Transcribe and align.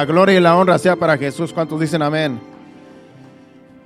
La 0.00 0.06
gloria 0.06 0.38
y 0.38 0.40
la 0.40 0.56
honra 0.56 0.78
sea 0.78 0.96
para 0.96 1.18
Jesús. 1.18 1.52
¿Cuántos 1.52 1.78
dicen 1.78 2.00
amén? 2.00 2.40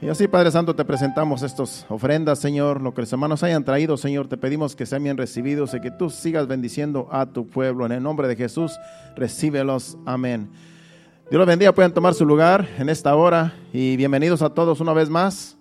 Y 0.00 0.08
así, 0.08 0.28
Padre 0.28 0.52
Santo, 0.52 0.72
te 0.72 0.84
presentamos 0.84 1.42
estas 1.42 1.84
ofrendas, 1.88 2.38
Señor. 2.38 2.80
Lo 2.80 2.94
que 2.94 3.00
los 3.00 3.12
hermanos 3.12 3.42
hayan 3.42 3.64
traído, 3.64 3.96
Señor, 3.96 4.28
te 4.28 4.36
pedimos 4.36 4.76
que 4.76 4.86
sean 4.86 5.02
bien 5.02 5.16
recibidos 5.16 5.74
y 5.74 5.80
que 5.80 5.90
tú 5.90 6.10
sigas 6.10 6.46
bendiciendo 6.46 7.08
a 7.10 7.26
tu 7.26 7.48
pueblo. 7.48 7.84
En 7.84 7.90
el 7.90 8.00
nombre 8.00 8.28
de 8.28 8.36
Jesús, 8.36 8.78
recíbelos. 9.16 9.98
Amén. 10.06 10.48
Dios 11.30 11.38
los 11.40 11.48
bendiga. 11.48 11.72
Pueden 11.72 11.92
tomar 11.92 12.14
su 12.14 12.24
lugar 12.24 12.68
en 12.78 12.90
esta 12.90 13.16
hora. 13.16 13.52
Y 13.72 13.96
bienvenidos 13.96 14.40
a 14.40 14.50
todos 14.50 14.80
una 14.80 14.92
vez 14.92 15.10
más 15.10 15.56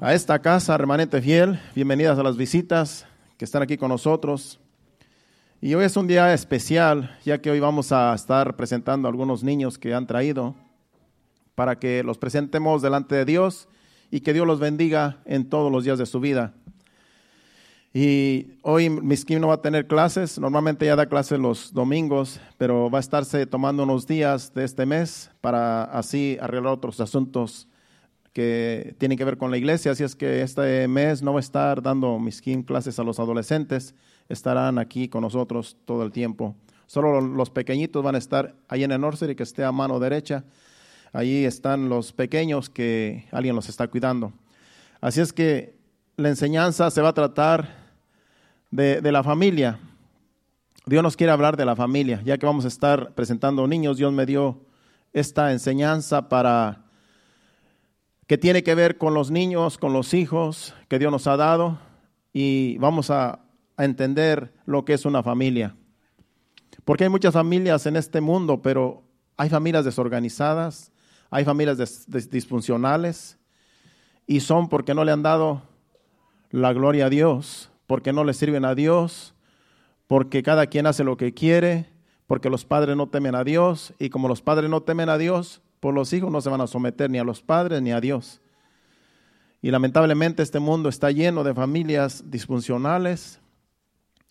a 0.00 0.14
esta 0.14 0.38
casa, 0.38 0.78
remanente 0.78 1.20
fiel. 1.20 1.60
Bienvenidas 1.74 2.18
a 2.18 2.22
las 2.22 2.38
visitas 2.38 3.04
que 3.36 3.44
están 3.44 3.60
aquí 3.60 3.76
con 3.76 3.90
nosotros. 3.90 4.58
Y 5.60 5.74
hoy 5.74 5.84
es 5.86 5.96
un 5.96 6.06
día 6.06 6.32
especial, 6.32 7.18
ya 7.24 7.38
que 7.38 7.50
hoy 7.50 7.58
vamos 7.58 7.90
a 7.90 8.14
estar 8.14 8.54
presentando 8.54 9.08
a 9.08 9.10
algunos 9.10 9.42
niños 9.42 9.76
que 9.76 9.92
han 9.92 10.06
traído 10.06 10.54
para 11.56 11.80
que 11.80 12.04
los 12.04 12.16
presentemos 12.16 12.80
delante 12.80 13.16
de 13.16 13.24
Dios 13.24 13.68
y 14.12 14.20
que 14.20 14.32
Dios 14.32 14.46
los 14.46 14.60
bendiga 14.60 15.18
en 15.24 15.48
todos 15.48 15.72
los 15.72 15.82
días 15.82 15.98
de 15.98 16.06
su 16.06 16.20
vida. 16.20 16.54
Y 17.92 18.52
hoy 18.62 18.88
Miskin 18.88 19.40
no 19.40 19.48
va 19.48 19.54
a 19.54 19.60
tener 19.60 19.88
clases, 19.88 20.38
normalmente 20.38 20.86
ya 20.86 20.94
da 20.94 21.06
clases 21.06 21.40
los 21.40 21.74
domingos, 21.74 22.40
pero 22.56 22.88
va 22.88 22.98
a 22.98 23.00
estarse 23.00 23.44
tomando 23.44 23.82
unos 23.82 24.06
días 24.06 24.54
de 24.54 24.62
este 24.62 24.86
mes 24.86 25.32
para 25.40 25.82
así 25.82 26.38
arreglar 26.40 26.74
otros 26.74 27.00
asuntos 27.00 27.66
que 28.32 28.94
tienen 28.98 29.18
que 29.18 29.24
ver 29.24 29.36
con 29.36 29.50
la 29.50 29.58
iglesia. 29.58 29.90
Así 29.90 30.04
es 30.04 30.14
que 30.14 30.40
este 30.42 30.86
mes 30.86 31.20
no 31.20 31.32
va 31.32 31.40
a 31.40 31.42
estar 31.42 31.82
dando 31.82 32.16
Miskin 32.20 32.62
clases 32.62 33.00
a 33.00 33.02
los 33.02 33.18
adolescentes, 33.18 33.96
estarán 34.28 34.78
aquí 34.78 35.08
con 35.08 35.22
nosotros 35.22 35.76
todo 35.84 36.02
el 36.02 36.12
tiempo. 36.12 36.54
Solo 36.86 37.20
los 37.20 37.50
pequeñitos 37.50 38.02
van 38.02 38.14
a 38.14 38.18
estar 38.18 38.54
ahí 38.68 38.84
en 38.84 38.92
el 38.92 39.00
nursery 39.00 39.34
que 39.34 39.42
esté 39.42 39.64
a 39.64 39.72
mano 39.72 39.98
derecha. 39.98 40.44
Allí 41.12 41.44
están 41.44 41.88
los 41.88 42.12
pequeños 42.12 42.70
que 42.70 43.26
alguien 43.30 43.54
los 43.54 43.68
está 43.68 43.88
cuidando. 43.88 44.32
Así 45.00 45.20
es 45.20 45.32
que 45.32 45.74
la 46.16 46.28
enseñanza 46.28 46.90
se 46.90 47.00
va 47.00 47.10
a 47.10 47.14
tratar 47.14 47.68
de, 48.70 49.00
de 49.00 49.12
la 49.12 49.22
familia. 49.22 49.78
Dios 50.86 51.02
nos 51.02 51.16
quiere 51.16 51.32
hablar 51.32 51.56
de 51.56 51.64
la 51.64 51.76
familia, 51.76 52.22
ya 52.24 52.38
que 52.38 52.46
vamos 52.46 52.64
a 52.64 52.68
estar 52.68 53.14
presentando 53.14 53.66
niños. 53.66 53.98
Dios 53.98 54.12
me 54.12 54.26
dio 54.26 54.60
esta 55.12 55.52
enseñanza 55.52 56.28
para 56.28 56.84
que 58.26 58.36
tiene 58.36 58.62
que 58.62 58.74
ver 58.74 58.98
con 58.98 59.14
los 59.14 59.30
niños, 59.30 59.78
con 59.78 59.92
los 59.92 60.12
hijos 60.12 60.74
que 60.88 60.98
Dios 60.98 61.10
nos 61.10 61.26
ha 61.26 61.36
dado 61.36 61.78
y 62.32 62.76
vamos 62.78 63.10
a 63.10 63.40
a 63.78 63.84
entender 63.84 64.52
lo 64.66 64.84
que 64.84 64.92
es 64.92 65.06
una 65.06 65.22
familia. 65.22 65.74
Porque 66.84 67.04
hay 67.04 67.10
muchas 67.10 67.32
familias 67.32 67.86
en 67.86 67.96
este 67.96 68.20
mundo, 68.20 68.60
pero 68.60 69.04
hay 69.36 69.48
familias 69.48 69.84
desorganizadas, 69.84 70.92
hay 71.30 71.44
familias 71.44 71.78
disfuncionales 72.30 73.38
y 74.26 74.40
son 74.40 74.68
porque 74.68 74.94
no 74.94 75.04
le 75.04 75.12
han 75.12 75.22
dado 75.22 75.62
la 76.50 76.72
gloria 76.72 77.06
a 77.06 77.10
Dios, 77.10 77.70
porque 77.86 78.12
no 78.12 78.24
le 78.24 78.34
sirven 78.34 78.64
a 78.64 78.74
Dios, 78.74 79.34
porque 80.08 80.42
cada 80.42 80.66
quien 80.66 80.86
hace 80.86 81.04
lo 81.04 81.16
que 81.16 81.32
quiere, 81.32 81.88
porque 82.26 82.50
los 82.50 82.64
padres 82.64 82.96
no 82.96 83.08
temen 83.08 83.36
a 83.36 83.44
Dios 83.44 83.94
y 83.98 84.10
como 84.10 84.26
los 84.26 84.42
padres 84.42 84.68
no 84.68 84.82
temen 84.82 85.08
a 85.08 85.18
Dios, 85.18 85.62
por 85.78 85.94
los 85.94 86.12
hijos 86.12 86.32
no 86.32 86.40
se 86.40 86.50
van 86.50 86.60
a 86.60 86.66
someter 86.66 87.10
ni 87.10 87.18
a 87.18 87.24
los 87.24 87.42
padres 87.42 87.80
ni 87.80 87.92
a 87.92 88.00
Dios. 88.00 88.40
Y 89.62 89.70
lamentablemente 89.70 90.42
este 90.42 90.58
mundo 90.58 90.88
está 90.88 91.12
lleno 91.12 91.44
de 91.44 91.54
familias 91.54 92.24
disfuncionales, 92.28 93.40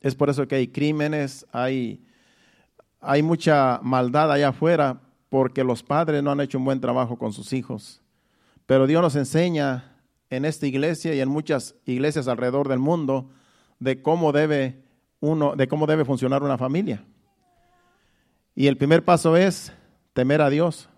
es 0.01 0.15
por 0.15 0.29
eso 0.29 0.47
que 0.47 0.55
hay 0.55 0.67
crímenes, 0.67 1.45
hay, 1.51 2.03
hay 2.99 3.23
mucha 3.23 3.79
maldad 3.83 4.31
allá 4.31 4.49
afuera, 4.49 5.01
porque 5.29 5.63
los 5.63 5.83
padres 5.83 6.23
no 6.23 6.31
han 6.31 6.41
hecho 6.41 6.57
un 6.57 6.65
buen 6.65 6.79
trabajo 6.79 7.17
con 7.17 7.33
sus 7.33 7.53
hijos. 7.53 8.01
Pero 8.65 8.87
Dios 8.87 9.01
nos 9.01 9.15
enseña 9.15 9.97
en 10.29 10.45
esta 10.45 10.67
iglesia 10.67 11.13
y 11.13 11.19
en 11.19 11.29
muchas 11.29 11.75
iglesias 11.85 12.27
alrededor 12.27 12.67
del 12.67 12.79
mundo 12.79 13.29
de 13.79 14.01
cómo 14.01 14.31
debe 14.31 14.83
uno, 15.19 15.55
de 15.55 15.67
cómo 15.67 15.87
debe 15.87 16.05
funcionar 16.05 16.43
una 16.43 16.57
familia. 16.57 17.03
Y 18.55 18.67
el 18.67 18.77
primer 18.77 19.05
paso 19.05 19.37
es 19.37 19.71
temer 20.13 20.41
a 20.41 20.49
Dios 20.49 20.89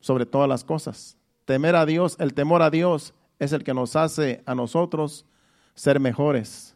sobre 0.00 0.26
todas 0.26 0.48
las 0.48 0.64
cosas. 0.64 1.16
Temer 1.44 1.76
a 1.76 1.86
Dios, 1.86 2.16
el 2.18 2.34
temor 2.34 2.62
a 2.62 2.70
Dios 2.70 3.14
es 3.38 3.52
el 3.52 3.64
que 3.64 3.74
nos 3.74 3.96
hace 3.96 4.42
a 4.46 4.54
nosotros 4.54 5.26
ser 5.74 6.00
mejores. 6.00 6.74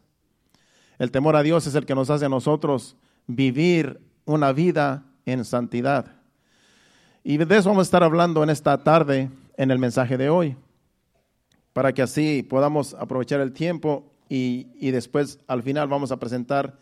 El 1.03 1.11
temor 1.11 1.35
a 1.35 1.43
Dios 1.43 1.67
es 1.67 1.75
el 1.75 1.85
que 1.85 1.97
nos 1.97 2.11
hace 2.11 2.27
a 2.27 2.29
nosotros 2.29 2.95
vivir 3.27 4.01
una 4.25 4.53
vida 4.53 5.03
en 5.27 5.45
santidad. 5.45 6.15
Y 7.25 7.39
de 7.39 7.57
eso 7.57 7.71
vamos 7.71 7.87
a 7.87 7.89
estar 7.89 8.05
hablando 8.05 8.45
en 8.45 8.51
esta 8.51 8.85
tarde 8.85 9.29
en 9.57 9.73
el 9.73 9.81
mensaje 9.81 10.17
de 10.17 10.31
hoy, 10.31 10.55
para 11.73 11.93
que 11.93 12.03
así 12.03 12.45
podamos 12.45 12.95
aprovechar 12.95 13.41
el 13.41 13.53
tiempo 13.53 14.13
y, 14.29 14.69
y 14.77 14.93
después 14.93 15.41
al 15.49 15.65
final 15.65 15.89
vamos 15.89 16.13
a 16.13 16.21
presentar 16.21 16.79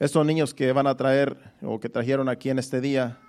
estos 0.00 0.26
niños 0.26 0.52
que 0.52 0.72
van 0.72 0.88
a 0.88 0.96
traer 0.96 1.38
o 1.62 1.78
que 1.78 1.88
trajeron 1.88 2.28
aquí 2.28 2.50
en 2.50 2.58
este 2.58 2.80
día 2.80 3.20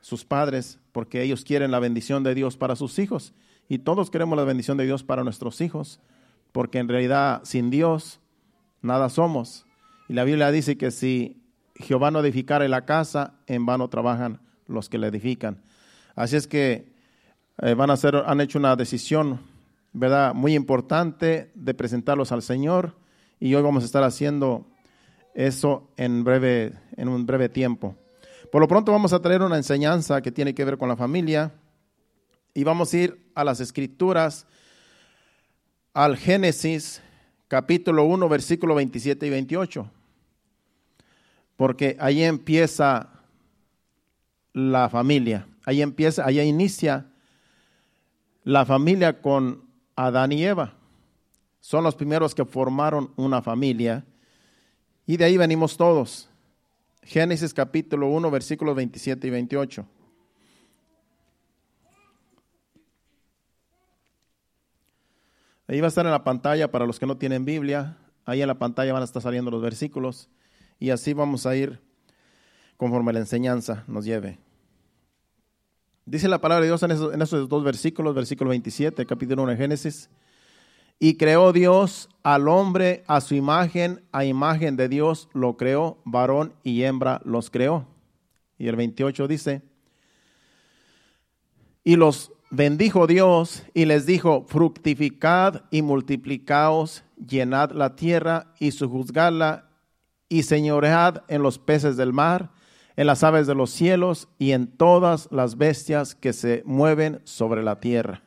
sus 0.00 0.24
padres, 0.24 0.80
porque 0.90 1.22
ellos 1.22 1.44
quieren 1.44 1.70
la 1.70 1.78
bendición 1.78 2.24
de 2.24 2.34
Dios 2.34 2.56
para 2.56 2.74
sus 2.74 2.98
hijos. 2.98 3.32
Y 3.68 3.78
todos 3.78 4.10
queremos 4.10 4.36
la 4.36 4.42
bendición 4.42 4.76
de 4.76 4.86
Dios 4.86 5.04
para 5.04 5.22
nuestros 5.22 5.60
hijos, 5.60 6.00
porque 6.50 6.80
en 6.80 6.88
realidad 6.88 7.42
sin 7.44 7.70
Dios 7.70 8.18
nada 8.82 9.08
somos. 9.08 9.67
Y 10.08 10.14
la 10.14 10.24
Biblia 10.24 10.50
dice 10.50 10.78
que 10.78 10.90
si 10.90 11.42
Jehová 11.74 12.10
no 12.10 12.20
edificare 12.20 12.68
la 12.68 12.84
casa, 12.84 13.34
en 13.46 13.66
vano 13.66 13.88
trabajan 13.88 14.40
los 14.66 14.88
que 14.88 14.98
la 14.98 15.08
edifican. 15.08 15.62
Así 16.14 16.36
es 16.36 16.46
que 16.46 16.92
eh, 17.60 17.74
van 17.74 17.90
a 17.90 17.92
hacer, 17.92 18.16
han 18.16 18.40
hecho 18.40 18.58
una 18.58 18.74
decisión, 18.74 19.40
¿verdad? 19.92 20.34
Muy 20.34 20.54
importante 20.54 21.50
de 21.54 21.74
presentarlos 21.74 22.32
al 22.32 22.42
Señor 22.42 22.96
y 23.38 23.54
hoy 23.54 23.62
vamos 23.62 23.82
a 23.82 23.86
estar 23.86 24.02
haciendo 24.02 24.66
eso 25.34 25.90
en 25.96 26.24
breve, 26.24 26.72
en 26.96 27.08
un 27.08 27.26
breve 27.26 27.48
tiempo. 27.48 27.94
Por 28.50 28.62
lo 28.62 28.68
pronto 28.68 28.92
vamos 28.92 29.12
a 29.12 29.20
traer 29.20 29.42
una 29.42 29.56
enseñanza 29.56 30.22
que 30.22 30.32
tiene 30.32 30.54
que 30.54 30.64
ver 30.64 30.78
con 30.78 30.88
la 30.88 30.96
familia 30.96 31.52
y 32.54 32.64
vamos 32.64 32.92
a 32.92 32.96
ir 32.96 33.30
a 33.34 33.44
las 33.44 33.60
escrituras, 33.60 34.46
al 35.92 36.16
Génesis 36.16 37.02
capítulo 37.46 38.04
1, 38.04 38.28
versículo 38.28 38.74
27 38.74 39.26
y 39.26 39.30
28. 39.30 39.90
Porque 41.58 41.96
ahí 41.98 42.22
empieza 42.22 43.08
la 44.52 44.88
familia, 44.88 45.48
ahí 45.64 45.82
empieza, 45.82 46.24
ahí 46.24 46.38
inicia 46.38 47.06
la 48.44 48.64
familia 48.64 49.20
con 49.20 49.64
Adán 49.96 50.30
y 50.30 50.44
Eva. 50.44 50.74
Son 51.58 51.82
los 51.82 51.96
primeros 51.96 52.32
que 52.32 52.44
formaron 52.44 53.12
una 53.16 53.42
familia 53.42 54.04
y 55.04 55.16
de 55.16 55.24
ahí 55.24 55.36
venimos 55.36 55.76
todos. 55.76 56.30
Génesis 57.02 57.52
capítulo 57.52 58.06
1, 58.06 58.30
versículos 58.30 58.76
27 58.76 59.26
y 59.26 59.30
28. 59.30 59.84
Ahí 65.66 65.80
va 65.80 65.86
a 65.86 65.88
estar 65.88 66.06
en 66.06 66.12
la 66.12 66.22
pantalla 66.22 66.70
para 66.70 66.86
los 66.86 67.00
que 67.00 67.06
no 67.06 67.16
tienen 67.16 67.44
Biblia. 67.44 67.98
Ahí 68.24 68.42
en 68.42 68.46
la 68.46 68.60
pantalla 68.60 68.92
van 68.92 69.02
a 69.02 69.06
estar 69.06 69.20
saliendo 69.20 69.50
los 69.50 69.60
versículos. 69.60 70.30
Y 70.78 70.90
así 70.90 71.12
vamos 71.12 71.46
a 71.46 71.56
ir 71.56 71.80
conforme 72.76 73.12
la 73.12 73.18
enseñanza 73.18 73.84
nos 73.86 74.04
lleve. 74.04 74.38
Dice 76.06 76.28
la 76.28 76.40
palabra 76.40 76.62
de 76.62 76.68
Dios 76.68 76.82
en 76.82 77.20
esos, 77.20 77.48
dos 77.48 77.64
versículos, 77.64 78.14
versículo 78.14 78.50
27, 78.50 79.04
capítulo 79.04 79.42
1 79.42 79.52
de 79.52 79.58
Génesis. 79.58 80.08
Y 80.98 81.16
creó 81.16 81.52
Dios 81.52 82.08
al 82.22 82.48
hombre 82.48 83.04
a 83.06 83.20
su 83.20 83.34
imagen, 83.34 84.02
a 84.10 84.24
imagen 84.24 84.76
de 84.76 84.88
Dios 84.88 85.28
lo 85.34 85.56
creó, 85.56 85.98
varón 86.04 86.54
y 86.62 86.82
hembra 86.82 87.20
los 87.24 87.50
creó. 87.50 87.86
Y 88.56 88.68
el 88.68 88.76
28 88.76 89.28
dice, 89.28 89.62
y 91.84 91.96
los 91.96 92.32
bendijo 92.50 93.06
Dios 93.06 93.64
y 93.74 93.84
les 93.84 94.06
dijo, 94.06 94.44
fructificad 94.48 95.64
y 95.70 95.82
multiplicaos, 95.82 97.04
llenad 97.16 97.72
la 97.72 97.96
tierra 97.96 98.54
y 98.58 98.70
sujuzgadla 98.70 99.67
y 100.28 100.42
señoread 100.42 101.22
en 101.28 101.42
los 101.42 101.58
peces 101.58 101.96
del 101.96 102.12
mar, 102.12 102.50
en 102.96 103.06
las 103.06 103.22
aves 103.22 103.46
de 103.46 103.54
los 103.54 103.70
cielos 103.70 104.28
y 104.38 104.52
en 104.52 104.66
todas 104.66 105.28
las 105.30 105.56
bestias 105.56 106.14
que 106.14 106.32
se 106.32 106.62
mueven 106.66 107.20
sobre 107.24 107.62
la 107.62 107.80
tierra. 107.80 108.22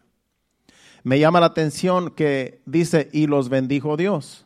Me 1.03 1.19
llama 1.19 1.39
la 1.39 1.47
atención 1.47 2.11
que 2.11 2.61
dice, 2.65 3.09
y 3.11 3.27
los 3.27 3.49
bendijo 3.49 3.97
Dios. 3.97 4.45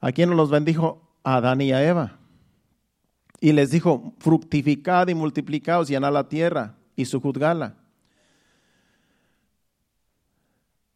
¿A 0.00 0.12
quién 0.12 0.34
los 0.36 0.50
bendijo? 0.50 1.02
A 1.24 1.36
Adán 1.36 1.60
y 1.60 1.72
a 1.72 1.86
Eva. 1.86 2.18
Y 3.40 3.52
les 3.52 3.70
dijo, 3.70 4.14
fructificad 4.18 5.08
y 5.08 5.14
multiplicaos, 5.14 5.88
llenad 5.88 6.12
la 6.12 6.28
tierra 6.28 6.76
y 6.94 7.04
sujuzgadla. 7.04 7.74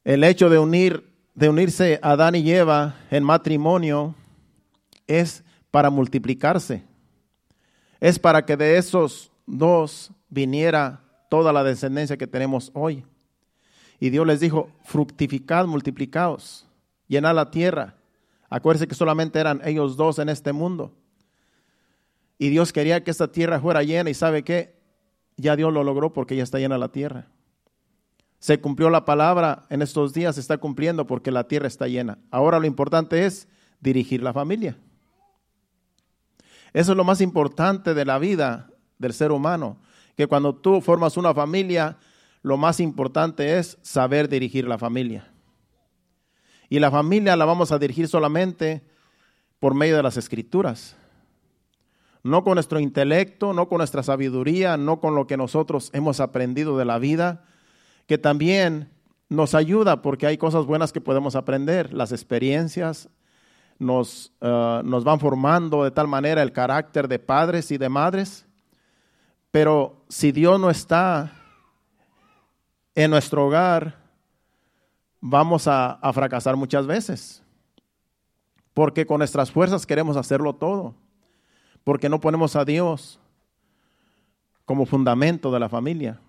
El 0.04 0.24
hecho 0.24 0.48
de 0.48 0.58
unir, 0.58 1.12
de 1.34 1.48
unirse 1.48 2.00
a 2.02 2.12
Adán 2.12 2.36
y 2.36 2.50
Eva 2.50 2.96
en 3.10 3.22
matrimonio 3.22 4.14
es 5.10 5.44
para 5.70 5.90
multiplicarse. 5.90 6.84
Es 8.00 8.18
para 8.18 8.46
que 8.46 8.56
de 8.56 8.78
esos 8.78 9.30
dos 9.44 10.12
viniera 10.28 11.02
toda 11.28 11.52
la 11.52 11.64
descendencia 11.64 12.16
que 12.16 12.26
tenemos 12.26 12.70
hoy. 12.74 13.04
Y 13.98 14.10
Dios 14.10 14.26
les 14.26 14.40
dijo, 14.40 14.70
fructificad, 14.84 15.66
multiplicaos, 15.66 16.66
llenad 17.08 17.34
la 17.34 17.50
tierra. 17.50 17.96
Acuérdense 18.48 18.88
que 18.88 18.94
solamente 18.94 19.38
eran 19.38 19.60
ellos 19.64 19.96
dos 19.96 20.18
en 20.18 20.28
este 20.28 20.52
mundo. 20.52 20.94
Y 22.38 22.48
Dios 22.48 22.72
quería 22.72 23.04
que 23.04 23.10
esta 23.10 23.30
tierra 23.30 23.60
fuera 23.60 23.82
llena 23.82 24.08
y 24.08 24.14
sabe 24.14 24.44
qué, 24.44 24.74
ya 25.36 25.56
Dios 25.56 25.72
lo 25.72 25.84
logró 25.84 26.12
porque 26.12 26.36
ya 26.36 26.42
está 26.42 26.58
llena 26.58 26.78
la 26.78 26.88
tierra. 26.88 27.28
Se 28.38 28.60
cumplió 28.60 28.88
la 28.88 29.04
palabra 29.04 29.64
en 29.68 29.82
estos 29.82 30.14
días, 30.14 30.36
se 30.36 30.40
está 30.40 30.56
cumpliendo 30.56 31.06
porque 31.06 31.30
la 31.30 31.46
tierra 31.48 31.66
está 31.66 31.88
llena. 31.88 32.18
Ahora 32.30 32.58
lo 32.58 32.66
importante 32.66 33.26
es 33.26 33.48
dirigir 33.80 34.22
la 34.22 34.32
familia. 34.32 34.78
Eso 36.72 36.92
es 36.92 36.96
lo 36.96 37.04
más 37.04 37.20
importante 37.20 37.94
de 37.94 38.04
la 38.04 38.18
vida 38.18 38.70
del 38.98 39.12
ser 39.12 39.32
humano, 39.32 39.78
que 40.16 40.26
cuando 40.26 40.54
tú 40.54 40.80
formas 40.80 41.16
una 41.16 41.34
familia, 41.34 41.96
lo 42.42 42.56
más 42.56 42.80
importante 42.80 43.58
es 43.58 43.78
saber 43.82 44.28
dirigir 44.28 44.68
la 44.68 44.78
familia. 44.78 45.32
Y 46.68 46.78
la 46.78 46.90
familia 46.90 47.36
la 47.36 47.44
vamos 47.44 47.72
a 47.72 47.78
dirigir 47.78 48.06
solamente 48.06 48.84
por 49.58 49.74
medio 49.74 49.96
de 49.96 50.02
las 50.02 50.16
escrituras. 50.16 50.96
No 52.22 52.44
con 52.44 52.54
nuestro 52.54 52.78
intelecto, 52.78 53.52
no 53.52 53.68
con 53.68 53.78
nuestra 53.78 54.02
sabiduría, 54.02 54.76
no 54.76 55.00
con 55.00 55.14
lo 55.14 55.26
que 55.26 55.36
nosotros 55.36 55.90
hemos 55.92 56.20
aprendido 56.20 56.76
de 56.78 56.84
la 56.84 56.98
vida, 56.98 57.44
que 58.06 58.18
también 58.18 58.90
nos 59.28 59.54
ayuda 59.54 60.02
porque 60.02 60.26
hay 60.26 60.36
cosas 60.36 60.66
buenas 60.66 60.92
que 60.92 61.00
podemos 61.00 61.34
aprender, 61.34 61.92
las 61.92 62.12
experiencias 62.12 63.08
nos, 63.80 64.30
eh, 64.42 64.82
nos 64.84 65.02
van 65.04 65.18
formando 65.18 65.82
de 65.82 65.90
tal 65.90 66.06
manera 66.06 66.42
el 66.42 66.52
carácter 66.52 67.08
de 67.08 67.18
padres 67.18 67.70
y 67.72 67.78
de 67.78 67.88
madres, 67.88 68.46
pero 69.50 70.04
si 70.08 70.30
Dios 70.30 70.60
no 70.60 70.70
está 70.70 71.32
en 72.94 73.10
nuestro 73.10 73.46
hogar, 73.46 73.96
vamos 75.20 75.66
a, 75.66 75.92
a 75.92 76.12
fracasar 76.12 76.56
muchas 76.56 76.86
veces, 76.86 77.42
porque 78.74 79.06
con 79.06 79.18
nuestras 79.18 79.50
fuerzas 79.50 79.86
queremos 79.86 80.18
hacerlo 80.18 80.54
todo, 80.54 80.94
porque 81.82 82.10
no 82.10 82.20
ponemos 82.20 82.56
a 82.56 82.66
Dios 82.66 83.18
como 84.66 84.84
fundamento 84.84 85.50
de 85.50 85.58
la 85.58 85.70
familia. 85.70 86.20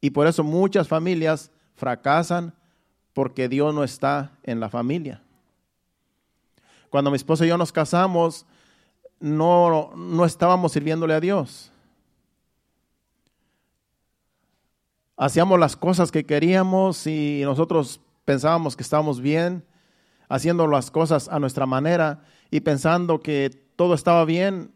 Y 0.00 0.10
por 0.10 0.28
eso 0.28 0.44
muchas 0.44 0.86
familias 0.86 1.50
fracasan 1.74 2.54
porque 3.12 3.48
Dios 3.48 3.74
no 3.74 3.82
está 3.82 4.38
en 4.44 4.60
la 4.60 4.68
familia. 4.68 5.22
Cuando 6.90 7.10
mi 7.10 7.16
esposa 7.16 7.46
y 7.46 7.48
yo 7.48 7.56
nos 7.56 7.72
casamos, 7.72 8.44
no, 9.20 9.92
no 9.94 10.24
estábamos 10.24 10.72
sirviéndole 10.72 11.14
a 11.14 11.20
Dios. 11.20 11.72
Hacíamos 15.16 15.60
las 15.60 15.76
cosas 15.76 16.10
que 16.10 16.24
queríamos 16.24 17.06
y 17.06 17.42
nosotros 17.44 18.00
pensábamos 18.24 18.74
que 18.74 18.82
estábamos 18.82 19.20
bien, 19.20 19.64
haciendo 20.28 20.66
las 20.66 20.90
cosas 20.90 21.28
a 21.28 21.38
nuestra 21.38 21.66
manera 21.66 22.24
y 22.50 22.60
pensando 22.60 23.20
que 23.20 23.50
todo 23.76 23.94
estaba 23.94 24.24
bien. 24.24 24.72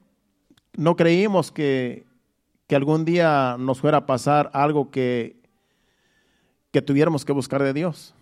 No 0.76 0.96
creímos 0.96 1.50
que, 1.50 2.06
que 2.66 2.76
algún 2.76 3.04
día 3.04 3.56
nos 3.58 3.80
fuera 3.80 3.98
a 3.98 4.06
pasar 4.06 4.50
algo 4.52 4.90
que, 4.90 5.40
que 6.70 6.82
tuviéramos 6.82 7.24
que 7.24 7.32
buscar 7.32 7.62
de 7.62 7.72
Dios. 7.72 8.14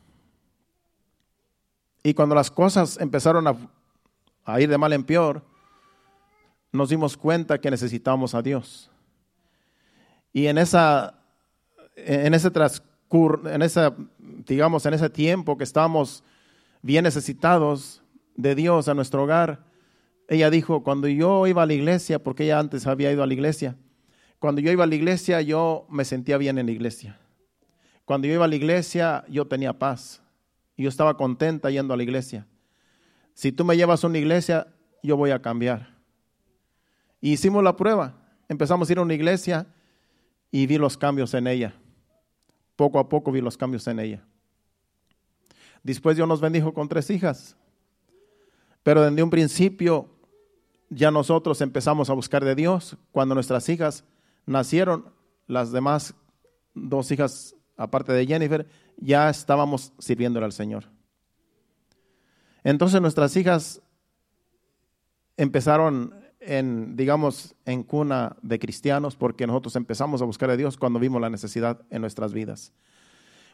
Y 2.03 2.15
cuando 2.15 2.35
las 2.35 2.51
cosas 2.51 2.99
empezaron 3.01 3.47
a, 3.47 3.57
a 4.45 4.61
ir 4.61 4.69
de 4.69 4.79
mal 4.79 4.93
en 4.93 5.05
peor, 5.05 5.43
nos 6.73 6.89
dimos 6.89 7.17
cuenta 7.17 7.61
que 7.61 7.71
necesitábamos 7.71 8.35
a 8.35 8.43
Dios. 8.43 8.91
Y 10.33 10.47
en 10.47 10.59
esa 10.59 11.19
en 11.95 12.33
ese 12.33 12.51
transcurso, 12.51 13.49
en 13.49 13.63
esa 13.63 13.95
digamos 14.19 14.87
en 14.87 14.95
ese 14.95 15.11
tiempo 15.11 15.59
que 15.59 15.65
estábamos 15.65 16.25
bien 16.81 17.05
necesitados 17.05 18.03
de 18.35 18.55
Dios 18.55 18.89
a 18.89 18.95
nuestro 18.95 19.25
hogar, 19.25 19.65
ella 20.29 20.51
dijo, 20.51 20.83
cuando 20.83 21.09
yo 21.09 21.47
iba 21.47 21.63
a 21.63 21.67
la 21.67 21.75
iglesia, 21.75 22.23
porque 22.23 22.45
ella 22.45 22.59
antes 22.59 22.87
había 22.87 23.13
ido 23.13 23.23
a 23.23 23.27
la 23.27 23.35
iglesia, 23.35 23.77
cuando 24.39 24.61
yo 24.61 24.73
iba 24.73 24.85
a 24.85 24.87
la 24.87 24.95
iglesia, 24.95 25.41
yo 25.43 25.87
me 25.89 26.05
sentía 26.05 26.39
bien 26.39 26.59
en 26.59 26.67
la 26.67 26.73
iglesia. 26.73 27.19
Cuando 28.05 28.27
yo 28.27 28.35
iba 28.35 28.45
a 28.45 28.49
la 28.49 28.57
iglesia, 28.57 29.25
yo 29.29 29.47
tenía 29.47 29.79
paz. 29.79 30.23
Y 30.77 30.83
yo 30.83 30.89
estaba 30.89 31.17
contenta 31.17 31.71
yendo 31.71 31.95
a 31.95 31.97
la 31.97 32.03
iglesia. 32.03 32.47
Si 33.35 33.53
tú 33.53 33.65
me 33.65 33.77
llevas 33.77 34.05
a 34.05 34.07
una 34.07 34.19
iglesia, 34.19 34.67
yo 35.03 35.17
voy 35.17 35.31
a 35.31 35.43
cambiar. 35.43 35.97
Y 37.21 37.33
hicimos 37.33 37.63
la 37.63 37.77
prueba. 37.77 38.15
Empezamos 38.49 38.89
a 38.89 38.93
ir 38.93 38.99
a 38.99 39.03
una 39.03 39.15
iglesia 39.15 39.67
y 40.51 40.67
vi 40.67 40.79
los 40.79 40.97
cambios 40.97 41.33
en 41.35 41.47
ella. 41.47 41.75
Poco 42.77 42.99
a 42.99 43.09
poco 43.09 43.33
vi 43.33 43.41
los 43.41 43.57
cambios 43.57 43.87
en 43.87 44.01
ella. 44.01 44.25
Después 45.83 46.17
Dios 46.17 46.29
nos 46.29 46.41
bendijo 46.41 46.75
con 46.75 46.89
tres 46.89 47.11
hijas. 47.11 47.57
Pero 48.83 49.03
desde 49.03 49.23
un 49.23 49.31
principio 49.31 50.09
ya 50.91 51.11
nosotros 51.11 51.61
empezamos 51.61 52.11
a 52.11 52.15
buscar 52.15 52.45
de 52.45 52.55
Dios. 52.55 52.97
Cuando 53.13 53.35
nuestras 53.35 53.69
hijas 53.69 54.05
nacieron, 54.47 55.13
las 55.47 55.73
demás 55.73 56.15
dos 56.75 57.11
hijas, 57.11 57.55
aparte 57.77 58.13
de 58.13 58.27
Jennifer, 58.27 58.69
ya 58.97 59.31
estábamos 59.31 59.93
sirviéndole 59.99 60.47
al 60.47 60.53
Señor. 60.53 60.85
Entonces 62.65 63.01
nuestras 63.01 63.37
hijas 63.37 63.83
empezaron 65.37 66.15
en, 66.41 66.97
digamos, 66.97 67.55
en 67.65 67.83
cuna 67.83 68.37
de 68.43 68.59
cristianos 68.59 69.17
porque 69.17 69.47
nosotros 69.47 69.77
empezamos 69.77 70.23
a 70.23 70.25
buscar 70.25 70.51
a 70.51 70.57
Dios 70.57 70.77
cuando 70.77 70.99
vimos 70.99 71.21
la 71.21 71.31
necesidad 71.31 71.81
en 71.91 72.01
nuestras 72.01 72.33
vidas. 72.33 72.73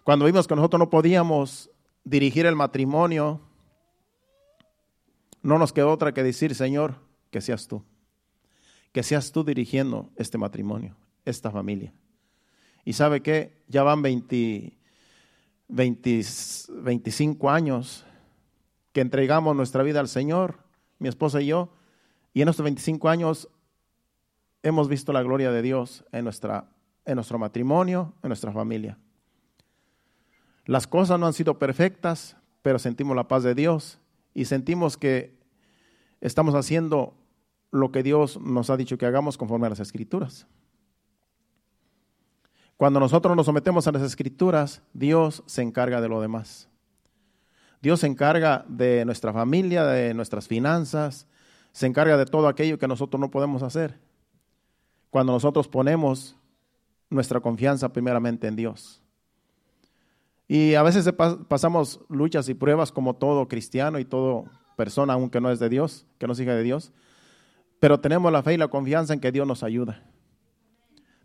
Cuando 0.05 0.25
vimos 0.25 0.47
que 0.47 0.57
nosotros 0.57 0.79
no 0.79 0.91
podíamos 0.91 1.71
dirigir 2.05 2.47
el 2.47 2.57
matrimonio, 2.57 3.41
no 5.43 5.59
nos 5.59 5.73
quedó 5.73 5.91
otra 5.91 6.13
que 6.13 6.23
decir, 6.23 6.55
Señor, 6.55 6.97
que 7.31 7.41
seas 7.41 7.69
tú 7.69 7.83
que 8.93 9.03
seas 9.03 9.33
tú 9.33 9.45
dirigiendo 9.45 10.11
este 10.17 10.39
matrimonio, 10.39 10.97
esta 11.25 11.51
familia. 11.51 11.93
Y 12.85 12.95
sabe 12.95 13.23
que 13.23 13.63
ya 13.69 13.83
van 13.83 14.03
20, 14.03 14.77
25 15.69 17.51
años 17.51 18.05
que 18.99 19.03
entregamos 19.03 19.55
nuestra 19.55 19.85
vida 19.85 20.01
al 20.01 20.09
Señor, 20.09 20.59
mi 20.99 21.09
esposa 21.09 21.41
y 21.41 21.47
yo, 21.47 21.69
y 22.35 22.43
en 22.43 22.49
estos 22.49 22.65
25 22.65 23.09
años 23.09 23.49
hemos 24.65 24.89
visto 24.89 25.13
la 25.13 25.23
gloria 25.23 25.53
de 25.53 25.63
Dios 25.63 26.05
en, 26.11 26.25
nuestra, 26.25 26.69
en 27.05 27.15
nuestro 27.15 27.39
matrimonio, 27.39 28.13
en 28.25 28.29
nuestra 28.31 28.51
familia. 28.51 28.99
Las 30.65 30.89
cosas 30.89 31.21
no 31.21 31.29
han 31.29 31.33
sido 31.33 31.61
perfectas, 31.61 32.37
pero 32.61 32.81
sentimos 32.81 33.15
la 33.15 33.29
paz 33.29 33.45
de 33.45 33.55
Dios 33.55 34.01
y 34.35 34.47
sentimos 34.47 34.97
que 34.97 35.39
estamos 36.21 36.57
haciendo 36.57 37.15
lo 37.71 37.93
que 37.93 38.03
Dios 38.03 38.41
nos 38.41 38.69
ha 38.69 38.77
dicho 38.77 38.99
que 38.99 39.07
hagamos 39.07 39.39
conforme 39.39 39.69
a 39.69 39.71
las 39.71 39.79
escrituras. 39.79 40.49
Cuando 42.77 42.99
nosotros 42.99 43.37
nos 43.37 43.47
sometemos 43.47 43.87
a 43.87 43.93
las 43.93 44.03
escrituras, 44.03 44.83
Dios 44.93 45.45
se 45.47 45.63
encarga 45.63 46.01
de 46.01 46.09
lo 46.09 46.21
demás. 46.21 46.69
Dios 47.81 48.01
se 48.01 48.07
encarga 48.07 48.65
de 48.69 49.05
nuestra 49.05 49.33
familia, 49.33 49.85
de 49.85 50.15
nuestras 50.15 50.49
finanzas, 50.49 51.27
se 51.73 51.87
encarga 51.87 52.17
de 52.17 52.27
todo 52.27 52.49
aquello 52.49 52.79
que 52.79 52.89
nosotros 52.89 53.21
no 53.21 53.31
podemos 53.31 53.63
hacer. 53.63 53.99
Cuando 55.11 55.33
nosotros 55.33 55.69
ponemos 55.69 56.37
nuestra 57.11 57.41
confianza 57.41 57.93
primeramente 57.93 58.47
en 58.47 58.57
Dios. 58.57 59.03
Y 60.49 60.75
a 60.75 60.83
veces 60.83 61.09
pasamos 61.49 62.01
luchas 62.09 62.49
y 62.49 62.55
pruebas 62.55 62.91
como 62.91 63.15
todo 63.15 63.49
cristiano 63.49 63.99
y 63.99 64.05
todo 64.05 64.47
persona, 64.77 65.13
aunque 65.13 65.41
no 65.41 65.51
es 65.51 65.59
de 65.59 65.69
Dios, 65.69 66.07
que 66.19 66.27
no 66.27 66.33
es 66.33 66.41
hija 66.41 66.55
de 66.55 66.63
Dios. 66.63 66.93
Pero 67.81 68.01
tenemos 68.01 68.33
la 68.33 68.43
fe 68.43 68.55
y 68.55 68.57
la 68.57 68.69
confianza 68.69 69.13
en 69.13 69.21
que 69.21 69.31
Dios 69.31 69.47
nos 69.47 69.63
ayuda. 69.63 70.03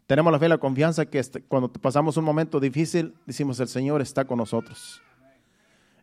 Tenemos 0.07 0.31
la 0.31 0.39
fe 0.39 0.48
y 0.48 0.50
la 0.50 0.57
confianza 0.57 1.05
que 1.05 1.19
este, 1.19 1.41
cuando 1.41 1.72
pasamos 1.72 2.17
un 2.17 2.25
momento 2.25 2.60
difícil, 2.60 3.15
decimos, 3.25 3.60
el 3.60 3.69
Señor 3.69 4.01
está 4.01 4.25
con 4.25 4.38
nosotros. 4.38 5.01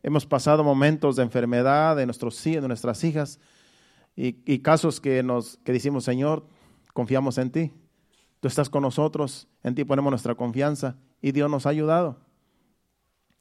Hemos 0.03 0.25
pasado 0.25 0.65
momentos 0.65 1.17
de 1.17 1.23
enfermedad 1.23 1.97
de, 1.97 2.07
nuestros, 2.07 2.43
de 2.43 2.61
nuestras 2.61 3.05
hijas 3.05 3.39
y, 4.17 4.59
casos 4.61 5.01
que, 5.01 5.23
nos, 5.23 5.59
que 5.59 5.73
decimos, 5.73 6.05
Señor, 6.05 6.47
confiamos 6.93 7.39
en 7.39 7.51
ti. 7.51 7.73
Tú 8.41 8.49
estás 8.49 8.71
con 8.71 8.83
nosotros, 8.83 9.49
en 9.63 9.75
ti 9.75 9.85
ponemos 9.85 10.11
nuestra 10.11 10.35
confianza 10.35 10.97
y 11.21 11.33
Dios 11.33 11.51
nos 11.51 11.67
ha 11.67 11.71
ayudado. 11.71 12.19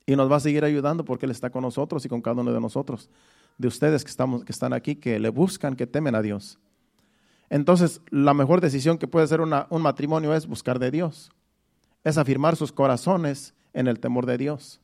Y 0.06 0.16
nos 0.16 0.30
va 0.32 0.38
a 0.38 0.39
seguir 0.42 0.66
ayudando 0.66 1.06
porque 1.06 1.25
Él 1.25 1.32
está 1.32 1.50
con 1.50 1.62
nosotros 1.62 2.06
y 2.06 2.10
con 2.10 2.22
cada 2.22 2.42
uno 2.42 2.51
de 2.51 2.60
nosotros, 2.60 3.10
de 3.58 3.68
ustedes 3.68 4.04
que, 4.04 4.10
estamos, 4.10 4.44
que 4.44 4.51
están 4.51 4.74
aquí, 4.74 4.96
que 4.96 5.20
le 5.20 5.30
buscan, 5.30 5.75
que 5.75 5.88
temen 5.88 6.16
a 6.16 6.22
Dios. 6.22 6.60
Entonces, 7.50 8.01
la 8.10 8.34
mejor 8.34 8.62
decisión 8.62 8.98
que 8.98 9.08
puede 9.08 9.25
hacer 9.25 9.42
un 9.42 9.82
matrimonio 9.82 10.34
es 10.34 10.46
buscar 10.48 10.80
de 10.80 10.92
Dios, 10.92 11.32
es 12.04 12.18
afirmar 12.18 12.56
sus 12.56 12.72
corazones 12.72 13.54
en 13.74 13.88
el 13.88 14.00
temor 14.00 14.25
de 14.25 14.38
Dios. 14.38 14.82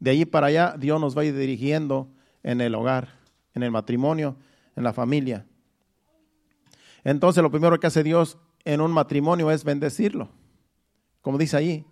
De 0.00 0.10
allí 0.10 0.24
para 0.24 0.48
allá, 0.48 0.74
Dios 0.78 1.00
nos 1.00 1.16
va 1.16 1.22
a 1.22 1.24
ir 1.24 1.36
dirigiendo 1.36 2.08
en 2.42 2.60
el 2.60 2.74
hogar, 2.74 3.08
en 3.54 3.62
el 3.62 3.70
matrimonio, 3.70 4.36
en 4.76 4.84
la 4.84 4.92
familia. 4.92 5.46
Entonces, 7.04 7.42
lo 7.42 7.50
primero 7.50 7.78
que 7.78 7.86
hace 7.86 8.02
Dios 8.02 8.38
en 8.64 8.80
un 8.80 8.90
matrimonio 8.90 9.50
es 9.50 9.64
bendecirlo, 9.64 10.28
como 11.20 11.38
dice 11.38 11.56
ahí. 11.56 11.86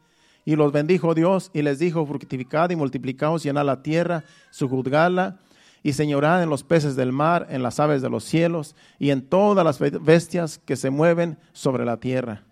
Y 0.44 0.56
los 0.56 0.72
bendijo 0.72 1.14
Dios 1.14 1.50
y 1.54 1.62
les 1.62 1.78
dijo, 1.78 2.04
fructificad 2.04 2.70
y 2.70 2.76
multiplicaos, 2.76 3.42
llenad 3.42 3.64
la 3.64 3.82
tierra, 3.82 4.24
sujuzgadla 4.50 5.38
y 5.82 5.92
señorad 5.92 6.42
en 6.42 6.50
los 6.50 6.64
peces 6.64 6.96
del 6.96 7.12
mar, 7.12 7.46
en 7.50 7.62
las 7.62 7.78
aves 7.78 8.02
de 8.02 8.10
los 8.10 8.24
cielos 8.24 8.74
y 8.98 9.10
en 9.10 9.22
todas 9.22 9.64
las 9.64 9.78
bestias 10.02 10.58
que 10.58 10.76
se 10.76 10.90
mueven 10.90 11.38
sobre 11.52 11.84
la 11.84 11.98
tierra. 11.98 12.44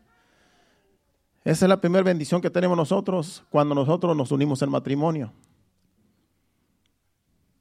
Esa 1.45 1.65
es 1.65 1.69
la 1.69 1.81
primera 1.81 2.05
bendición 2.05 2.41
que 2.41 2.51
tenemos 2.51 2.77
nosotros 2.77 3.43
cuando 3.51 3.75
nosotros 3.75 4.17
nos 4.17 4.31
unimos 4.31 4.61
en 4.63 4.71
matrimonio. 4.71 5.33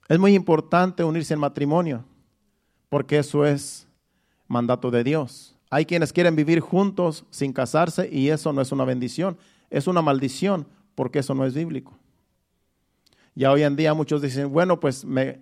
Es 0.08 0.20
muy 0.20 0.34
importante 0.34 1.04
unirse 1.04 1.34
en 1.34 1.40
matrimonio 1.40 2.04
porque 2.90 3.20
eso 3.20 3.46
es 3.46 3.88
mandato 4.48 4.92
de 4.92 5.04
Dios. 5.04 5.56
Hay 5.70 5.86
quienes 5.86 6.12
quieren 6.12 6.36
vivir 6.36 6.60
juntos 6.60 7.26
sin 7.30 7.54
casarse 7.54 8.10
y 8.12 8.30
eso 8.30 8.52
no 8.52 8.62
es 8.62 8.72
una 8.72 8.84
bendición, 8.84 9.38
es 9.70 9.88
una 9.88 10.02
maldición 10.02 10.68
porque 10.96 11.20
eso 11.20 11.36
no 11.36 11.46
es 11.46 11.54
bíblico. 11.54 11.98
Ya 13.36 13.52
hoy 13.52 13.64
en 13.64 13.76
día 13.76 13.94
muchos 13.94 14.22
dicen, 14.22 14.52
bueno, 14.52 14.80
pues 14.80 15.06
me, 15.06 15.40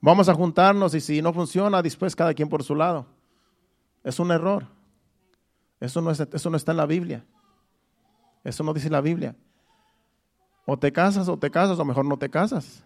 vamos 0.00 0.28
a 0.28 0.34
juntarnos 0.34 0.94
y 0.94 1.00
si 1.00 1.22
no 1.22 1.32
funciona, 1.32 1.82
después 1.82 2.16
cada 2.16 2.34
quien 2.34 2.48
por 2.48 2.64
su 2.64 2.74
lado. 2.74 3.06
Es 4.02 4.18
un 4.18 4.32
error. 4.32 4.66
Eso 5.78 6.00
no, 6.00 6.10
es, 6.10 6.20
eso 6.20 6.50
no 6.50 6.56
está 6.56 6.72
en 6.72 6.78
la 6.78 6.86
Biblia. 6.86 7.24
Eso 8.44 8.64
no 8.64 8.74
dice 8.74 8.90
la 8.90 9.00
Biblia. 9.00 9.36
O 10.66 10.78
te 10.78 10.92
casas 10.92 11.28
o 11.28 11.36
te 11.36 11.50
casas 11.50 11.78
o 11.78 11.84
mejor 11.84 12.04
no 12.04 12.16
te 12.16 12.30
casas. 12.30 12.84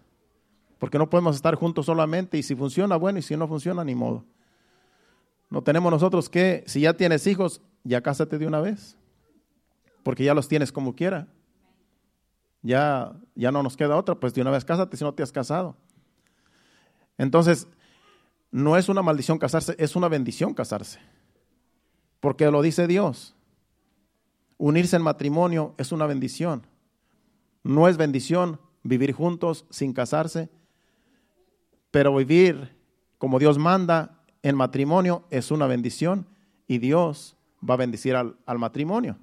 Porque 0.79 0.99
no 0.99 1.09
podemos 1.09 1.37
estar 1.37 1.55
juntos 1.55 1.87
solamente 1.87 2.37
y 2.39 2.43
si 2.43 2.55
funciona, 2.55 2.97
bueno, 2.97 3.19
y 3.19 3.23
si 3.23 3.37
no 3.37 3.49
funciona, 3.49 3.85
ni 3.85 3.95
modo. 3.95 4.25
No 5.49 5.63
tenemos 5.63 5.91
nosotros 5.91 6.29
que, 6.29 6.65
si 6.67 6.81
ya 6.81 6.95
tienes 6.95 7.27
hijos, 7.27 7.63
ya 7.85 8.01
cásate 8.03 8.39
de 8.39 8.47
una 8.47 8.61
vez. 8.61 8.97
Porque 10.03 10.25
ya 10.25 10.35
los 10.35 10.49
tienes 10.49 10.73
como 10.73 10.95
quiera. 10.95 11.29
Ya, 12.63 13.13
ya 13.35 13.53
no 13.53 13.63
nos 13.63 13.77
queda 13.77 13.97
otra, 13.97 14.17
pues 14.17 14.35
de 14.35 14.43
una 14.43 14.51
vez 14.51 14.65
cásate 14.65 14.97
si 14.97 15.05
no 15.05 15.15
te 15.15 15.23
has 15.23 15.33
casado. 15.33 15.77
Entonces, 17.17 17.69
no 18.51 18.77
es 18.77 18.89
una 18.89 19.03
maldición 19.03 19.39
casarse, 19.39 19.77
es 19.79 19.97
una 19.97 20.09
bendición 20.09 20.53
casarse. 20.53 20.99
Porque 22.21 22.51
lo 22.51 22.63
dice 22.63 22.87
Dios. 22.87 23.36
Unirse 24.59 24.97
en 24.97 25.03
matrimonio 25.03 25.75
es 25.79 25.93
una 25.93 26.07
bendición. 26.07 26.67
No 27.63 27.89
es 27.89 27.97
bendición 27.97 28.61
vivir 28.83 29.13
juntos 29.13 29.67
sin 29.71 29.93
casarse, 29.93 30.49
pero 31.91 32.15
vivir 32.15 32.77
como 33.19 33.39
Dios 33.39 33.59
manda 33.59 34.23
en 34.43 34.57
matrimonio 34.57 35.25
es 35.31 35.51
una 35.51 35.67
bendición 35.67 36.27
y 36.67 36.79
Dios 36.79 37.37
va 37.69 37.75
a 37.75 37.79
bendecir 37.79 38.15
al, 38.17 38.37
al 38.47 38.59
matrimonio. 38.59 39.19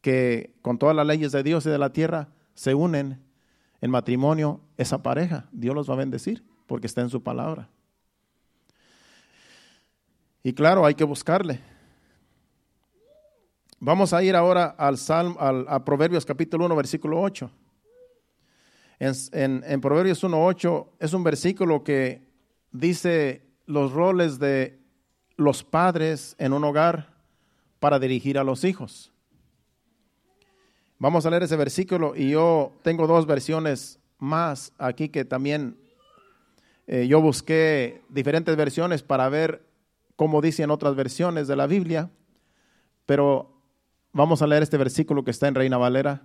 Que 0.00 0.54
con 0.62 0.78
todas 0.78 0.96
las 0.96 1.06
leyes 1.06 1.32
de 1.32 1.42
Dios 1.42 1.66
y 1.66 1.70
de 1.70 1.78
la 1.78 1.92
tierra 1.92 2.28
se 2.54 2.74
unen 2.74 3.22
en 3.80 3.90
matrimonio 3.90 4.60
esa 4.76 5.02
pareja. 5.02 5.48
Dios 5.52 5.74
los 5.74 5.88
va 5.88 5.94
a 5.94 5.98
bendecir 5.98 6.44
porque 6.66 6.86
está 6.86 7.02
en 7.02 7.10
su 7.10 7.22
palabra. 7.22 7.68
Y 10.42 10.52
claro, 10.52 10.86
hay 10.86 10.94
que 10.94 11.04
buscarle. 11.04 11.60
Vamos 13.80 14.12
a 14.12 14.24
ir 14.24 14.34
ahora 14.34 14.74
al 14.76 14.98
Salmo, 14.98 15.36
al, 15.38 15.64
a 15.68 15.84
Proverbios 15.84 16.26
capítulo 16.26 16.66
1, 16.66 16.74
versículo 16.74 17.20
8. 17.20 17.48
En, 18.98 19.80
Proverbios 19.80 20.24
1, 20.24 20.44
8 20.46 20.92
es 20.98 21.12
un 21.12 21.22
versículo 21.22 21.84
que 21.84 22.26
dice 22.72 23.46
los 23.66 23.92
roles 23.92 24.40
de 24.40 24.80
los 25.36 25.62
padres 25.62 26.34
en 26.38 26.52
un 26.52 26.64
hogar 26.64 27.14
para 27.78 28.00
dirigir 28.00 28.36
a 28.36 28.42
los 28.42 28.64
hijos. 28.64 29.12
Vamos 30.98 31.24
a 31.24 31.30
leer 31.30 31.44
ese 31.44 31.54
versículo 31.54 32.16
y 32.16 32.30
yo 32.30 32.72
tengo 32.82 33.06
dos 33.06 33.26
versiones 33.26 34.00
más 34.18 34.72
aquí 34.78 35.08
que 35.08 35.24
también 35.24 35.78
eh, 36.88 37.06
yo 37.06 37.20
busqué 37.20 38.02
diferentes 38.08 38.56
versiones 38.56 39.04
para 39.04 39.28
ver 39.28 39.64
cómo 40.16 40.40
dicen 40.40 40.72
otras 40.72 40.96
versiones 40.96 41.46
de 41.46 41.54
la 41.54 41.68
Biblia, 41.68 42.10
pero 43.06 43.57
Vamos 44.12 44.40
a 44.40 44.46
leer 44.46 44.62
este 44.62 44.78
versículo 44.78 45.22
que 45.22 45.30
está 45.30 45.48
en 45.48 45.54
Reina 45.54 45.76
Valera 45.76 46.22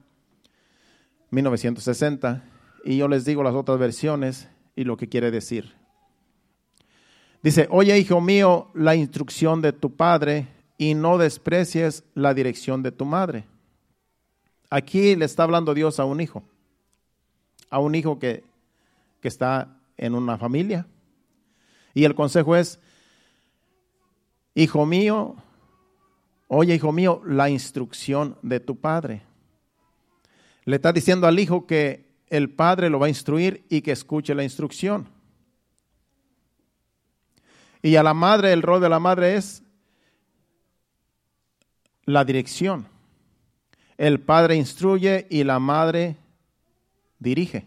1960 1.31 2.43
y 2.85 2.97
yo 2.97 3.07
les 3.07 3.25
digo 3.25 3.43
las 3.43 3.55
otras 3.55 3.77
versiones 3.77 4.47
y 4.75 4.85
lo 4.85 4.97
que 4.97 5.09
quiere 5.09 5.31
decir. 5.31 5.73
Dice, 7.41 7.67
oye 7.69 7.97
hijo 7.99 8.21
mío, 8.21 8.69
la 8.73 8.95
instrucción 8.95 9.61
de 9.61 9.73
tu 9.73 9.95
padre 9.95 10.47
y 10.77 10.93
no 10.93 11.17
desprecies 11.17 12.03
la 12.13 12.33
dirección 12.33 12.83
de 12.83 12.91
tu 12.91 13.03
madre. 13.05 13.45
Aquí 14.69 15.15
le 15.15 15.25
está 15.25 15.43
hablando 15.43 15.73
Dios 15.73 15.99
a 15.99 16.05
un 16.05 16.21
hijo, 16.21 16.43
a 17.69 17.79
un 17.79 17.95
hijo 17.95 18.17
que, 18.17 18.43
que 19.19 19.27
está 19.27 19.77
en 19.97 20.15
una 20.15 20.37
familia. 20.37 20.87
Y 21.93 22.05
el 22.05 22.15
consejo 22.15 22.55
es, 22.55 22.79
hijo 24.55 24.85
mío, 24.85 25.35
Oye, 26.55 26.75
hijo 26.75 26.91
mío, 26.91 27.19
la 27.25 27.49
instrucción 27.49 28.37
de 28.43 28.59
tu 28.59 28.79
padre. 28.79 29.23
Le 30.65 30.75
está 30.75 30.93
diciendo 30.93 31.25
al 31.25 31.39
hijo 31.39 31.65
que 31.65 32.05
el 32.29 32.51
padre 32.51 32.91
lo 32.91 32.99
va 32.99 33.07
a 33.07 33.09
instruir 33.09 33.65
y 33.69 33.81
que 33.81 33.91
escuche 33.91 34.35
la 34.35 34.43
instrucción. 34.43 35.09
Y 37.81 37.95
a 37.95 38.03
la 38.03 38.13
madre, 38.13 38.53
el 38.53 38.61
rol 38.61 38.81
de 38.81 38.89
la 38.89 38.99
madre 38.99 39.35
es 39.35 39.63
la 42.05 42.23
dirección. 42.23 42.87
El 43.97 44.19
padre 44.19 44.55
instruye 44.55 45.25
y 45.31 45.43
la 45.43 45.57
madre 45.57 46.17
dirige. 47.17 47.65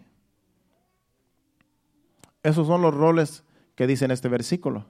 Esos 2.44 2.68
son 2.68 2.82
los 2.82 2.94
roles 2.94 3.42
que 3.74 3.88
dice 3.88 4.04
en 4.04 4.12
este 4.12 4.28
versículo. 4.28 4.86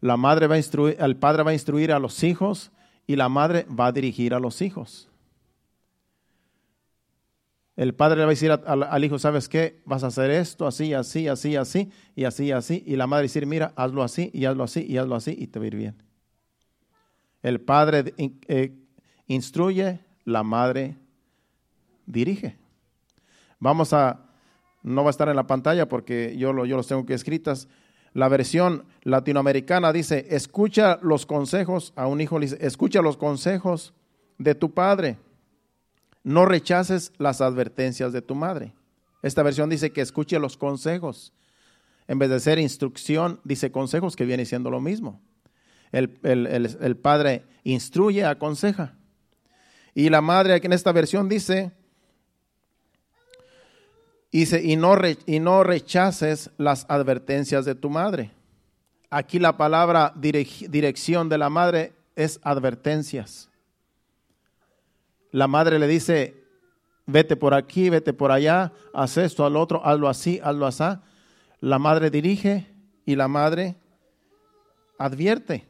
La 0.00 0.16
madre 0.16 0.46
va 0.46 0.54
a 0.54 0.58
instruir, 0.58 0.96
el 0.98 1.16
padre 1.16 1.42
va 1.42 1.50
a 1.50 1.54
instruir 1.54 1.92
a 1.92 1.98
los 1.98 2.24
hijos 2.24 2.70
y 3.06 3.16
la 3.16 3.28
madre 3.28 3.66
va 3.68 3.86
a 3.86 3.92
dirigir 3.92 4.34
a 4.34 4.40
los 4.40 4.62
hijos. 4.62 5.08
El 7.76 7.94
padre 7.94 8.18
le 8.18 8.22
va 8.22 8.28
a 8.28 8.30
decir 8.30 8.52
al, 8.52 9.04
hijo, 9.04 9.18
¿sabes 9.18 9.48
qué? 9.48 9.82
Vas 9.84 10.04
a 10.04 10.06
hacer 10.06 10.30
esto, 10.30 10.66
así, 10.66 10.94
así, 10.94 11.26
así, 11.26 11.56
así, 11.56 11.90
y 12.14 12.24
así, 12.24 12.52
así. 12.52 12.84
Y 12.86 12.94
la 12.94 13.08
madre 13.08 13.24
decir, 13.24 13.46
mira, 13.46 13.72
hazlo 13.74 14.04
así, 14.04 14.30
y 14.32 14.44
hazlo 14.44 14.62
así, 14.62 14.86
y 14.88 14.96
hazlo 14.96 15.16
así, 15.16 15.34
y 15.36 15.48
te 15.48 15.58
va 15.58 15.64
a 15.64 15.66
ir 15.66 15.76
bien. 15.76 16.02
El 17.42 17.60
padre 17.60 18.14
eh, 18.16 18.72
instruye, 19.26 19.98
la 20.24 20.44
madre 20.44 20.96
dirige. 22.06 22.56
Vamos 23.58 23.92
a, 23.92 24.20
no 24.84 25.02
va 25.02 25.08
a 25.08 25.10
estar 25.10 25.28
en 25.28 25.36
la 25.36 25.46
pantalla 25.46 25.88
porque 25.88 26.36
yo, 26.36 26.52
lo, 26.52 26.66
yo 26.66 26.76
los 26.76 26.86
tengo 26.86 27.04
que 27.04 27.14
escritas. 27.14 27.68
La 28.14 28.28
versión 28.28 28.84
latinoamericana 29.02 29.92
dice, 29.92 30.26
escucha 30.30 30.98
los 31.02 31.26
consejos, 31.26 31.92
a 31.96 32.06
un 32.06 32.20
hijo 32.20 32.38
le 32.38 32.46
dice, 32.46 32.58
escucha 32.60 33.02
los 33.02 33.16
consejos 33.16 33.92
de 34.38 34.54
tu 34.54 34.72
padre, 34.72 35.18
no 36.22 36.46
rechaces 36.46 37.12
las 37.18 37.40
advertencias 37.40 38.12
de 38.12 38.22
tu 38.22 38.36
madre. 38.36 38.72
Esta 39.22 39.42
versión 39.42 39.68
dice 39.68 39.90
que 39.90 40.00
escuche 40.00 40.38
los 40.38 40.56
consejos. 40.56 41.32
En 42.06 42.18
vez 42.18 42.30
de 42.30 42.38
ser 42.38 42.58
instrucción, 42.58 43.40
dice 43.42 43.72
consejos 43.72 44.14
que 44.14 44.24
viene 44.24 44.46
siendo 44.46 44.70
lo 44.70 44.80
mismo. 44.80 45.20
El, 45.90 46.18
el 46.22 46.96
padre 46.96 47.44
instruye, 47.64 48.24
aconseja. 48.24 48.94
Y 49.94 50.08
la 50.08 50.20
madre 50.20 50.54
aquí 50.54 50.66
en 50.66 50.72
esta 50.72 50.92
versión 50.92 51.28
dice, 51.28 51.72
Dice, 54.34 54.60
y 54.64 54.74
no, 54.74 54.96
y 55.26 55.38
no 55.38 55.62
rechaces 55.62 56.50
las 56.58 56.86
advertencias 56.88 57.64
de 57.64 57.76
tu 57.76 57.88
madre. 57.88 58.32
Aquí 59.08 59.38
la 59.38 59.56
palabra 59.56 60.12
dirección 60.16 61.28
de 61.28 61.38
la 61.38 61.48
madre 61.50 61.92
es 62.16 62.40
advertencias. 62.42 63.48
La 65.30 65.46
madre 65.46 65.78
le 65.78 65.86
dice, 65.86 66.34
vete 67.06 67.36
por 67.36 67.54
aquí, 67.54 67.90
vete 67.90 68.12
por 68.12 68.32
allá, 68.32 68.72
haz 68.92 69.18
esto, 69.18 69.46
al 69.46 69.54
otro, 69.54 69.86
hazlo 69.86 70.08
así, 70.08 70.40
hazlo 70.42 70.66
así. 70.66 70.98
La 71.60 71.78
madre 71.78 72.10
dirige 72.10 72.66
y 73.06 73.14
la 73.14 73.28
madre 73.28 73.76
advierte 74.98 75.64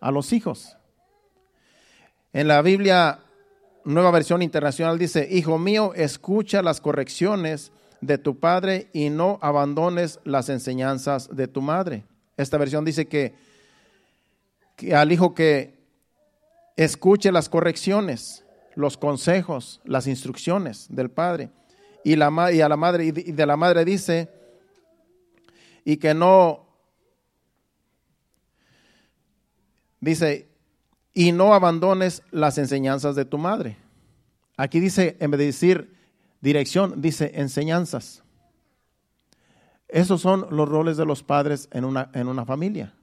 a 0.00 0.12
los 0.12 0.32
hijos. 0.32 0.76
En 2.32 2.46
la 2.46 2.62
Biblia 2.62 3.18
nueva 3.84 4.10
versión 4.10 4.42
internacional 4.42 4.98
dice, 4.98 5.28
Hijo 5.30 5.58
mío, 5.58 5.92
escucha 5.94 6.62
las 6.62 6.80
correcciones 6.80 7.72
de 8.00 8.18
tu 8.18 8.38
padre 8.38 8.88
y 8.92 9.10
no 9.10 9.38
abandones 9.42 10.20
las 10.24 10.48
enseñanzas 10.48 11.34
de 11.34 11.48
tu 11.48 11.60
madre. 11.60 12.04
Esta 12.36 12.58
versión 12.58 12.84
dice 12.84 13.06
que, 13.06 13.34
al 14.94 15.12
hijo 15.12 15.34
que 15.34 15.78
escuche 16.76 17.30
las 17.30 17.48
correcciones, 17.48 18.44
los 18.74 18.96
consejos, 18.96 19.80
las 19.84 20.06
instrucciones 20.06 20.86
del 20.88 21.10
padre. 21.10 21.50
Y, 22.04 22.14
y 22.14 22.60
a 22.60 22.68
la 22.68 22.76
madre, 22.76 23.04
y 23.04 23.12
de 23.12 23.46
la 23.46 23.56
madre 23.56 23.84
dice, 23.84 24.28
y 25.84 25.96
que 25.98 26.14
no 26.14 26.72
Dice, 30.02 30.48
y 31.14 31.32
no 31.32 31.54
abandones 31.54 32.22
las 32.30 32.58
enseñanzas 32.58 33.14
de 33.16 33.24
tu 33.24 33.38
madre. 33.38 33.76
Aquí 34.56 34.80
dice, 34.80 35.16
en 35.20 35.30
vez 35.30 35.38
de 35.38 35.46
decir 35.46 35.96
dirección, 36.40 37.00
dice 37.00 37.32
enseñanzas. 37.34 38.22
Esos 39.88 40.22
son 40.22 40.46
los 40.50 40.68
roles 40.68 40.96
de 40.96 41.04
los 41.04 41.22
padres 41.22 41.68
en 41.72 41.84
una, 41.84 42.10
en 42.14 42.28
una 42.28 42.46
familia. 42.46 42.94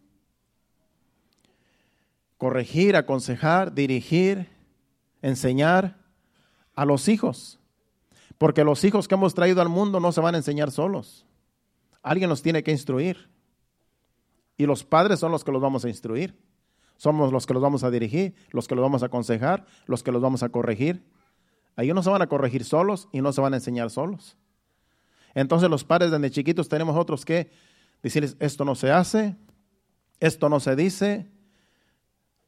Corregir, 2.38 2.96
aconsejar, 2.96 3.74
dirigir, 3.74 4.50
enseñar 5.22 5.98
a 6.74 6.86
los 6.86 7.08
hijos. 7.08 7.60
Porque 8.38 8.63
los 8.63 8.84
hijos 8.84 9.08
que 9.08 9.16
hemos 9.16 9.36
traído 9.36 9.62
al 9.62 9.70
mundo 9.70 10.00
no 10.00 10.12
se 10.12 10.22
van 10.22 10.34
a 10.34 10.39
enseñar 10.39 10.72
solos. 10.72 11.25
Alguien 12.01 12.30
los 12.30 12.42
tiene 12.42 12.63
que 12.63 12.72
instruir. 12.72 13.30
Y 14.58 14.66
los 14.66 14.84
padres 14.84 15.20
son 15.20 15.32
los 15.32 15.44
que 15.44 15.51
los 15.51 15.62
vamos 15.62 15.86
a 15.86 15.89
instruir. 15.89 16.36
Somos 17.00 17.32
los 17.32 17.48
que 17.48 17.53
los 17.53 17.63
vamos 17.63 17.86
a 17.86 17.91
dirigir, 17.91 18.36
los 18.51 18.68
que 18.68 18.75
los 18.75 18.84
vamos 18.84 19.03
a 19.03 19.06
aconsejar, 19.06 19.65
los 19.86 20.03
que 20.03 20.12
los 20.12 20.22
vamos 20.22 20.44
a 20.44 20.50
corregir. 20.50 21.01
Ellos 21.77 21.96
no 21.96 22.03
se 22.03 22.10
van 22.10 22.22
a 22.22 22.27
corregir 22.27 22.65
solos 22.65 23.08
y 23.13 23.22
no 23.22 23.32
se 23.32 23.39
van 23.39 23.53
a 23.53 23.56
enseñar 23.56 23.89
solos. 23.89 24.36
Entonces 25.34 25.70
los 25.70 25.86
padres 25.86 26.12
desde 26.12 26.29
chiquitos 26.29 26.68
tenemos 26.68 26.98
otros 26.98 27.24
que 27.24 27.51
decirles, 28.03 28.36
esto 28.41 28.65
no 28.65 28.75
se 28.75 28.91
hace, 28.91 29.38
esto 30.20 30.50
no 30.50 30.60
se 30.60 30.75
dice, 30.75 31.32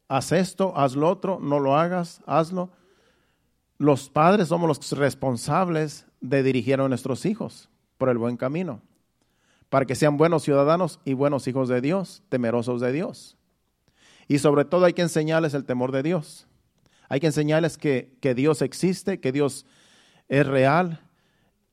haz 0.10 0.34
esto, 0.34 0.74
haz 0.76 0.98
lo 0.98 1.08
otro, 1.08 1.40
no 1.40 1.62
lo 1.62 1.78
hagas, 1.78 2.22
hazlo. 2.26 2.72
Los 3.78 4.10
padres 4.10 4.50
somos 4.50 4.68
los 4.68 4.92
responsables 4.92 6.06
de 6.20 6.44
dirigir 6.44 6.82
a 6.82 6.90
nuestros 6.90 7.26
hijos 7.26 7.70
por 7.98 8.10
el 8.10 8.18
buen 8.18 8.36
camino, 8.36 8.82
para 9.70 9.86
que 9.86 9.96
sean 9.96 10.18
buenos 10.18 10.44
ciudadanos 10.44 11.00
y 11.06 11.14
buenos 11.14 11.48
hijos 11.48 11.70
de 11.70 11.80
Dios, 11.80 12.22
temerosos 12.28 12.82
de 12.82 12.92
Dios. 12.92 13.38
Y 14.32 14.40
sobre 14.40 14.64
todo 14.64 14.86
hay 14.86 14.94
que 14.94 15.02
enseñarles 15.02 15.54
el 15.54 15.66
temor 15.66 15.92
de 15.92 16.04
Dios. 16.04 16.48
Hay 17.10 17.20
que 17.20 17.28
enseñarles 17.28 17.78
que, 17.78 18.18
que 18.22 18.34
Dios 18.34 18.62
existe, 18.62 19.20
que 19.20 19.34
Dios 19.34 19.66
es 20.30 20.48
real 20.48 21.02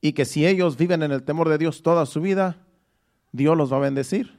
y 0.01 0.12
que 0.12 0.25
si 0.25 0.44
ellos 0.44 0.77
viven 0.77 1.05
en 1.05 1.12
el 1.12 1.23
temor 1.23 1.49
de 1.49 1.57
Dios 1.57 1.85
toda 1.85 2.05
su 2.05 2.21
vida, 2.21 2.66
Dios 3.31 3.57
los 3.57 3.73
va 3.73 3.77
a 3.77 3.83
bendecir. 3.83 4.37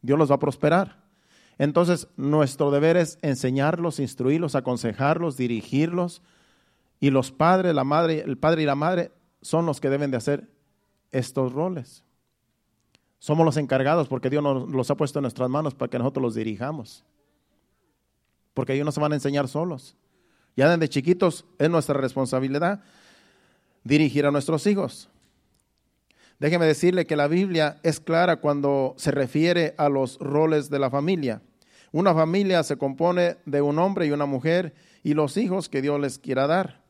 Dios 0.00 0.18
los 0.18 0.30
va 0.30 0.36
a 0.36 0.38
prosperar. 0.38 1.02
Entonces, 1.58 2.08
nuestro 2.16 2.70
deber 2.70 2.96
es 2.96 3.18
enseñarlos, 3.20 4.00
instruirlos, 4.00 4.54
aconsejarlos, 4.54 5.36
dirigirlos. 5.36 6.22
Y 6.98 7.10
los 7.10 7.30
padres, 7.30 7.74
la 7.74 7.84
madre, 7.84 8.20
el 8.20 8.38
padre 8.38 8.62
y 8.62 8.64
la 8.64 8.74
madre 8.74 9.12
son 9.42 9.66
los 9.66 9.82
que 9.82 9.90
deben 9.90 10.12
de 10.12 10.16
hacer 10.16 10.48
estos 11.10 11.52
roles. 11.52 12.04
Somos 13.22 13.46
los 13.46 13.56
encargados 13.56 14.08
porque 14.08 14.28
Dios 14.28 14.42
nos 14.42 14.68
los 14.68 14.90
ha 14.90 14.96
puesto 14.96 15.20
en 15.20 15.22
nuestras 15.22 15.48
manos 15.48 15.76
para 15.76 15.88
que 15.88 15.96
nosotros 15.96 16.20
los 16.20 16.34
dirijamos. 16.34 17.04
Porque 18.52 18.72
ellos 18.72 18.84
no 18.84 18.90
se 18.90 18.98
van 18.98 19.12
a 19.12 19.14
enseñar 19.14 19.46
solos. 19.46 19.94
Ya 20.56 20.68
desde 20.68 20.88
chiquitos 20.88 21.44
es 21.60 21.70
nuestra 21.70 21.94
responsabilidad 21.94 22.82
dirigir 23.84 24.26
a 24.26 24.32
nuestros 24.32 24.66
hijos. 24.66 25.08
Déjeme 26.40 26.66
decirle 26.66 27.06
que 27.06 27.14
la 27.14 27.28
Biblia 27.28 27.78
es 27.84 28.00
clara 28.00 28.40
cuando 28.40 28.96
se 28.98 29.12
refiere 29.12 29.76
a 29.78 29.88
los 29.88 30.18
roles 30.18 30.68
de 30.68 30.80
la 30.80 30.90
familia. 30.90 31.42
Una 31.92 32.14
familia 32.14 32.64
se 32.64 32.76
compone 32.76 33.36
de 33.46 33.62
un 33.62 33.78
hombre 33.78 34.06
y 34.06 34.10
una 34.10 34.26
mujer 34.26 34.74
y 35.04 35.14
los 35.14 35.36
hijos 35.36 35.68
que 35.68 35.80
Dios 35.80 36.00
les 36.00 36.18
quiera 36.18 36.48
dar. 36.48 36.82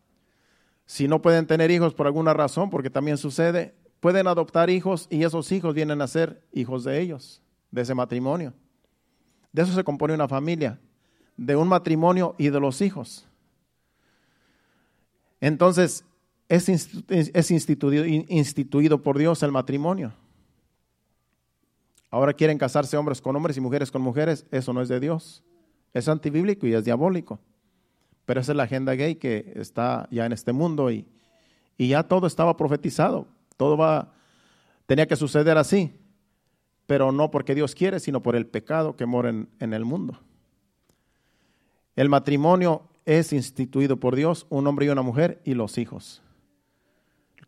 Si 0.86 1.08
no 1.08 1.20
pueden 1.20 1.46
tener 1.46 1.70
hijos 1.70 1.92
por 1.92 2.06
alguna 2.06 2.32
razón, 2.32 2.70
porque 2.70 2.88
también 2.88 3.18
sucede, 3.18 3.74
pueden 4.02 4.26
adoptar 4.26 4.68
hijos 4.68 5.06
y 5.10 5.22
esos 5.22 5.52
hijos 5.52 5.74
vienen 5.74 6.02
a 6.02 6.08
ser 6.08 6.42
hijos 6.52 6.82
de 6.82 7.00
ellos, 7.00 7.40
de 7.70 7.82
ese 7.82 7.94
matrimonio. 7.94 8.52
De 9.52 9.62
eso 9.62 9.72
se 9.72 9.84
compone 9.84 10.12
una 10.12 10.26
familia, 10.26 10.80
de 11.36 11.54
un 11.54 11.68
matrimonio 11.68 12.34
y 12.36 12.48
de 12.48 12.58
los 12.58 12.80
hijos. 12.80 13.28
Entonces, 15.40 16.04
es, 16.48 16.68
instituido, 17.48 19.02
por 19.04 19.18
Dios 19.18 19.40
el 19.44 19.52
matrimonio. 19.52 20.12
Ahora 22.10 22.32
quieren 22.32 22.58
casarse 22.58 22.96
hombres 22.96 23.22
con 23.22 23.36
hombres 23.36 23.56
y 23.56 23.60
mujeres 23.60 23.92
con 23.92 24.02
mujeres. 24.02 24.46
Eso 24.50 24.72
no 24.72 24.82
es 24.82 24.88
de 24.88 24.98
Dios. 24.98 25.44
Es 25.94 26.08
antibíblico 26.08 26.66
y 26.66 26.74
es 26.74 26.84
diabólico. 26.84 27.38
Pero 28.24 28.40
esa 28.40 28.50
es 28.50 28.56
la 28.56 28.64
agenda 28.64 28.94
gay 28.94 29.14
que 29.14 29.52
está 29.54 30.08
ya 30.10 30.26
en 30.26 30.32
este 30.32 30.52
mundo 30.52 30.90
y 30.90 31.06
ya 31.78 32.02
todo 32.02 32.26
estaba 32.26 32.56
profetizado. 32.56 33.28
Todo 33.62 33.76
va, 33.76 34.12
tenía 34.86 35.06
que 35.06 35.14
suceder 35.14 35.56
así, 35.56 35.96
pero 36.88 37.12
no 37.12 37.30
porque 37.30 37.54
Dios 37.54 37.76
quiere, 37.76 38.00
sino 38.00 38.20
por 38.20 38.34
el 38.34 38.44
pecado 38.44 38.96
que 38.96 39.06
mora 39.06 39.28
en, 39.28 39.48
en 39.60 39.72
el 39.72 39.84
mundo. 39.84 40.18
El 41.94 42.08
matrimonio 42.08 42.82
es 43.04 43.32
instituido 43.32 43.98
por 43.98 44.16
Dios, 44.16 44.48
un 44.48 44.66
hombre 44.66 44.86
y 44.86 44.88
una 44.88 45.02
mujer 45.02 45.40
y 45.44 45.54
los 45.54 45.78
hijos. 45.78 46.24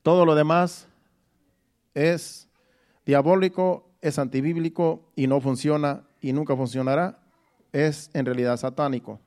Todo 0.04 0.24
lo 0.24 0.36
demás 0.36 0.86
es 1.94 2.48
diabólico, 3.04 3.90
es 4.00 4.20
antibíblico 4.20 5.10
y 5.16 5.26
no 5.26 5.40
funciona 5.40 6.04
y 6.20 6.32
nunca 6.32 6.54
funcionará. 6.54 7.18
Es 7.72 8.08
en 8.14 8.24
realidad 8.24 8.56
satánico. 8.56 9.18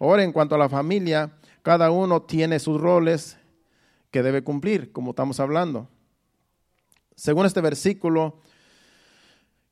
Ahora, 0.00 0.24
en 0.24 0.32
cuanto 0.32 0.56
a 0.56 0.58
la 0.58 0.68
familia, 0.68 1.30
cada 1.62 1.92
uno 1.92 2.22
tiene 2.22 2.58
sus 2.58 2.80
roles 2.80 3.38
que 4.10 4.24
debe 4.24 4.42
cumplir, 4.42 4.90
como 4.90 5.10
estamos 5.10 5.38
hablando. 5.38 5.88
Según 7.14 7.46
este 7.46 7.60
versículo 7.60 8.40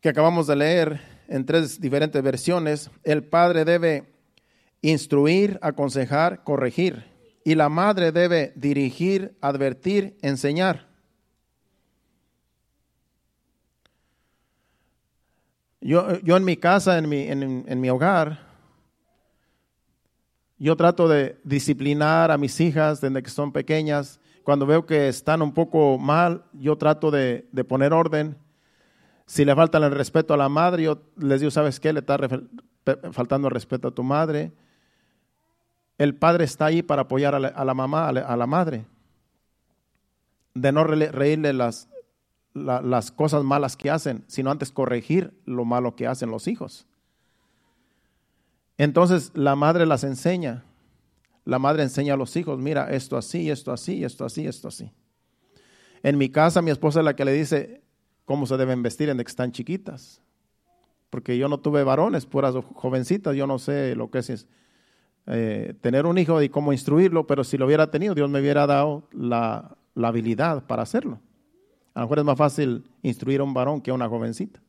que 0.00 0.08
acabamos 0.08 0.46
de 0.46 0.56
leer 0.56 1.00
en 1.28 1.44
tres 1.46 1.80
diferentes 1.80 2.22
versiones, 2.22 2.90
el 3.04 3.24
padre 3.24 3.64
debe 3.64 4.12
instruir, 4.82 5.58
aconsejar, 5.62 6.42
corregir, 6.44 7.04
y 7.44 7.54
la 7.54 7.68
madre 7.68 8.12
debe 8.12 8.52
dirigir, 8.56 9.36
advertir, 9.40 10.16
enseñar. 10.22 10.88
Yo, 15.80 16.18
yo 16.20 16.36
en 16.36 16.44
mi 16.44 16.56
casa, 16.56 16.98
en 16.98 17.08
mi, 17.08 17.22
en 17.22 17.80
mi 17.80 17.88
hogar, 17.88 18.50
yo 20.58 20.76
trato 20.76 21.08
de 21.08 21.40
disciplinar 21.42 22.30
a 22.30 22.36
mis 22.36 22.60
hijas 22.60 23.00
desde 23.00 23.22
que 23.22 23.30
son 23.30 23.50
pequeñas 23.50 24.20
cuando 24.44 24.66
veo 24.66 24.86
que 24.86 25.08
están 25.08 25.42
un 25.42 25.52
poco 25.52 25.98
mal, 25.98 26.44
yo 26.52 26.76
trato 26.76 27.10
de, 27.10 27.46
poner 27.68 27.92
orden. 27.92 28.36
Si 29.26 29.44
le 29.44 29.54
falta 29.54 29.78
el 29.78 29.90
respeto 29.90 30.34
a 30.34 30.36
la 30.36 30.48
madre, 30.48 30.84
yo 30.84 31.02
les 31.16 31.40
digo, 31.40 31.50
¿sabes 31.50 31.78
qué? 31.78 31.92
Le 31.92 32.00
está 32.00 32.18
faltando 33.12 33.48
el 33.48 33.54
respeto 33.54 33.88
a 33.88 33.90
tu 33.94 34.02
madre. 34.02 34.52
El 35.98 36.14
padre 36.14 36.44
está 36.44 36.66
ahí 36.66 36.82
para 36.82 37.02
apoyar 37.02 37.34
a 37.34 37.38
la, 37.64 37.74
mamá, 37.74 38.08
a 38.08 38.36
la, 38.36 38.46
madre. 38.46 38.86
De 40.54 40.72
no 40.72 40.84
reírle 40.84 41.52
las, 41.52 41.88
las 42.54 43.12
cosas 43.12 43.44
malas 43.44 43.76
que 43.76 43.90
hacen, 43.90 44.24
sino 44.26 44.50
antes 44.50 44.72
corregir 44.72 45.38
lo 45.44 45.64
malo 45.64 45.94
que 45.94 46.06
hacen 46.06 46.30
los 46.30 46.48
hijos. 46.48 46.86
Entonces 48.78 49.30
la 49.34 49.56
madre 49.56 49.84
las 49.84 50.04
enseña 50.04 50.64
la 51.44 51.58
madre 51.58 51.82
enseña 51.82 52.14
a 52.14 52.16
los 52.16 52.36
hijos, 52.36 52.58
mira, 52.58 52.90
esto 52.90 53.16
así, 53.16 53.50
esto 53.50 53.72
así, 53.72 54.04
esto 54.04 54.24
así, 54.24 54.46
esto 54.46 54.68
así. 54.68 54.92
En 56.02 56.18
mi 56.18 56.30
casa 56.30 56.62
mi 56.62 56.70
esposa 56.70 57.00
es 57.00 57.04
la 57.04 57.14
que 57.14 57.24
le 57.24 57.32
dice 57.32 57.82
cómo 58.24 58.46
se 58.46 58.56
deben 58.56 58.82
vestir 58.82 59.08
en 59.08 59.18
que 59.18 59.22
están 59.24 59.52
chiquitas. 59.52 60.22
Porque 61.10 61.36
yo 61.36 61.48
no 61.48 61.58
tuve 61.58 61.82
varones, 61.82 62.26
puras 62.26 62.54
jovencitas, 62.74 63.34
yo 63.34 63.46
no 63.46 63.58
sé 63.58 63.96
lo 63.96 64.10
que 64.10 64.20
es 64.20 64.46
eh, 65.26 65.74
tener 65.80 66.06
un 66.06 66.16
hijo 66.18 66.40
y 66.40 66.48
cómo 66.48 66.72
instruirlo, 66.72 67.26
pero 67.26 67.42
si 67.42 67.58
lo 67.58 67.66
hubiera 67.66 67.90
tenido, 67.90 68.14
Dios 68.14 68.30
me 68.30 68.40
hubiera 68.40 68.66
dado 68.66 69.08
la, 69.12 69.76
la 69.94 70.08
habilidad 70.08 70.66
para 70.66 70.82
hacerlo. 70.82 71.20
A 71.94 72.00
lo 72.00 72.06
mejor 72.06 72.18
es 72.20 72.24
más 72.24 72.38
fácil 72.38 72.84
instruir 73.02 73.40
a 73.40 73.44
un 73.44 73.52
varón 73.52 73.80
que 73.80 73.90
a 73.90 73.94
una 73.94 74.08
jovencita, 74.08 74.60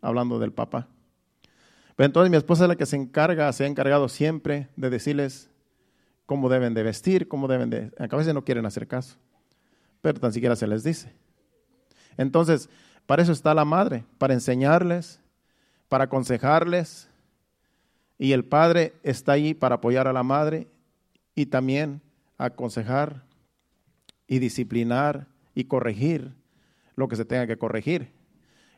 hablando 0.00 0.38
del 0.38 0.52
papá. 0.52 0.88
Pero 1.94 2.06
entonces 2.06 2.30
mi 2.30 2.38
esposa 2.38 2.64
es 2.64 2.68
la 2.68 2.76
que 2.76 2.86
se 2.86 2.96
encarga, 2.96 3.52
se 3.52 3.64
ha 3.64 3.66
encargado 3.66 4.08
siempre 4.08 4.68
de 4.76 4.88
decirles 4.88 5.50
cómo 6.26 6.48
deben 6.48 6.74
de 6.74 6.82
vestir, 6.82 7.28
cómo 7.28 7.48
deben 7.48 7.70
de... 7.70 7.90
A 7.98 8.16
veces 8.16 8.34
no 8.34 8.44
quieren 8.44 8.66
hacer 8.66 8.86
caso, 8.86 9.16
pero 10.00 10.20
tan 10.20 10.32
siquiera 10.32 10.56
se 10.56 10.66
les 10.66 10.84
dice. 10.84 11.12
Entonces, 12.16 12.68
para 13.06 13.22
eso 13.22 13.32
está 13.32 13.54
la 13.54 13.64
madre, 13.64 14.04
para 14.18 14.34
enseñarles, 14.34 15.20
para 15.88 16.04
aconsejarles, 16.04 17.08
y 18.18 18.32
el 18.32 18.44
padre 18.44 18.94
está 19.02 19.32
ahí 19.32 19.52
para 19.52 19.76
apoyar 19.76 20.06
a 20.06 20.12
la 20.12 20.22
madre 20.22 20.68
y 21.34 21.46
también 21.46 22.02
aconsejar 22.38 23.24
y 24.26 24.38
disciplinar 24.38 25.26
y 25.54 25.64
corregir 25.64 26.32
lo 26.94 27.08
que 27.08 27.16
se 27.16 27.24
tenga 27.24 27.46
que 27.46 27.58
corregir. 27.58 28.12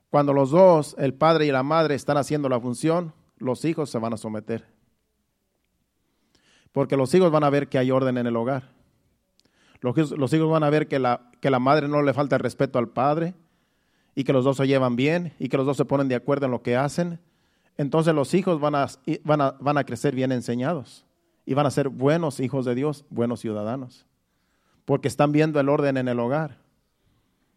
Cuando 0.09 0.33
los 0.33 0.51
dos, 0.51 0.97
el 0.99 1.15
padre 1.15 1.47
y 1.47 1.53
la 1.53 1.63
madre, 1.63 1.95
están 1.95 2.17
haciendo 2.17 2.49
la 2.49 2.61
función, 2.61 3.13
los 3.37 3.65
hijos 3.65 3.91
se 3.91 3.99
van 3.99 4.15
a 4.15 4.17
someter. 4.17 4.65
Porque 6.75 6.97
los 6.97 7.15
hijos 7.15 7.31
van 7.31 7.45
a 7.45 7.51
ver 7.51 7.69
que 7.69 7.79
hay 7.79 7.93
orden 7.93 8.19
en 8.19 8.27
el 8.27 8.35
hogar. 8.35 8.73
Los, 9.81 10.33
hijos 10.33 10.51
van 10.51 10.65
a 10.65 10.71
ver 10.71 10.89
que 10.89 10.99
la, 10.99 11.31
que 11.41 11.49
la 11.49 11.61
madre 11.61 11.87
no 11.87 12.03
le 12.03 12.13
falta 12.13 12.35
el 12.35 12.41
respeto 12.41 12.81
al 12.81 12.89
padre 12.89 13.35
y 14.17 14.25
que 14.25 14.33
los 14.33 14.45
dos 14.45 14.57
se 14.57 14.67
llevan 14.67 14.97
bien 14.97 15.35
y 15.39 15.49
que 15.49 15.57
los 15.57 15.67
dos 15.67 15.77
se 15.77 15.85
ponen 15.85 16.09
de 16.09 16.17
acuerdo 16.17 16.47
en 16.47 16.51
lo 16.51 16.63
que 16.63 16.75
hacen. 16.75 17.21
entonces 17.77 18.13
los 18.13 18.35
hijos 18.35 18.59
van 18.61 18.75
a, 18.75 18.89
van, 19.23 19.41
a, 19.41 19.53
van 19.61 19.79
a 19.79 19.85
crecer 19.85 20.17
bien 20.17 20.33
enseñados 20.33 21.05
y 21.47 21.55
van 21.55 21.67
a 21.67 21.71
ser 21.71 21.91
buenos 21.91 22.41
hijos 22.41 22.65
de 22.65 22.75
Dios, 22.75 23.05
buenos 23.09 23.39
ciudadanos, 23.39 24.05
porque 24.85 25.07
están 25.07 25.31
viendo 25.31 25.61
el 25.61 25.69
orden 25.69 25.97
en 25.97 26.09
el 26.09 26.19
hogar, 26.19 26.59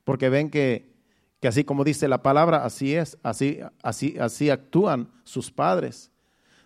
porque 0.04 0.30
ven 0.30 0.52
que, 0.52 0.94
que 1.40 1.48
así 1.48 1.64
como 1.64 1.84
dice 1.84 2.08
la 2.08 2.22
palabra, 2.22 2.66
así 2.66 2.94
es, 2.94 3.18
así, 3.24 3.62
así, 3.82 4.16
así 4.20 4.52
actúan 4.52 5.10
sus 5.24 5.50
padres. 5.50 6.12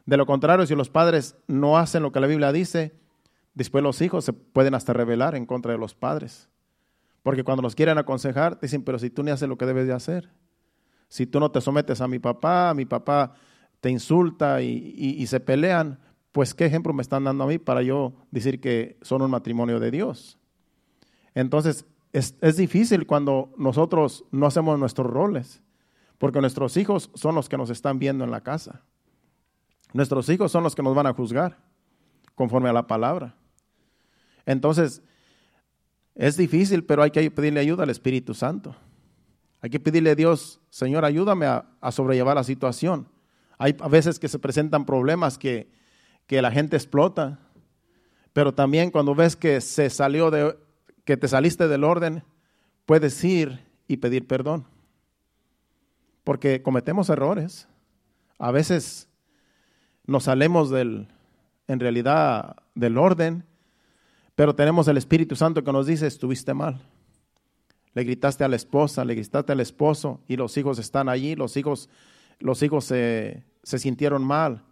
De 0.05 0.17
lo 0.17 0.25
contrario, 0.25 0.65
si 0.65 0.75
los 0.75 0.89
padres 0.89 1.35
no 1.47 1.77
hacen 1.77 2.03
lo 2.03 2.11
que 2.11 2.19
la 2.19 2.27
Biblia 2.27 2.51
dice, 2.51 2.93
después 3.53 3.83
los 3.83 4.01
hijos 4.01 4.25
se 4.25 4.33
pueden 4.33 4.73
hasta 4.73 4.93
rebelar 4.93 5.35
en 5.35 5.45
contra 5.45 5.71
de 5.71 5.77
los 5.77 5.93
padres. 5.93 6.49
Porque 7.23 7.43
cuando 7.43 7.61
los 7.61 7.75
quieren 7.75 7.97
aconsejar, 7.97 8.59
dicen, 8.59 8.83
pero 8.83 8.97
si 8.97 9.09
tú 9.09 9.23
ni 9.23 9.31
haces 9.31 9.47
lo 9.47 9.57
que 9.57 9.65
debes 9.65 9.87
de 9.87 9.93
hacer, 9.93 10.31
si 11.07 11.27
tú 11.27 11.39
no 11.39 11.51
te 11.51 11.61
sometes 11.61 12.01
a 12.01 12.07
mi 12.07 12.19
papá, 12.19 12.73
mi 12.73 12.85
papá 12.85 13.33
te 13.79 13.89
insulta 13.89 14.61
y, 14.61 15.25
se 15.27 15.39
pelean, 15.39 15.99
pues 16.31 16.53
qué 16.53 16.65
ejemplo 16.65 16.93
me 16.93 17.01
están 17.01 17.25
dando 17.25 17.43
a 17.43 17.47
mí 17.47 17.57
para 17.57 17.81
yo 17.81 18.13
decir 18.31 18.61
que 18.61 18.97
son 19.01 19.21
un 19.21 19.29
matrimonio 19.29 19.79
de 19.79 19.91
Dios. 19.91 20.39
Entonces, 21.35 21.85
es, 22.13 22.37
es 22.41 22.57
difícil 22.57 23.05
cuando 23.05 23.53
nosotros 23.57 24.25
no 24.31 24.45
hacemos 24.45 24.79
nuestros 24.79 25.07
roles, 25.07 25.61
porque 26.17 26.41
nuestros 26.41 26.77
hijos 26.77 27.11
son 27.13 27.35
los 27.35 27.49
que 27.49 27.57
nos 27.57 27.69
están 27.69 27.99
viendo 27.99 28.23
en 28.23 28.31
la 28.31 28.41
casa. 28.41 28.83
Nuestros 29.93 30.29
hijos 30.29 30.51
son 30.51 30.63
los 30.63 30.75
que 30.75 30.83
nos 30.83 30.95
van 30.95 31.07
a 31.07 31.13
juzgar 31.13 31.57
conforme 32.35 32.69
a 32.69 32.73
la 32.73 32.87
palabra. 32.87 33.35
Entonces, 34.45 35.01
es 36.15 36.37
difícil, 36.37 36.83
pero 36.83 37.03
hay 37.03 37.11
que 37.11 37.29
pedirle 37.31 37.59
ayuda 37.59 37.83
al 37.83 37.89
Espíritu 37.89 38.33
Santo. 38.33 38.75
Hay 39.61 39.69
que 39.69 39.79
pedirle 39.79 40.11
a 40.11 40.15
Dios, 40.15 40.59
Señor, 40.69 41.05
ayúdame 41.05 41.45
a, 41.45 41.65
sobrellevar 41.91 42.35
la 42.35 42.43
situación. 42.43 43.07
Hay 43.57 43.75
a 43.79 43.87
veces 43.87 44.17
que 44.17 44.27
se 44.27 44.39
presentan 44.39 44.85
problemas 44.85 45.37
que, 45.37 45.71
que 46.25 46.41
la 46.41 46.51
gente 46.51 46.75
explota, 46.75 47.39
pero 48.33 48.53
también 48.53 48.89
cuando 48.89 49.13
ves 49.13 49.35
que 49.35 49.61
se 49.61 49.89
salió 49.89 50.31
de, 50.31 50.57
que 51.05 51.17
te 51.17 51.27
saliste 51.27 51.67
del 51.67 51.83
orden, 51.83 52.23
puedes 52.85 53.23
ir 53.23 53.67
y 53.87 53.97
pedir 53.97 54.25
perdón. 54.25 54.65
Porque 56.23 56.63
cometemos 56.63 57.09
errores. 57.09 57.67
A 58.39 58.51
veces 58.51 59.10
nos 60.05 60.23
salemos 60.23 60.69
del, 60.69 61.07
en 61.67 61.79
realidad, 61.79 62.55
del 62.75 62.97
orden 62.97 63.45
pero 64.41 64.55
tenemos 64.55 64.87
el 64.87 64.97
Espíritu 64.97 65.35
Santo 65.35 65.63
que 65.63 65.71
nos 65.71 65.85
dice, 65.85 66.07
estuviste 66.07 66.53
mal. 66.55 66.81
Le 67.93 68.03
gritaste 68.03 68.43
a 68.43 68.47
la 68.47 68.55
esposa, 68.55 69.05
le 69.05 69.13
gritaste 69.13 69.51
al 69.51 69.59
esposo 69.59 70.19
y 70.27 70.35
los 70.35 70.57
hijos 70.57 70.79
están 70.79 71.09
allí, 71.09 71.35
los 71.35 71.57
hijos, 71.57 71.89
los 72.39 72.63
hijos 72.63 72.85
se, 72.85 73.43
se 73.61 73.77
sintieron 73.77 74.23
mal. 74.23 74.63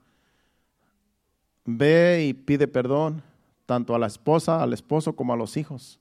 Ve 1.66 2.26
y 2.28 2.34
pide 2.34 2.68
perdón 2.68 3.22
tanto 3.68 3.94
a 3.94 4.00
la 4.00 4.08
esposa, 4.08 4.64
al 4.64 4.74
esposo 4.74 5.16
como 5.16 5.34
a 5.34 5.38
los 5.38 5.56
hijos. 5.56 6.00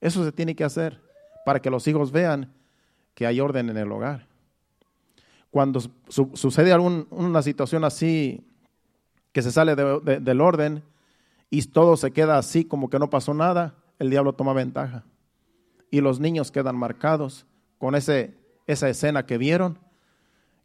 Eso 0.00 0.24
se 0.24 0.32
tiene 0.32 0.54
que 0.54 0.64
hacer 0.64 0.98
para 1.44 1.60
que 1.60 1.68
los 1.68 1.86
hijos 1.88 2.10
vean 2.10 2.54
que 3.14 3.26
hay 3.26 3.40
orden 3.40 3.68
en 3.68 3.76
el 3.76 3.92
hogar. 3.92 4.26
Cuando 5.50 5.80
sucede 6.08 6.72
alguna 6.72 7.42
situación 7.42 7.84
así 7.84 8.42
que 9.34 9.42
se 9.42 9.50
sale 9.50 9.74
del 9.74 10.40
orden, 10.40 10.84
y 11.50 11.60
todo 11.62 11.96
se 11.96 12.12
queda 12.12 12.38
así 12.38 12.64
como 12.64 12.88
que 12.88 13.00
no 13.00 13.10
pasó 13.10 13.34
nada, 13.34 13.74
el 13.98 14.08
diablo 14.08 14.32
toma 14.32 14.52
ventaja. 14.52 15.04
Y 15.90 16.00
los 16.00 16.20
niños 16.20 16.52
quedan 16.52 16.76
marcados 16.76 17.44
con 17.78 17.96
ese, 17.96 18.38
esa 18.68 18.88
escena 18.88 19.26
que 19.26 19.36
vieron, 19.36 19.80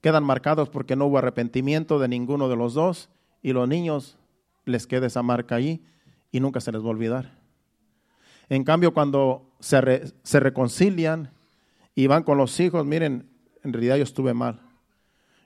quedan 0.02 0.24
marcados 0.24 0.70
porque 0.70 0.96
no 0.96 1.08
hubo 1.08 1.18
arrepentimiento 1.18 1.98
de 1.98 2.10
ninguno 2.10 2.48
de 2.48 2.56
los 2.56 2.76
dos 2.76 3.10
y 3.42 3.54
los 3.54 3.68
niños 3.68 4.20
les 4.66 4.86
queda 4.86 5.08
esa 5.08 5.24
marca 5.24 5.56
ahí 5.56 5.84
y 6.32 6.40
nunca 6.40 6.62
se 6.62 6.72
les 6.72 6.84
va 6.84 6.88
a 6.88 6.92
olvidar. 6.92 7.40
En 8.50 8.64
cambio, 8.64 8.94
cuando 8.94 9.52
se, 9.60 10.14
se 10.22 10.40
reconcilian 10.40 11.32
y 11.96 12.06
van 12.06 12.22
con 12.22 12.38
los 12.38 12.60
hijos, 12.60 12.86
miren, 12.86 13.28
en 13.64 13.74
realidad 13.74 13.98
yo 13.98 14.04
estuve 14.04 14.36
mal. 14.36 14.62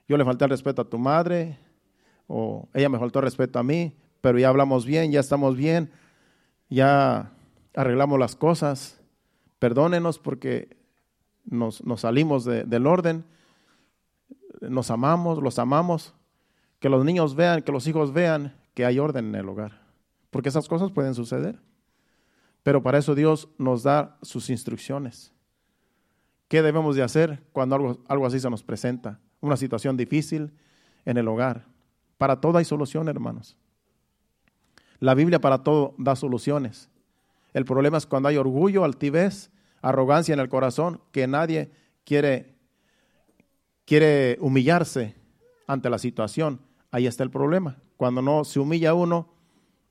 Yo 0.08 0.18
le 0.18 0.24
falté 0.26 0.44
el 0.44 0.50
respeto 0.50 0.82
a 0.82 0.90
tu 0.90 0.98
madre, 0.98 1.58
o 2.26 2.68
ella 2.74 2.88
me 2.88 2.98
faltó 2.98 3.20
respeto 3.20 3.58
a 3.58 3.62
mí, 3.62 3.96
pero 4.20 4.38
ya 4.38 4.48
hablamos 4.48 4.86
bien, 4.86 5.12
ya 5.12 5.20
estamos 5.20 5.56
bien, 5.56 5.90
ya 6.68 7.32
arreglamos 7.74 8.18
las 8.18 8.36
cosas. 8.36 9.00
Perdónenos 9.58 10.18
porque 10.18 10.76
nos, 11.44 11.82
salimos 11.96 12.44
del 12.44 12.86
orden, 12.86 13.24
nos 14.60 14.90
amamos, 14.90 15.42
los 15.42 15.58
amamos. 15.58 16.14
Que 16.78 16.88
los 16.88 17.04
niños 17.04 17.34
vean, 17.34 17.62
que 17.62 17.72
los 17.72 17.86
hijos 17.86 18.12
vean 18.12 18.54
que 18.74 18.84
hay 18.84 18.98
orden 18.98 19.28
en 19.28 19.34
el 19.36 19.48
hogar, 19.48 19.80
porque 20.30 20.50
esas 20.50 20.68
cosas 20.68 20.90
pueden 20.90 21.14
suceder. 21.14 21.58
Pero 22.62 22.82
para 22.82 22.98
eso 22.98 23.14
Dios 23.14 23.48
nos 23.56 23.82
da 23.82 24.18
sus 24.22 24.50
instrucciones. 24.50 25.32
¿Qué 26.48 26.62
debemos 26.62 26.96
de 26.96 27.02
hacer 27.02 27.42
cuando 27.52 27.76
algo, 27.76 28.04
algo 28.08 28.26
así 28.26 28.40
se 28.40 28.50
nos 28.50 28.62
presenta? 28.62 29.20
Una 29.40 29.56
situación 29.56 29.96
difícil 29.96 30.52
en 31.04 31.16
el 31.16 31.28
hogar. 31.28 31.66
Para 32.18 32.40
todo 32.40 32.58
hay 32.58 32.64
solución, 32.64 33.08
hermanos. 33.08 33.56
La 35.00 35.14
Biblia 35.14 35.40
para 35.40 35.62
todo 35.62 35.94
da 35.98 36.16
soluciones. 36.16 36.88
El 37.52 37.64
problema 37.64 37.98
es 37.98 38.06
cuando 38.06 38.28
hay 38.28 38.36
orgullo, 38.36 38.84
altivez, 38.84 39.50
arrogancia 39.82 40.32
en 40.32 40.40
el 40.40 40.48
corazón, 40.48 41.00
que 41.12 41.26
nadie 41.26 41.70
quiere, 42.04 42.54
quiere 43.84 44.38
humillarse 44.40 45.14
ante 45.66 45.90
la 45.90 45.98
situación. 45.98 46.60
Ahí 46.90 47.06
está 47.06 47.22
el 47.22 47.30
problema. 47.30 47.78
Cuando 47.96 48.22
no 48.22 48.44
se 48.44 48.60
humilla 48.60 48.94
uno, 48.94 49.28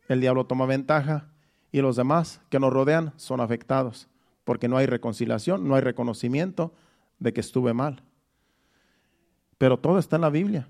el 0.08 0.20
diablo 0.20 0.46
toma 0.46 0.66
ventaja 0.66 1.30
y 1.72 1.82
los 1.82 1.96
demás 1.96 2.42
que 2.50 2.60
nos 2.60 2.74
rodean 2.74 3.14
son 3.18 3.40
afectados, 3.40 4.08
porque 4.44 4.68
no 4.68 4.78
hay 4.78 4.86
reconciliación, 4.86 5.68
no 5.68 5.76
hay 5.76 5.82
reconocimiento 5.82 6.74
de 7.20 7.34
que 7.34 7.42
estuve 7.42 7.74
mal. 7.74 8.04
Pero 9.58 9.80
todo 9.80 10.00
está 10.00 10.18
en 10.18 10.22
la 10.24 10.30
Biblia. 10.30 10.68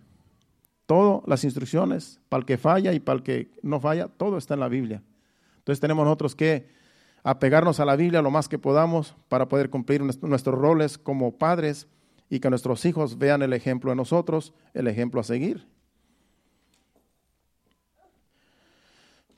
Todas 0.85 1.21
las 1.27 1.43
instrucciones, 1.43 2.19
para 2.29 2.41
el 2.41 2.45
que 2.45 2.57
falla 2.57 2.93
y 2.93 2.99
para 2.99 3.17
el 3.17 3.23
que 3.23 3.51
no 3.61 3.79
falla, 3.79 4.07
todo 4.07 4.37
está 4.37 4.53
en 4.53 4.59
la 4.59 4.67
Biblia. 4.67 5.01
Entonces 5.57 5.79
tenemos 5.79 6.03
nosotros 6.03 6.35
que 6.35 6.67
apegarnos 7.23 7.79
a 7.79 7.85
la 7.85 7.95
Biblia 7.95 8.21
lo 8.21 8.31
más 8.31 8.49
que 8.49 8.59
podamos 8.59 9.15
para 9.29 9.47
poder 9.47 9.69
cumplir 9.69 10.01
nuestros 10.01 10.59
roles 10.59 10.97
como 10.97 11.37
padres 11.37 11.87
y 12.29 12.39
que 12.39 12.49
nuestros 12.49 12.83
hijos 12.85 13.17
vean 13.17 13.41
el 13.41 13.53
ejemplo 13.53 13.91
de 13.91 13.95
nosotros, 13.95 14.53
el 14.73 14.87
ejemplo 14.87 15.21
a 15.21 15.23
seguir. 15.23 15.65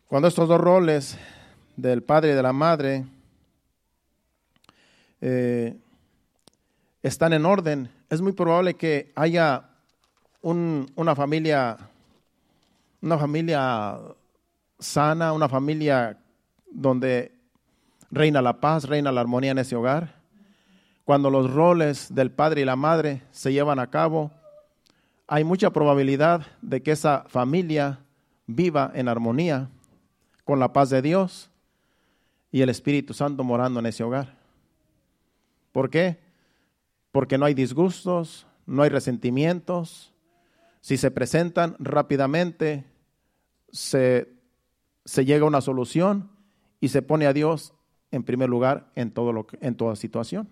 Cuando 0.08 0.28
estos 0.28 0.48
dos 0.48 0.62
roles 0.62 1.18
del 1.76 2.02
padre 2.04 2.32
y 2.32 2.36
de 2.36 2.44
la 2.44 2.54
madre 2.54 3.06
eh, 5.22 5.76
están 7.04 7.34
en 7.34 7.46
orden, 7.46 7.90
es 8.10 8.22
muy 8.22 8.32
probable 8.32 8.76
que 8.76 9.12
haya 9.16 9.70
una 10.46 11.16
familia, 11.16 11.76
una 13.02 13.18
familia 13.18 13.98
sana, 14.78 15.34
una 15.34 15.50
familia 15.50 16.20
donde 16.72 17.32
reina 18.12 18.44
la 18.44 18.60
paz, 18.60 18.84
reina 18.84 19.12
la 19.12 19.22
armonía 19.22 19.52
en 19.52 19.58
ese 19.58 19.76
hogar. 19.76 20.22
Cuando 21.04 21.32
los 21.32 21.52
roles 21.52 22.14
del 22.14 22.30
padre 22.30 22.62
y 22.62 22.66
la 22.66 22.76
madre 22.76 23.24
se 23.32 23.54
llevan 23.54 23.80
a 23.80 23.90
cabo, 23.90 24.30
hay 25.28 25.44
mucha 25.44 25.72
probabilidad 25.72 26.46
de 26.62 26.84
que 26.84 26.92
esa 26.92 27.26
familia 27.28 28.00
viva 28.46 28.92
en 28.94 29.08
armonía 29.08 29.70
con 30.44 30.60
la 30.60 30.74
paz 30.74 30.92
de 30.92 31.02
Dios 31.02 31.50
y 32.52 32.62
el 32.62 32.70
Espíritu 32.70 33.16
Santo 33.16 33.44
morando 33.44 33.80
en 33.80 33.88
ese 33.88 34.04
hogar. 34.04 34.36
¿Por 35.72 35.90
qué? 35.90 36.20
Porque 37.12 37.40
no 37.40 37.46
hay 37.46 37.56
disgustos, 37.56 38.46
no 38.68 38.84
hay 38.84 38.90
resentimientos, 38.90 40.12
si 40.86 40.98
se 40.98 41.10
presentan 41.10 41.76
rápidamente, 41.80 42.86
se, 43.72 44.28
llega 45.16 45.44
a 45.44 45.48
una 45.48 45.62
solución 45.62 46.30
y 46.80 46.90
se 46.90 47.02
pone 47.02 47.26
a 47.26 47.34
Dios 47.34 47.74
en 48.12 48.22
primer 48.22 48.50
lugar 48.50 48.92
en, 48.94 49.10
todo 49.10 49.34
lo 49.34 49.48
en 49.62 49.74
toda 49.74 49.96
situación. 49.96 50.48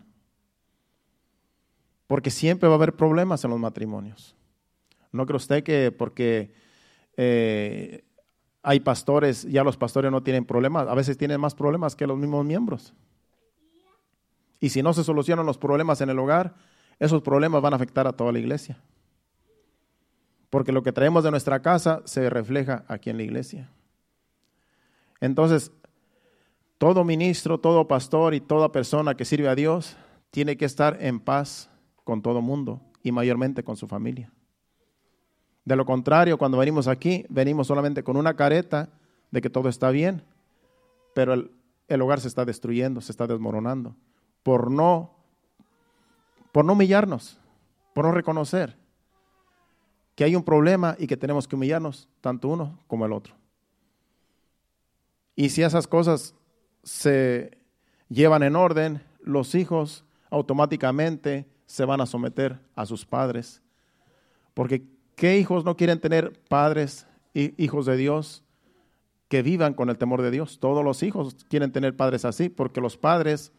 Porque 2.07 2.31
siempre 2.31 2.67
va 2.67 2.73
a 2.73 2.77
haber 2.77 2.95
problemas 2.95 3.43
en 3.43 3.51
los 3.51 3.59
matrimonios. 3.59 4.35
¿No 5.11 5.27
cree 5.27 5.37
usted 5.37 5.63
que 5.63 5.91
porque 5.91 6.55
eh, 7.15 8.03
hay 8.63 8.79
pastores, 8.79 9.43
ya 9.43 9.63
los 9.63 9.77
pastores 9.77 10.11
no 10.11 10.23
tienen 10.23 10.45
problemas, 10.45 10.87
a 10.87 10.95
veces 10.95 11.15
tienen 11.15 11.39
más 11.39 11.53
problemas 11.53 11.95
que 11.95 12.07
los 12.07 12.17
mismos 12.17 12.43
miembros? 12.43 12.95
Y 14.59 14.69
si 14.69 14.81
no 14.81 14.95
se 14.95 15.03
solucionan 15.03 15.45
los 15.45 15.59
problemas 15.59 16.01
en 16.01 16.09
el 16.09 16.17
hogar, 16.17 16.55
esos 16.97 17.21
problemas 17.21 17.61
van 17.61 17.73
a 17.73 17.75
afectar 17.75 18.07
a 18.07 18.13
toda 18.13 18.31
la 18.31 18.39
iglesia 18.39 18.81
porque 20.53 20.71
lo 20.71 20.83
que 20.83 20.91
traemos 20.91 21.23
de 21.23 21.31
nuestra 21.31 21.63
casa 21.63 22.03
se 22.05 22.29
refleja 22.29 22.85
aquí 22.87 23.09
en 23.09 23.17
la 23.17 23.23
iglesia. 23.23 23.71
Entonces, 25.19 25.71
todo 26.77 27.03
ministro, 27.03 27.59
todo 27.59 27.87
pastor 27.87 28.35
y 28.35 28.39
toda 28.39 28.71
persona 28.71 29.15
que 29.15 29.25
sirve 29.25 29.47
a 29.47 29.55
Dios 29.55 29.97
tiene 30.29 30.55
que 30.55 30.65
estar 30.65 30.99
en 31.01 31.19
paz 31.19 31.71
con 32.03 32.21
todo 32.21 32.39
mundo 32.43 32.81
y 33.01 33.11
mayormente 33.11 33.63
con 33.63 33.77
su 33.77 33.87
familia. 33.87 34.31
De 35.65 35.75
lo 35.75 35.87
contrario, 35.87 36.37
cuando 36.37 36.59
venimos 36.59 36.87
aquí, 36.87 37.25
venimos 37.29 37.65
solamente 37.65 38.03
con 38.03 38.15
una 38.15 38.35
careta 38.35 38.89
de 39.31 39.41
que 39.41 39.49
todo 39.49 39.69
está 39.69 39.89
bien, 39.89 40.21
pero 41.15 41.33
el, 41.33 42.01
hogar 42.03 42.19
se 42.19 42.27
está 42.27 42.45
destruyendo, 42.45 43.01
se 43.01 43.11
está 43.11 43.25
desmoronando, 43.25 43.95
por 44.43 44.69
no, 44.69 45.15
por 46.51 46.63
no 46.63 46.73
humillarnos, 46.73 47.39
por 47.95 48.05
no 48.05 48.11
reconocer 48.11 48.82
que 50.15 50.23
hay 50.23 50.35
un 50.35 50.43
problema 50.43 50.95
y 50.99 51.07
que 51.07 51.17
tenemos 51.17 51.47
que 51.47 51.55
humillarnos, 51.55 52.07
tanto 52.21 52.47
uno 52.47 52.79
como 52.87 53.05
el 53.05 53.13
otro. 53.13 53.35
Y 55.35 55.49
si 55.49 55.63
esas 55.63 55.87
cosas 55.87 56.35
se 56.83 57.57
llevan 58.09 58.43
en 58.43 58.55
orden, 58.55 59.01
los 59.21 59.55
hijos 59.55 60.05
automáticamente 60.29 61.47
se 61.65 61.85
van 61.85 62.01
a 62.01 62.05
someter 62.05 62.59
a 62.75 62.85
sus 62.85 63.05
padres. 63.05 63.61
Porque 64.53 64.83
¿qué 65.15 65.37
hijos 65.39 65.65
no 65.65 65.75
quieren 65.75 65.99
tener 65.99 66.39
padres, 66.47 67.07
hijos 67.33 67.85
de 67.85 67.97
Dios, 67.97 68.43
que 69.27 69.41
vivan 69.41 69.73
con 69.73 69.89
el 69.89 69.97
temor 69.97 70.21
de 70.21 70.29
Dios? 70.29 70.59
Todos 70.59 70.83
los 70.83 71.01
hijos 71.01 71.45
quieren 71.49 71.71
tener 71.71 71.95
padres 71.95 72.25
así, 72.25 72.49
porque 72.49 72.81
los 72.81 72.97
padres 72.97 73.51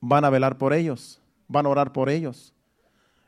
van 0.00 0.24
a 0.24 0.30
velar 0.30 0.58
por 0.58 0.72
ellos, 0.72 1.20
van 1.48 1.66
a 1.66 1.70
orar 1.70 1.92
por 1.92 2.08
ellos, 2.08 2.52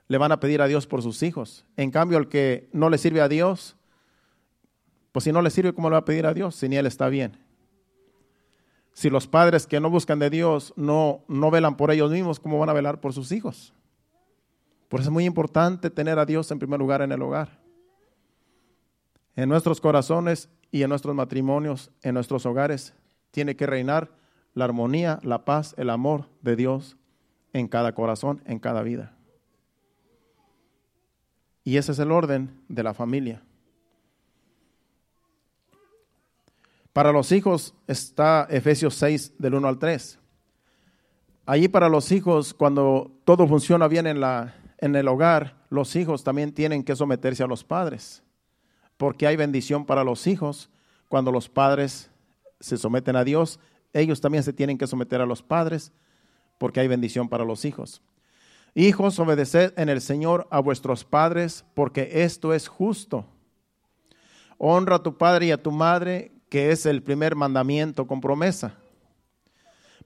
le 0.08 0.18
van 0.18 0.32
a 0.32 0.40
pedir 0.40 0.60
a 0.60 0.66
Dios 0.66 0.86
por 0.86 1.02
sus 1.02 1.22
hijos. 1.22 1.64
En 1.76 1.90
cambio, 1.90 2.18
el 2.18 2.28
que 2.28 2.68
no 2.72 2.90
le 2.90 2.98
sirve 2.98 3.20
a 3.20 3.28
Dios, 3.28 3.76
pues 5.12 5.24
si 5.24 5.32
no 5.32 5.42
le 5.42 5.50
sirve, 5.50 5.72
¿cómo 5.72 5.88
le 5.88 5.94
va 5.94 6.00
a 6.00 6.04
pedir 6.04 6.26
a 6.26 6.34
Dios 6.34 6.56
si 6.56 6.68
ni 6.68 6.76
él 6.76 6.86
está 6.86 7.08
bien? 7.08 7.38
Si 8.92 9.10
los 9.10 9.26
padres 9.26 9.66
que 9.66 9.80
no 9.80 9.90
buscan 9.90 10.18
de 10.18 10.30
Dios 10.30 10.72
no, 10.76 11.24
no 11.26 11.50
velan 11.50 11.76
por 11.76 11.90
ellos 11.90 12.10
mismos, 12.10 12.38
¿cómo 12.38 12.58
van 12.58 12.68
a 12.68 12.74
velar 12.74 13.00
por 13.00 13.12
sus 13.12 13.32
hijos? 13.32 13.72
Por 14.88 15.00
eso 15.00 15.08
es 15.08 15.12
muy 15.12 15.24
importante 15.24 15.90
tener 15.90 16.18
a 16.18 16.26
Dios 16.26 16.50
en 16.50 16.58
primer 16.58 16.78
lugar 16.78 17.02
en 17.02 17.10
el 17.10 17.22
hogar. 17.22 17.60
En 19.34 19.48
nuestros 19.48 19.80
corazones 19.80 20.48
y 20.70 20.82
en 20.82 20.90
nuestros 20.90 21.14
matrimonios, 21.14 21.90
en 22.02 22.14
nuestros 22.14 22.46
hogares, 22.46 22.94
tiene 23.32 23.56
que 23.56 23.66
reinar 23.66 24.12
la 24.54 24.66
armonía, 24.66 25.18
la 25.22 25.44
paz, 25.44 25.74
el 25.76 25.90
amor 25.90 26.28
de 26.42 26.54
Dios 26.54 26.96
en 27.52 27.66
cada 27.66 27.94
corazón, 27.94 28.42
en 28.46 28.60
cada 28.60 28.82
vida. 28.82 29.13
Y 31.64 31.78
ese 31.78 31.92
es 31.92 31.98
el 31.98 32.12
orden 32.12 32.62
de 32.68 32.82
la 32.82 32.92
familia. 32.92 33.42
Para 36.92 37.10
los 37.10 37.32
hijos 37.32 37.74
está 37.88 38.46
Efesios 38.48 38.94
6 38.94 39.32
del 39.38 39.54
1 39.54 39.66
al 39.66 39.78
3. 39.78 40.18
Allí 41.46 41.68
para 41.68 41.88
los 41.88 42.12
hijos, 42.12 42.54
cuando 42.54 43.10
todo 43.24 43.48
funciona 43.48 43.88
bien 43.88 44.06
en, 44.06 44.20
la, 44.20 44.54
en 44.78 44.94
el 44.94 45.08
hogar, 45.08 45.56
los 45.70 45.96
hijos 45.96 46.22
también 46.22 46.52
tienen 46.52 46.84
que 46.84 46.94
someterse 46.94 47.42
a 47.42 47.48
los 47.48 47.64
padres, 47.64 48.22
porque 48.96 49.26
hay 49.26 49.36
bendición 49.36 49.84
para 49.86 50.04
los 50.04 50.26
hijos 50.26 50.70
cuando 51.08 51.32
los 51.32 51.48
padres 51.48 52.10
se 52.60 52.76
someten 52.76 53.16
a 53.16 53.24
Dios. 53.24 53.58
Ellos 53.92 54.20
también 54.20 54.44
se 54.44 54.52
tienen 54.52 54.78
que 54.78 54.86
someter 54.86 55.20
a 55.20 55.26
los 55.26 55.42
padres, 55.42 55.92
porque 56.58 56.80
hay 56.80 56.88
bendición 56.88 57.28
para 57.28 57.44
los 57.44 57.64
hijos. 57.64 58.02
Hijos, 58.76 59.20
obedeced 59.20 59.72
en 59.76 59.88
el 59.88 60.00
Señor 60.00 60.48
a 60.50 60.58
vuestros 60.58 61.04
padres, 61.04 61.64
porque 61.74 62.24
esto 62.24 62.52
es 62.52 62.66
justo. 62.66 63.24
Honra 64.58 64.96
a 64.96 65.02
tu 65.02 65.16
padre 65.16 65.46
y 65.46 65.50
a 65.52 65.62
tu 65.62 65.70
madre, 65.70 66.32
que 66.48 66.72
es 66.72 66.84
el 66.84 67.00
primer 67.00 67.36
mandamiento 67.36 68.08
con 68.08 68.20
promesa, 68.20 68.74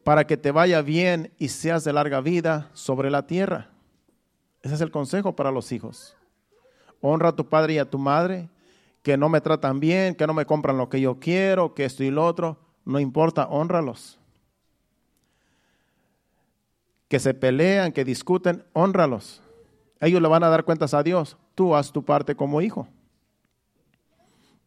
para 0.04 0.26
que 0.26 0.36
te 0.36 0.50
vaya 0.50 0.82
bien 0.82 1.32
y 1.38 1.48
seas 1.48 1.82
de 1.84 1.94
larga 1.94 2.20
vida 2.20 2.68
sobre 2.74 3.10
la 3.10 3.26
tierra. 3.26 3.70
Ese 4.60 4.74
es 4.74 4.82
el 4.82 4.90
consejo 4.90 5.34
para 5.34 5.50
los 5.50 5.72
hijos. 5.72 6.14
Honra 7.00 7.30
a 7.30 7.36
tu 7.36 7.48
padre 7.48 7.74
y 7.74 7.78
a 7.78 7.88
tu 7.88 7.98
madre, 7.98 8.50
que 9.02 9.16
no 9.16 9.30
me 9.30 9.40
tratan 9.40 9.80
bien, 9.80 10.14
que 10.14 10.26
no 10.26 10.34
me 10.34 10.44
compran 10.44 10.76
lo 10.76 10.90
que 10.90 11.00
yo 11.00 11.18
quiero, 11.18 11.72
que 11.74 11.86
esto 11.86 12.04
y 12.04 12.10
lo 12.10 12.26
otro. 12.26 12.58
No 12.84 13.00
importa, 13.00 13.46
honralos 13.46 14.17
que 17.08 17.18
se 17.18 17.34
pelean, 17.34 17.92
que 17.92 18.04
discuten, 18.04 18.64
honralos. 18.72 19.42
Ellos 20.00 20.22
le 20.22 20.28
van 20.28 20.44
a 20.44 20.48
dar 20.48 20.64
cuentas 20.64 20.94
a 20.94 21.02
Dios. 21.02 21.36
Tú 21.54 21.74
haz 21.74 21.90
tu 21.90 22.04
parte 22.04 22.36
como 22.36 22.60
hijo. 22.60 22.86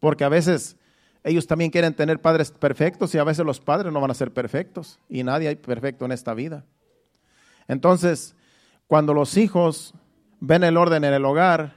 Porque 0.00 0.24
a 0.24 0.28
veces 0.28 0.76
ellos 1.24 1.46
también 1.46 1.70
quieren 1.70 1.94
tener 1.94 2.20
padres 2.20 2.50
perfectos 2.50 3.14
y 3.14 3.18
a 3.18 3.24
veces 3.24 3.46
los 3.46 3.60
padres 3.60 3.92
no 3.92 4.00
van 4.00 4.10
a 4.10 4.14
ser 4.14 4.32
perfectos. 4.32 4.98
Y 5.08 5.22
nadie 5.22 5.48
hay 5.48 5.56
perfecto 5.56 6.04
en 6.04 6.12
esta 6.12 6.34
vida. 6.34 6.64
Entonces, 7.68 8.34
cuando 8.88 9.14
los 9.14 9.36
hijos 9.36 9.94
ven 10.40 10.64
el 10.64 10.76
orden 10.76 11.04
en 11.04 11.14
el 11.14 11.24
hogar, 11.24 11.76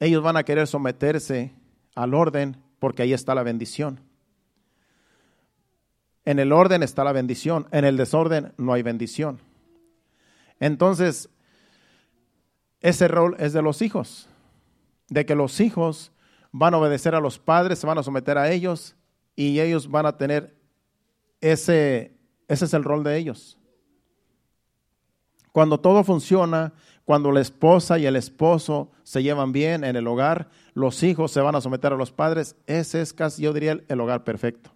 ellos 0.00 0.22
van 0.22 0.36
a 0.36 0.44
querer 0.44 0.66
someterse 0.66 1.52
al 1.94 2.14
orden 2.14 2.56
porque 2.78 3.02
ahí 3.02 3.12
está 3.12 3.34
la 3.34 3.42
bendición. 3.42 4.00
En 6.24 6.38
el 6.38 6.52
orden 6.52 6.82
está 6.82 7.04
la 7.04 7.12
bendición, 7.12 7.68
en 7.70 7.84
el 7.84 7.98
desorden 7.98 8.54
no 8.56 8.72
hay 8.72 8.82
bendición. 8.82 9.40
Entonces, 10.64 11.28
ese 12.80 13.06
rol 13.06 13.36
es 13.38 13.52
de 13.52 13.60
los 13.60 13.82
hijos, 13.82 14.30
de 15.10 15.26
que 15.26 15.34
los 15.34 15.60
hijos 15.60 16.10
van 16.52 16.72
a 16.72 16.78
obedecer 16.78 17.14
a 17.14 17.20
los 17.20 17.38
padres, 17.38 17.80
se 17.80 17.86
van 17.86 17.98
a 17.98 18.02
someter 18.02 18.38
a 18.38 18.50
ellos 18.50 18.96
y 19.36 19.60
ellos 19.60 19.90
van 19.90 20.06
a 20.06 20.16
tener 20.16 20.56
ese, 21.42 22.16
ese 22.48 22.64
es 22.64 22.72
el 22.72 22.82
rol 22.82 23.04
de 23.04 23.18
ellos. 23.18 23.58
Cuando 25.52 25.78
todo 25.78 26.02
funciona, 26.02 26.72
cuando 27.04 27.30
la 27.30 27.42
esposa 27.42 27.98
y 27.98 28.06
el 28.06 28.16
esposo 28.16 28.90
se 29.02 29.22
llevan 29.22 29.52
bien 29.52 29.84
en 29.84 29.96
el 29.96 30.06
hogar, 30.06 30.48
los 30.72 31.02
hijos 31.02 31.30
se 31.30 31.42
van 31.42 31.56
a 31.56 31.60
someter 31.60 31.92
a 31.92 31.96
los 31.96 32.10
padres, 32.10 32.56
ese 32.66 33.02
es 33.02 33.12
casi, 33.12 33.42
yo 33.42 33.52
diría, 33.52 33.82
el, 33.86 34.00
hogar 34.00 34.24
perfecto. 34.24 34.70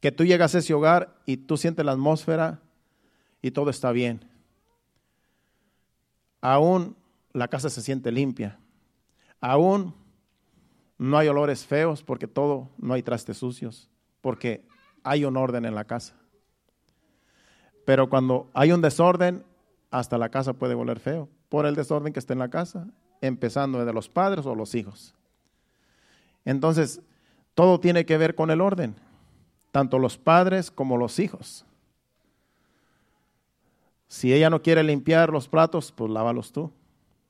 Que 0.00 0.10
tú 0.10 0.24
llegas 0.24 0.56
a 0.56 0.58
ese 0.58 0.74
hogar 0.74 1.20
y 1.24 1.36
tú 1.36 1.56
sientes 1.56 1.86
la 1.86 1.92
atmósfera 1.92 2.63
y 3.44 3.50
todo 3.50 3.68
está 3.68 3.92
bien. 3.92 4.24
Aún 6.40 6.96
la 7.34 7.46
casa 7.48 7.68
se 7.68 7.82
siente 7.82 8.10
limpia. 8.10 8.58
Aún 9.38 9.94
no 10.96 11.18
hay 11.18 11.28
olores 11.28 11.66
feos 11.66 12.02
porque 12.02 12.26
todo, 12.26 12.70
no 12.78 12.94
hay 12.94 13.02
trastes 13.02 13.36
sucios, 13.36 13.90
porque 14.22 14.66
hay 15.02 15.26
un 15.26 15.36
orden 15.36 15.66
en 15.66 15.74
la 15.74 15.84
casa. 15.84 16.14
Pero 17.84 18.08
cuando 18.08 18.48
hay 18.54 18.72
un 18.72 18.80
desorden, 18.80 19.44
hasta 19.90 20.16
la 20.16 20.30
casa 20.30 20.54
puede 20.54 20.74
volver 20.74 20.98
feo 20.98 21.28
por 21.50 21.66
el 21.66 21.74
desorden 21.74 22.14
que 22.14 22.20
está 22.20 22.32
en 22.32 22.38
la 22.38 22.48
casa, 22.48 22.88
empezando 23.20 23.84
de 23.84 23.92
los 23.92 24.08
padres 24.08 24.46
o 24.46 24.54
los 24.54 24.74
hijos. 24.74 25.14
Entonces, 26.46 27.02
todo 27.52 27.78
tiene 27.78 28.06
que 28.06 28.16
ver 28.16 28.36
con 28.36 28.50
el 28.50 28.62
orden, 28.62 28.96
tanto 29.70 29.98
los 29.98 30.16
padres 30.16 30.70
como 30.70 30.96
los 30.96 31.18
hijos. 31.18 31.66
Si 34.14 34.32
ella 34.32 34.48
no 34.48 34.62
quiere 34.62 34.84
limpiar 34.84 35.30
los 35.30 35.48
platos, 35.48 35.90
pues 35.90 36.08
lávalos 36.08 36.52
tú. 36.52 36.70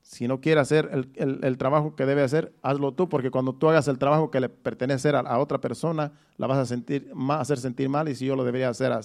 Si 0.03 0.27
no 0.27 0.39
quiere 0.39 0.61
hacer 0.61 0.87
el, 1.15 1.57
trabajo 1.57 1.95
que 1.95 2.05
debe 2.05 2.21
hacer, 2.21 2.53
hazlo 2.61 2.93
tú, 2.93 3.09
porque 3.09 3.31
cuando 3.31 3.55
tú 3.55 3.67
hagas 3.67 3.87
el 3.87 3.97
trabajo 3.97 4.29
que 4.29 4.39
le 4.39 4.49
pertenece 4.49 5.09
a, 5.09 5.21
a 5.21 5.39
otra 5.39 5.59
persona, 5.59 6.11
la 6.37 6.45
vas 6.45 6.59
a 6.59 6.65
sentir, 6.67 7.11
hacer 7.29 7.57
sentir 7.57 7.89
mal 7.89 8.07
y 8.07 8.13
si 8.13 8.27
yo 8.27 8.35
lo 8.35 8.43
debería 8.43 8.69
hacer 8.69 8.95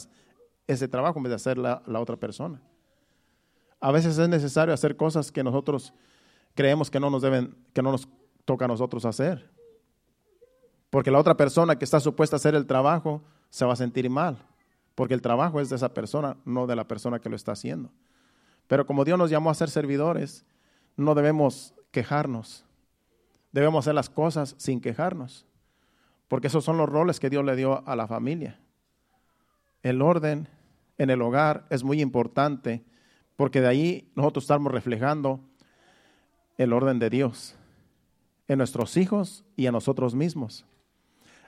ese 0.66 0.88
trabajo 0.88 1.20
en 1.20 1.22
vez 1.22 1.30
de 1.30 1.36
hacer 1.36 1.56
la, 1.56 1.82
la 1.86 2.00
otra 2.00 2.16
persona. 2.18 2.60
A 3.80 3.90
veces 3.92 4.18
es 4.18 4.28
necesario 4.28 4.74
hacer 4.74 4.94
cosas 4.94 5.32
que 5.32 5.42
nosotros 5.42 5.94
creemos 6.54 6.90
que 6.90 7.00
no 7.00 7.08
nos 7.08 7.22
deben, 7.22 7.56
que 7.72 7.80
no 7.80 7.92
nos 7.92 8.10
toca 8.44 8.66
a 8.66 8.68
nosotros 8.68 9.06
hacer. 9.06 9.50
Porque 10.90 11.10
la 11.10 11.18
otra 11.18 11.34
persona 11.34 11.78
que 11.78 11.86
está 11.86 11.98
supuesta 11.98 12.36
a 12.36 12.40
hacer 12.40 12.54
el 12.54 12.66
trabajo 12.66 13.22
se 13.48 13.64
va 13.64 13.72
a 13.72 13.76
sentir 13.76 14.10
mal 14.10 14.49
porque 15.00 15.14
el 15.14 15.22
trabajo 15.22 15.62
es 15.62 15.70
de 15.70 15.76
esa 15.76 15.94
persona, 15.94 16.36
no 16.44 16.66
de 16.66 16.76
la 16.76 16.86
persona 16.86 17.20
que 17.20 17.30
lo 17.30 17.36
está 17.36 17.52
haciendo. 17.52 17.90
Pero 18.66 18.84
como 18.84 19.06
Dios 19.06 19.16
nos 19.16 19.30
llamó 19.30 19.48
a 19.48 19.54
ser 19.54 19.70
servidores, 19.70 20.44
no 20.94 21.14
debemos 21.14 21.72
quejarnos. 21.90 22.66
Debemos 23.50 23.82
hacer 23.82 23.94
las 23.94 24.10
cosas 24.10 24.54
sin 24.58 24.78
quejarnos, 24.78 25.46
porque 26.28 26.48
esos 26.48 26.66
son 26.66 26.76
los 26.76 26.86
roles 26.86 27.18
que 27.18 27.30
Dios 27.30 27.42
le 27.46 27.56
dio 27.56 27.82
a 27.88 27.96
la 27.96 28.06
familia. 28.08 28.60
El 29.82 30.02
orden 30.02 30.48
en 30.98 31.08
el 31.08 31.22
hogar 31.22 31.64
es 31.70 31.82
muy 31.82 32.02
importante, 32.02 32.84
porque 33.36 33.62
de 33.62 33.68
ahí 33.68 34.12
nosotros 34.14 34.44
estamos 34.44 34.70
reflejando 34.70 35.40
el 36.58 36.74
orden 36.74 36.98
de 36.98 37.08
Dios 37.08 37.56
en 38.48 38.58
nuestros 38.58 38.98
hijos 38.98 39.46
y 39.56 39.64
en 39.64 39.72
nosotros 39.72 40.14
mismos. 40.14 40.66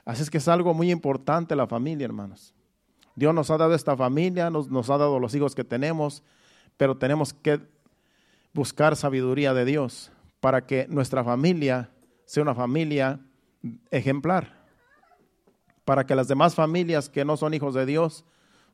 Así 0.05 0.23
es 0.23 0.31
que 0.31 0.39
es 0.39 0.47
algo 0.47 0.73
muy 0.73 0.89
importante 0.89 1.55
la 1.55 1.67
familia, 1.67 2.05
hermanos. 2.05 2.55
Dios 3.15 3.33
nos 3.33 3.51
ha 3.51 3.57
dado 3.57 3.73
esta 3.75 3.95
familia, 3.95 4.49
nos, 4.49 4.89
ha 4.89 4.97
dado 4.97 5.19
los 5.19 5.35
hijos 5.35 5.53
que 5.55 5.63
tenemos, 5.63 6.23
pero 6.77 6.97
tenemos 6.97 7.33
que 7.33 7.59
buscar 8.53 8.95
sabiduría 8.95 9.53
de 9.53 9.65
Dios 9.65 10.11
para 10.39 10.65
que 10.65 10.87
nuestra 10.89 11.23
familia 11.23 11.89
sea 12.25 12.43
una 12.43 12.55
familia 12.55 13.19
ejemplar, 13.91 14.65
para 15.85 16.05
que 16.05 16.15
las 16.15 16.27
demás 16.27 16.55
familias 16.55 17.09
que 17.09 17.25
no 17.25 17.37
son 17.37 17.53
hijos 17.53 17.73
de 17.73 17.85
Dios 17.85 18.25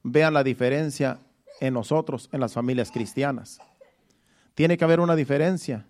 vean 0.03 0.33
la 0.33 0.43
diferencia 0.43 1.19
en 1.59 1.73
nosotros, 1.73 2.29
en 2.31 2.39
las 2.39 2.53
familias 2.53 2.91
cristianas. 2.91 3.59
Tiene 4.55 4.77
que 4.77 4.85
haber 4.85 4.99
una 4.99 5.15
diferencia. 5.15 5.85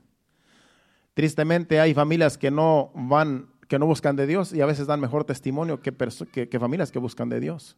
Tristemente 1.13 1.79
hay 1.79 1.93
familias 1.93 2.37
que 2.37 2.49
no 2.49 2.91
van, 2.95 3.49
que 3.67 3.77
no 3.77 3.85
buscan 3.85 4.15
de 4.15 4.25
Dios 4.25 4.53
y 4.53 4.61
a 4.61 4.65
veces 4.65 4.87
dan 4.87 4.99
mejor 4.99 5.23
testimonio 5.23 5.81
que, 5.81 5.93
que 5.93 6.59
familias 6.59 6.91
que 6.91 6.99
buscan 6.99 7.29
de 7.29 7.39
Dios. 7.39 7.77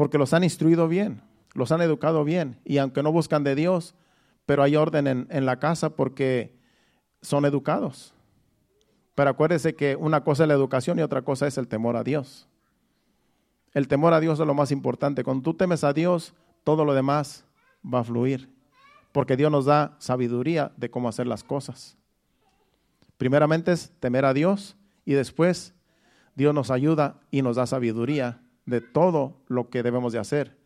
Porque 0.00 0.16
los 0.16 0.32
han 0.32 0.44
instruido 0.44 0.88
bien, 0.88 1.20
los 1.52 1.72
han 1.72 1.82
educado 1.82 2.24
bien 2.24 2.58
y 2.64 2.78
aunque 2.78 3.02
no 3.02 3.12
buscan 3.12 3.44
de 3.44 3.54
Dios, 3.54 3.94
pero 4.46 4.62
hay 4.62 4.74
orden 4.74 5.06
en, 5.06 5.44
la 5.44 5.58
casa 5.58 5.90
porque 5.90 6.58
son 7.20 7.44
educados. 7.44 8.14
Pero 9.14 9.28
acuérdese 9.28 9.74
que 9.74 9.96
una 9.96 10.24
cosa 10.24 10.44
es 10.44 10.48
la 10.48 10.54
educación 10.54 10.98
y 10.98 11.02
otra 11.02 11.20
cosa 11.20 11.46
es 11.46 11.58
el 11.58 11.68
temor 11.68 11.98
a 11.98 12.02
Dios. 12.02 12.48
El 13.74 13.88
temor 13.88 14.14
a 14.14 14.20
Dios 14.20 14.40
es 14.40 14.46
lo 14.46 14.54
más 14.54 14.72
importante. 14.72 15.22
Cuando 15.22 15.42
tú 15.42 15.52
temes 15.52 15.84
a 15.84 15.92
Dios, 15.92 16.32
todo 16.64 16.86
lo 16.86 16.94
demás 16.94 17.44
va 17.84 17.98
a 17.98 18.04
fluir. 18.04 18.48
Porque 19.12 19.36
Dios 19.36 19.52
nos 19.52 19.66
da 19.66 19.96
sabiduría 19.98 20.72
de 20.78 20.90
cómo 20.90 21.10
hacer 21.10 21.26
las 21.26 21.44
cosas. 21.44 21.98
Primeramente 23.18 23.72
es 23.72 23.92
temer 24.00 24.24
a 24.24 24.32
Dios 24.32 24.78
y 25.04 25.12
después 25.12 25.74
Dios 26.36 26.54
nos 26.54 26.70
ayuda 26.70 27.20
y 27.30 27.42
nos 27.42 27.56
da 27.56 27.66
sabiduría 27.66 28.40
de 28.70 28.80
todo 28.80 29.36
lo 29.48 29.68
que 29.68 29.82
debemos 29.82 30.12
de 30.12 30.20
hacer 30.20 30.56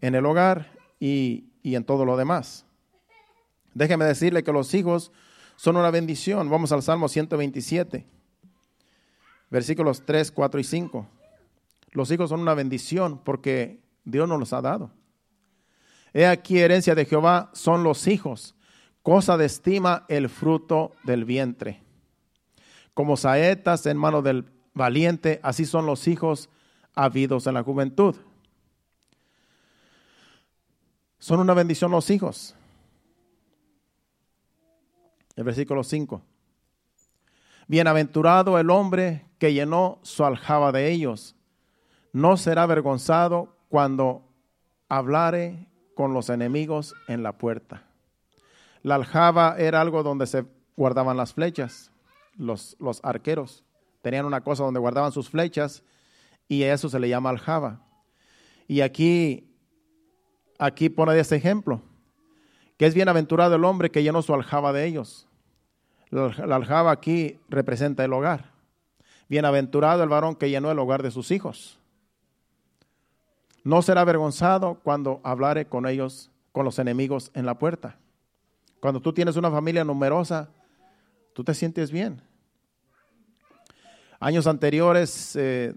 en 0.00 0.14
el 0.14 0.26
hogar 0.26 0.72
y, 0.98 1.44
y 1.62 1.76
en 1.76 1.84
todo 1.84 2.04
lo 2.04 2.16
demás. 2.16 2.66
Déjeme 3.72 4.04
decirle 4.04 4.42
que 4.42 4.52
los 4.52 4.74
hijos 4.74 5.12
son 5.56 5.76
una 5.76 5.90
bendición. 5.90 6.50
Vamos 6.50 6.72
al 6.72 6.82
Salmo 6.82 7.08
127, 7.08 8.04
versículos 9.48 10.02
3, 10.04 10.32
4 10.32 10.60
y 10.60 10.64
5. 10.64 11.06
Los 11.92 12.10
hijos 12.10 12.30
son 12.30 12.40
una 12.40 12.54
bendición 12.54 13.20
porque 13.22 13.80
Dios 14.04 14.28
nos 14.28 14.40
los 14.40 14.52
ha 14.52 14.60
dado. 14.60 14.90
He 16.12 16.26
aquí 16.26 16.58
herencia 16.58 16.96
de 16.96 17.04
Jehová 17.04 17.50
son 17.52 17.84
los 17.84 18.08
hijos, 18.08 18.56
cosa 19.02 19.36
de 19.36 19.46
estima 19.46 20.04
el 20.08 20.28
fruto 20.28 20.92
del 21.04 21.24
vientre. 21.24 21.80
Como 22.92 23.16
saetas 23.16 23.86
en 23.86 23.96
mano 23.96 24.20
del 24.20 24.46
valiente, 24.74 25.38
así 25.44 25.64
son 25.64 25.86
los 25.86 26.08
hijos 26.08 26.48
habidos 26.94 27.46
en 27.46 27.54
la 27.54 27.62
juventud. 27.62 28.16
Son 31.18 31.40
una 31.40 31.54
bendición 31.54 31.90
los 31.90 32.10
hijos 32.10 32.54
el 35.40 35.44
versículo 35.44 35.82
5. 35.82 36.20
Bienaventurado 37.66 38.58
el 38.58 38.68
hombre 38.68 39.24
que 39.38 39.54
llenó 39.54 39.98
su 40.02 40.22
aljaba 40.22 40.70
de 40.70 40.90
ellos. 40.90 41.34
No 42.12 42.36
será 42.36 42.64
avergonzado 42.64 43.56
cuando 43.70 44.28
hablare 44.90 45.66
con 45.94 46.12
los 46.12 46.28
enemigos 46.28 46.94
en 47.08 47.22
la 47.22 47.38
puerta. 47.38 47.84
La 48.82 48.96
aljaba 48.96 49.56
era 49.56 49.80
algo 49.80 50.02
donde 50.02 50.26
se 50.26 50.44
guardaban 50.76 51.16
las 51.16 51.32
flechas. 51.32 51.90
Los, 52.36 52.76
los 52.78 53.00
arqueros 53.02 53.64
tenían 54.02 54.26
una 54.26 54.42
cosa 54.42 54.64
donde 54.64 54.80
guardaban 54.80 55.12
sus 55.12 55.30
flechas 55.30 55.82
y 56.50 56.64
a 56.64 56.74
eso 56.74 56.88
se 56.88 56.98
le 56.98 57.08
llama 57.08 57.30
aljaba. 57.30 57.80
Y 58.66 58.80
aquí, 58.80 59.48
aquí 60.58 60.88
pone 60.88 61.16
este 61.16 61.36
ejemplo, 61.36 61.80
que 62.76 62.86
es 62.86 62.94
bienaventurado 62.94 63.54
el 63.54 63.64
hombre 63.64 63.90
que 63.90 64.02
llenó 64.02 64.20
su 64.20 64.34
aljaba 64.34 64.72
de 64.72 64.84
ellos. 64.84 65.28
La 66.10 66.56
aljaba 66.56 66.90
aquí 66.90 67.38
representa 67.48 68.04
el 68.04 68.12
hogar. 68.12 68.50
Bienaventurado 69.28 70.02
el 70.02 70.08
varón 70.08 70.34
que 70.34 70.50
llenó 70.50 70.72
el 70.72 70.78
hogar 70.80 71.04
de 71.04 71.12
sus 71.12 71.30
hijos. 71.30 71.78
No 73.62 73.80
será 73.80 74.00
avergonzado 74.00 74.80
cuando 74.82 75.20
hablare 75.22 75.66
con 75.66 75.86
ellos, 75.86 76.32
con 76.50 76.64
los 76.64 76.80
enemigos 76.80 77.30
en 77.34 77.46
la 77.46 77.60
puerta. 77.60 77.96
Cuando 78.80 79.00
tú 79.00 79.12
tienes 79.12 79.36
una 79.36 79.52
familia 79.52 79.84
numerosa, 79.84 80.48
tú 81.32 81.44
te 81.44 81.54
sientes 81.54 81.92
bien. 81.92 82.20
Años 84.18 84.48
anteriores, 84.48 85.36
eh, 85.36 85.76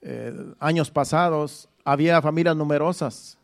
eh, 0.00 0.54
años 0.58 0.90
pasados, 0.90 1.68
había 1.84 2.20
familias 2.22 2.56
numerosas. 2.56 3.38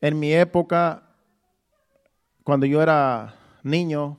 En 0.00 0.18
mi 0.18 0.32
época, 0.32 1.02
cuando 2.42 2.66
yo 2.66 2.82
era 2.82 3.34
niño, 3.62 4.18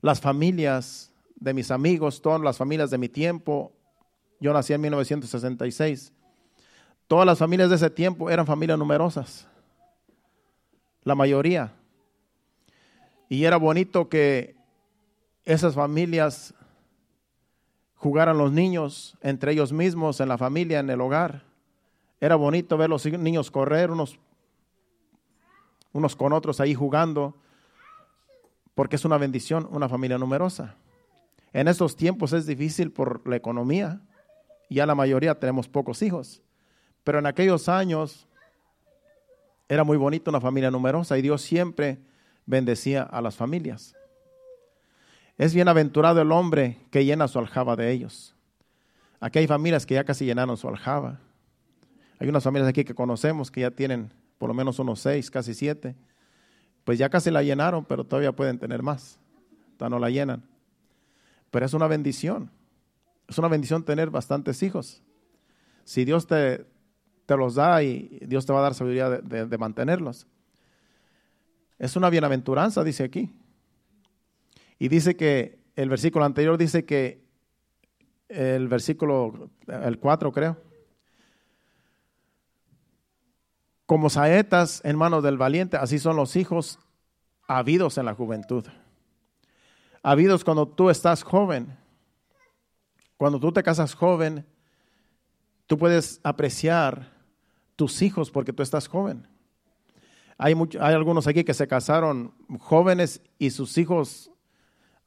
las 0.00 0.20
familias 0.20 1.12
de 1.36 1.54
mis 1.54 1.70
amigos, 1.70 2.20
todas 2.20 2.40
las 2.40 2.56
familias 2.56 2.90
de 2.90 2.98
mi 2.98 3.08
tiempo. 3.08 3.72
Yo 4.40 4.52
nací 4.52 4.72
en 4.72 4.80
1966. 4.80 6.12
Todas 7.06 7.26
las 7.26 7.38
familias 7.38 7.70
de 7.70 7.76
ese 7.76 7.90
tiempo 7.90 8.30
eran 8.30 8.46
familias 8.46 8.78
numerosas. 8.78 9.46
La 11.04 11.14
mayoría. 11.14 11.72
Y 13.28 13.44
era 13.44 13.56
bonito 13.56 14.08
que 14.08 14.56
esas 15.44 15.74
familias 15.74 16.54
jugaran 17.98 18.38
los 18.38 18.52
niños 18.52 19.16
entre 19.20 19.52
ellos 19.52 19.72
mismos, 19.72 20.20
en 20.20 20.28
la 20.28 20.38
familia, 20.38 20.80
en 20.80 20.88
el 20.90 21.00
hogar. 21.00 21.42
Era 22.20 22.36
bonito 22.36 22.76
ver 22.76 22.90
los 22.90 23.04
niños 23.04 23.50
correr 23.50 23.90
unos, 23.90 24.18
unos 25.92 26.16
con 26.16 26.32
otros 26.32 26.60
ahí 26.60 26.74
jugando 26.74 27.34
porque 28.74 28.94
es 28.96 29.04
una 29.04 29.18
bendición 29.18 29.68
una 29.72 29.88
familia 29.88 30.18
numerosa. 30.18 30.76
En 31.52 31.66
estos 31.66 31.96
tiempos 31.96 32.32
es 32.32 32.46
difícil 32.46 32.92
por 32.92 33.26
la 33.28 33.34
economía, 33.34 34.00
ya 34.70 34.86
la 34.86 34.94
mayoría 34.94 35.38
tenemos 35.38 35.66
pocos 35.68 36.00
hijos, 36.02 36.42
pero 37.02 37.18
en 37.18 37.26
aquellos 37.26 37.68
años 37.68 38.28
era 39.68 39.82
muy 39.82 39.96
bonito 39.96 40.30
una 40.30 40.40
familia 40.40 40.70
numerosa 40.70 41.18
y 41.18 41.22
Dios 41.22 41.42
siempre 41.42 41.98
bendecía 42.46 43.02
a 43.02 43.20
las 43.20 43.34
familias. 43.34 43.96
Es 45.38 45.54
bienaventurado 45.54 46.20
el 46.20 46.30
hombre 46.32 46.78
que 46.90 47.04
llena 47.04 47.28
su 47.28 47.38
aljaba 47.38 47.76
de 47.76 47.90
ellos. 47.90 48.34
Aquí 49.20 49.38
hay 49.38 49.46
familias 49.46 49.86
que 49.86 49.94
ya 49.94 50.04
casi 50.04 50.26
llenaron 50.26 50.56
su 50.56 50.68
aljaba. 50.68 51.20
Hay 52.18 52.28
unas 52.28 52.44
familias 52.44 52.68
aquí 52.68 52.84
que 52.84 52.94
conocemos 52.94 53.50
que 53.50 53.62
ya 53.62 53.70
tienen 53.70 54.12
por 54.36 54.48
lo 54.48 54.54
menos 54.54 54.78
unos 54.78 55.00
seis, 55.00 55.30
casi 55.30 55.54
siete 55.54 55.96
pues 56.88 56.98
ya 56.98 57.10
casi 57.10 57.30
la 57.30 57.42
llenaron, 57.42 57.84
pero 57.84 58.02
todavía 58.02 58.32
pueden 58.32 58.58
tener 58.58 58.82
más. 58.82 59.18
Todavía 59.76 59.94
no 59.94 60.00
la 60.00 60.08
llenan. 60.08 60.42
Pero 61.50 61.66
es 61.66 61.74
una 61.74 61.86
bendición. 61.86 62.50
Es 63.28 63.36
una 63.36 63.48
bendición 63.48 63.84
tener 63.84 64.08
bastantes 64.08 64.62
hijos. 64.62 65.02
Si 65.84 66.06
Dios 66.06 66.26
te, 66.26 66.64
te 67.26 67.36
los 67.36 67.56
da 67.56 67.82
y 67.82 68.18
Dios 68.26 68.46
te 68.46 68.54
va 68.54 68.60
a 68.60 68.62
dar 68.62 68.72
sabiduría 68.72 69.10
de, 69.10 69.44
de 69.44 69.58
mantenerlos. 69.58 70.26
Es 71.78 71.94
una 71.94 72.08
bienaventuranza, 72.08 72.82
dice 72.82 73.04
aquí. 73.04 73.36
Y 74.78 74.88
dice 74.88 75.16
que 75.16 75.58
el 75.76 75.88
versículo 75.88 76.24
anterior 76.24 76.58
dice 76.58 76.84
que 76.84 77.24
el 78.28 78.68
versículo, 78.68 79.50
el 79.66 79.98
4 79.98 80.32
creo, 80.32 80.56
Como 83.88 84.10
saetas 84.10 84.82
en 84.84 84.98
manos 84.98 85.22
del 85.22 85.38
valiente, 85.38 85.78
así 85.78 85.98
son 85.98 86.14
los 86.14 86.36
hijos 86.36 86.78
habidos 87.46 87.96
en 87.96 88.04
la 88.04 88.12
juventud. 88.12 88.66
Habidos 90.02 90.44
cuando 90.44 90.68
tú 90.68 90.90
estás 90.90 91.22
joven. 91.22 91.74
Cuando 93.16 93.40
tú 93.40 93.50
te 93.50 93.62
casas 93.62 93.94
joven, 93.94 94.44
tú 95.66 95.78
puedes 95.78 96.20
apreciar 96.22 97.14
tus 97.76 98.02
hijos 98.02 98.30
porque 98.30 98.52
tú 98.52 98.62
estás 98.62 98.88
joven. 98.88 99.26
Hay, 100.36 100.52
hay 100.52 100.94
algunos 100.94 101.26
aquí 101.26 101.42
que 101.42 101.54
se 101.54 101.66
casaron 101.66 102.34
jóvenes 102.58 103.22
y 103.38 103.48
sus 103.48 103.78
hijos 103.78 104.30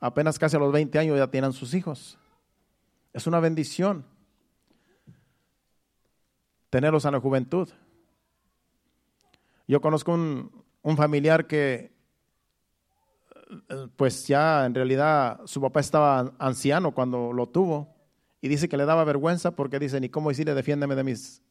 apenas 0.02 0.40
casi 0.40 0.58
a 0.58 0.60
los 0.60 0.74
20 0.74 1.00
años 1.00 1.18
ya 1.18 1.28
tienen 1.28 1.54
sus 1.54 1.74
hijos. 1.74 2.18
Es 3.14 3.28
una 3.28 3.40
bendición 3.40 4.04
tenerlos 6.70 7.06
en 7.06 7.12
la 7.12 7.20
juventud. 7.20 7.70
Yo 9.68 9.80
conozco 9.80 10.12
un, 10.14 10.98
familiar 10.98 11.46
que, 11.46 11.94
eh, 13.70 13.88
pues 13.96 14.28
ya 14.28 14.66
en 14.66 14.74
realidad 14.74 15.40
su 15.46 15.62
papá 15.62 15.80
estaba 15.80 16.34
anciano 16.40 16.94
cuando 16.94 17.32
lo 17.32 17.48
tuvo 17.48 17.96
y 18.42 18.48
dice 18.48 18.68
que 18.68 18.78
le 18.78 18.86
daba 18.86 19.04
vergüenza 19.04 19.52
porque 19.52 19.80
dice, 19.80 20.02
ni 20.02 20.10
cómo 20.10 20.30
decirle, 20.30 20.56
defiéndeme 20.56 20.96
de 20.96 21.04
mis, 21.04 21.42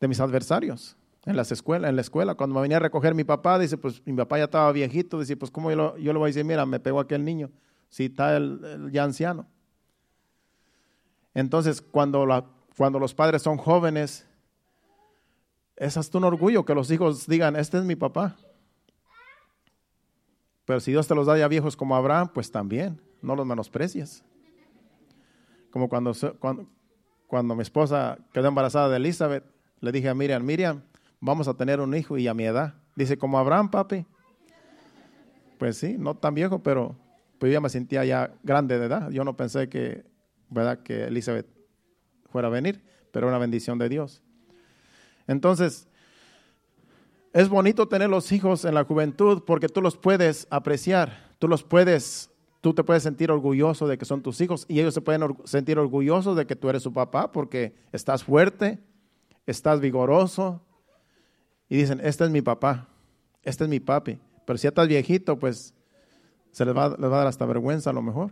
de 0.00 0.08
mis 0.08 0.20
adversarios 0.20 0.96
en 1.26 1.36
las 1.36 1.50
escuelas, 1.50 1.90
en 1.90 1.96
la 1.96 2.02
escuela. 2.02 2.36
Cuando 2.36 2.54
me 2.54 2.62
venía 2.62 2.76
a 2.76 2.80
recoger 2.80 3.14
mi 3.14 3.24
papá, 3.24 3.58
dice, 3.58 3.76
pues 3.76 4.00
mi 4.06 4.14
papá 4.14 4.38
ya 4.38 4.44
estaba 4.44 4.70
viejito, 4.72 5.18
dice, 5.18 5.36
pues 5.36 5.50
cómo 5.50 5.70
yo, 5.70 5.96
yo 5.98 6.12
le 6.12 6.18
voy 6.18 6.26
a 6.26 6.28
decir, 6.28 6.44
mira, 6.44 6.64
me 6.64 6.78
pegó 6.78 7.00
aquel 7.00 7.24
niño, 7.24 7.50
si 7.88 8.06
está 8.06 8.36
el, 8.36 8.90
ya 8.92 9.02
anciano. 9.02 9.46
Entonces, 11.34 11.82
cuando, 11.82 12.26
cuando 12.76 12.98
los 12.98 13.12
padres 13.12 13.42
son 13.42 13.58
jóvenes, 13.58 14.24
es 15.74 15.96
hasta 15.96 16.16
un 16.16 16.24
orgullo 16.24 16.64
que 16.64 16.74
los 16.74 16.90
hijos 16.90 17.26
digan, 17.26 17.56
este 17.56 17.76
es 17.78 17.84
mi 17.84 17.96
papá. 17.96 18.36
Pero 20.64 20.80
si 20.80 20.92
Dios 20.92 21.06
te 21.06 21.14
los 21.14 21.26
da 21.26 21.36
ya 21.36 21.48
viejos 21.48 21.76
como 21.76 21.96
Abraham, 21.96 22.30
pues 22.32 22.50
también, 22.50 23.00
no 23.20 23.34
los 23.34 23.44
menosprecies. 23.44 24.24
Como 25.70 25.88
cuando, 25.88 26.12
cuando, 26.38 26.66
cuando 27.26 27.54
mi 27.56 27.62
esposa 27.62 28.16
quedó 28.32 28.48
embarazada 28.48 28.88
de 28.88 28.96
Elizabeth, 28.96 29.44
le 29.80 29.92
dije 29.92 30.08
a 30.08 30.14
Miriam, 30.14 30.42
Miriam, 30.42 30.82
vamos 31.26 31.48
a 31.48 31.54
tener 31.54 31.80
un 31.80 31.92
hijo 31.94 32.16
y 32.16 32.28
a 32.28 32.34
mi 32.34 32.44
edad. 32.44 32.74
Dice, 32.94 33.18
como 33.18 33.38
Abraham, 33.38 33.68
papi. 33.68 34.06
Pues 35.58 35.76
sí, 35.76 35.96
no 35.98 36.14
tan 36.14 36.34
viejo, 36.34 36.62
pero 36.62 36.96
pues 37.38 37.52
ya 37.52 37.60
me 37.60 37.68
sentía 37.68 38.04
ya 38.04 38.32
grande 38.44 38.78
de 38.78 38.86
edad. 38.86 39.10
Yo 39.10 39.24
no 39.24 39.36
pensé 39.36 39.68
que, 39.68 40.04
¿verdad? 40.48 40.78
que 40.82 41.04
Elizabeth 41.04 41.46
fuera 42.30 42.48
a 42.48 42.50
venir, 42.50 42.82
pero 43.10 43.26
una 43.26 43.38
bendición 43.38 43.76
de 43.78 43.88
Dios. 43.88 44.22
Entonces, 45.26 45.88
es 47.32 47.48
bonito 47.48 47.88
tener 47.88 48.08
los 48.08 48.30
hijos 48.30 48.64
en 48.64 48.74
la 48.74 48.84
juventud 48.84 49.42
porque 49.44 49.68
tú 49.68 49.82
los 49.82 49.96
puedes 49.96 50.46
apreciar, 50.50 51.34
tú 51.40 51.48
los 51.48 51.64
puedes, 51.64 52.30
tú 52.60 52.72
te 52.72 52.84
puedes 52.84 53.02
sentir 53.02 53.32
orgulloso 53.32 53.88
de 53.88 53.98
que 53.98 54.04
son 54.04 54.22
tus 54.22 54.40
hijos 54.40 54.64
y 54.68 54.78
ellos 54.78 54.94
se 54.94 55.00
pueden 55.00 55.36
sentir 55.44 55.78
orgullosos 55.78 56.36
de 56.36 56.46
que 56.46 56.54
tú 56.54 56.68
eres 56.68 56.84
su 56.84 56.92
papá 56.92 57.32
porque 57.32 57.74
estás 57.90 58.22
fuerte, 58.22 58.78
estás 59.44 59.80
vigoroso 59.80 60.62
y 61.68 61.76
dicen, 61.76 62.00
este 62.02 62.24
es 62.24 62.30
mi 62.30 62.42
papá, 62.42 62.86
este 63.42 63.64
es 63.64 63.70
mi 63.70 63.80
papi. 63.80 64.18
Pero 64.44 64.58
si 64.58 64.64
ya 64.64 64.68
estás 64.68 64.88
viejito, 64.88 65.38
pues 65.38 65.74
se 66.52 66.64
les 66.64 66.76
va, 66.76 66.90
les 66.90 67.10
va 67.10 67.16
a 67.16 67.18
dar 67.18 67.26
hasta 67.26 67.44
vergüenza 67.44 67.90
a 67.90 67.92
lo 67.92 68.02
mejor. 68.02 68.30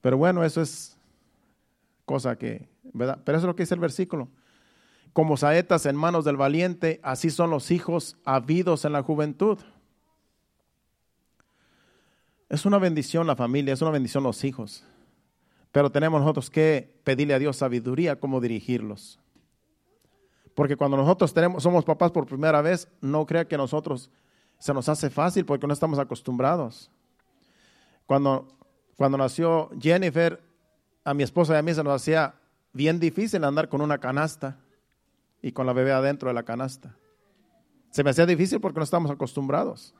Pero 0.00 0.16
bueno, 0.16 0.44
eso 0.44 0.60
es 0.60 0.98
cosa 2.04 2.36
que, 2.36 2.68
¿verdad? 2.92 3.20
Pero 3.24 3.38
eso 3.38 3.46
es 3.46 3.48
lo 3.48 3.56
que 3.56 3.62
dice 3.62 3.74
el 3.74 3.80
versículo. 3.80 4.28
Como 5.12 5.36
saetas 5.36 5.86
en 5.86 5.94
manos 5.94 6.24
del 6.24 6.36
valiente, 6.36 6.98
así 7.02 7.30
son 7.30 7.50
los 7.50 7.70
hijos 7.70 8.16
habidos 8.24 8.84
en 8.84 8.92
la 8.92 9.02
juventud. 9.02 9.58
Es 12.48 12.66
una 12.66 12.78
bendición 12.78 13.26
la 13.26 13.36
familia, 13.36 13.74
es 13.74 13.82
una 13.82 13.90
bendición 13.90 14.24
los 14.24 14.42
hijos. 14.44 14.84
Pero 15.70 15.90
tenemos 15.90 16.20
nosotros 16.20 16.50
que 16.50 17.00
pedirle 17.04 17.34
a 17.34 17.38
Dios 17.38 17.56
sabiduría 17.56 18.20
cómo 18.20 18.40
dirigirlos. 18.40 19.21
Porque 20.54 20.76
cuando 20.76 20.96
nosotros 20.96 21.32
tenemos, 21.32 21.62
somos 21.62 21.84
papás 21.84 22.10
por 22.10 22.26
primera 22.26 22.60
vez, 22.60 22.88
no 23.00 23.24
crea 23.26 23.46
que 23.46 23.56
nosotros 23.56 24.10
se 24.58 24.74
nos 24.74 24.88
hace 24.88 25.10
fácil 25.10 25.44
porque 25.44 25.66
no 25.66 25.72
estamos 25.72 25.98
acostumbrados. 25.98 26.90
Cuando, 28.06 28.46
cuando 28.96 29.18
nació 29.18 29.70
Jennifer, 29.80 30.40
a 31.04 31.14
mi 31.14 31.22
esposa 31.22 31.54
y 31.54 31.56
a 31.56 31.62
mí 31.62 31.74
se 31.74 31.82
nos 31.82 31.94
hacía 31.94 32.34
bien 32.72 33.00
difícil 33.00 33.42
andar 33.44 33.68
con 33.68 33.80
una 33.80 33.98
canasta 33.98 34.58
y 35.40 35.52
con 35.52 35.66
la 35.66 35.72
bebé 35.72 35.92
adentro 35.92 36.28
de 36.28 36.34
la 36.34 36.44
canasta. 36.44 36.94
Se 37.90 38.04
me 38.04 38.10
hacía 38.10 38.26
difícil 38.26 38.60
porque 38.60 38.78
no 38.78 38.84
estábamos 38.84 39.10
acostumbrados. 39.10 39.94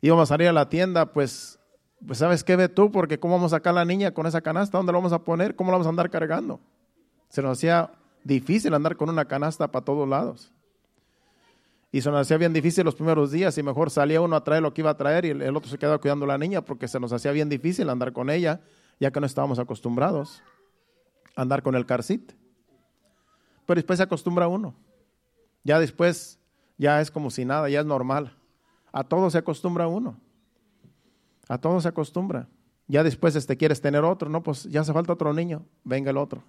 Íbamos 0.00 0.28
a 0.28 0.34
salir 0.34 0.48
a 0.48 0.52
la 0.52 0.68
tienda, 0.68 1.12
pues, 1.12 1.58
pues 2.06 2.18
¿sabes 2.18 2.44
qué 2.44 2.56
ve 2.56 2.68
tú? 2.68 2.90
Porque 2.90 3.18
¿cómo 3.18 3.34
vamos 3.34 3.52
a 3.52 3.56
sacar 3.56 3.70
a 3.70 3.76
la 3.76 3.84
niña 3.84 4.12
con 4.12 4.26
esa 4.26 4.40
canasta? 4.40 4.76
¿Dónde 4.76 4.92
la 4.92 4.98
vamos 4.98 5.12
a 5.12 5.20
poner? 5.20 5.56
¿Cómo 5.56 5.70
la 5.70 5.76
vamos 5.76 5.86
a 5.86 5.90
andar 5.90 6.10
cargando? 6.10 6.60
Se 7.28 7.40
nos 7.40 7.52
hacía 7.52 7.90
difícil 8.24 8.74
andar 8.74 8.96
con 8.96 9.08
una 9.08 9.24
canasta 9.24 9.70
para 9.70 9.84
todos 9.84 10.08
lados. 10.08 10.52
Y 11.90 12.00
se 12.00 12.10
nos 12.10 12.22
hacía 12.22 12.38
bien 12.38 12.52
difícil 12.52 12.84
los 12.84 12.94
primeros 12.94 13.30
días 13.30 13.56
y 13.58 13.62
mejor 13.62 13.90
salía 13.90 14.20
uno 14.20 14.34
a 14.34 14.42
traer 14.42 14.62
lo 14.62 14.72
que 14.72 14.80
iba 14.80 14.90
a 14.90 14.96
traer 14.96 15.26
y 15.26 15.30
el 15.30 15.56
otro 15.56 15.70
se 15.70 15.76
quedaba 15.76 15.98
cuidando 15.98 16.24
a 16.24 16.28
la 16.28 16.38
niña 16.38 16.62
porque 16.62 16.88
se 16.88 16.98
nos 16.98 17.12
hacía 17.12 17.32
bien 17.32 17.50
difícil 17.50 17.90
andar 17.90 18.12
con 18.12 18.30
ella 18.30 18.60
ya 18.98 19.10
que 19.10 19.20
no 19.20 19.26
estábamos 19.26 19.58
acostumbrados 19.58 20.42
a 21.36 21.42
andar 21.42 21.62
con 21.62 21.74
el 21.74 21.84
carcit. 21.84 22.32
Pero 23.66 23.78
después 23.78 23.98
se 23.98 24.04
acostumbra 24.04 24.48
uno. 24.48 24.74
Ya 25.64 25.78
después 25.78 26.38
ya 26.78 27.00
es 27.00 27.10
como 27.10 27.30
si 27.30 27.44
nada, 27.44 27.68
ya 27.68 27.80
es 27.80 27.86
normal. 27.86 28.36
A 28.92 29.04
todo 29.04 29.30
se 29.30 29.38
acostumbra 29.38 29.86
uno. 29.86 30.16
A 31.48 31.58
todo 31.58 31.80
se 31.80 31.88
acostumbra. 31.88 32.48
Ya 32.86 33.02
después 33.02 33.36
este, 33.36 33.56
quieres 33.56 33.80
tener 33.80 34.04
otro, 34.04 34.28
no, 34.28 34.42
pues 34.42 34.64
ya 34.64 34.80
hace 34.80 34.92
falta 34.92 35.12
otro 35.12 35.32
niño, 35.32 35.64
venga 35.84 36.10
el 36.10 36.16
otro. 36.16 36.42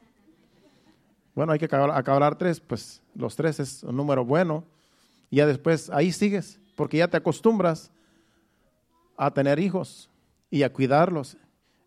Bueno, 1.35 1.51
hay 1.51 1.59
que 1.59 1.65
acabar, 1.65 2.37
tres, 2.37 2.59
pues 2.59 3.01
los 3.15 3.35
tres 3.35 3.59
es 3.59 3.83
un 3.83 3.95
número 3.97 4.23
bueno 4.23 4.63
y 5.31 5.37
ya 5.37 5.47
después 5.47 5.89
ahí 5.89 6.11
sigues, 6.11 6.59
porque 6.75 6.97
ya 6.97 7.07
te 7.07 7.17
acostumbras 7.17 7.91
a 9.17 9.31
tener 9.31 9.59
hijos 9.59 10.09
y 10.51 10.63
a 10.63 10.71
cuidarlos. 10.71 11.37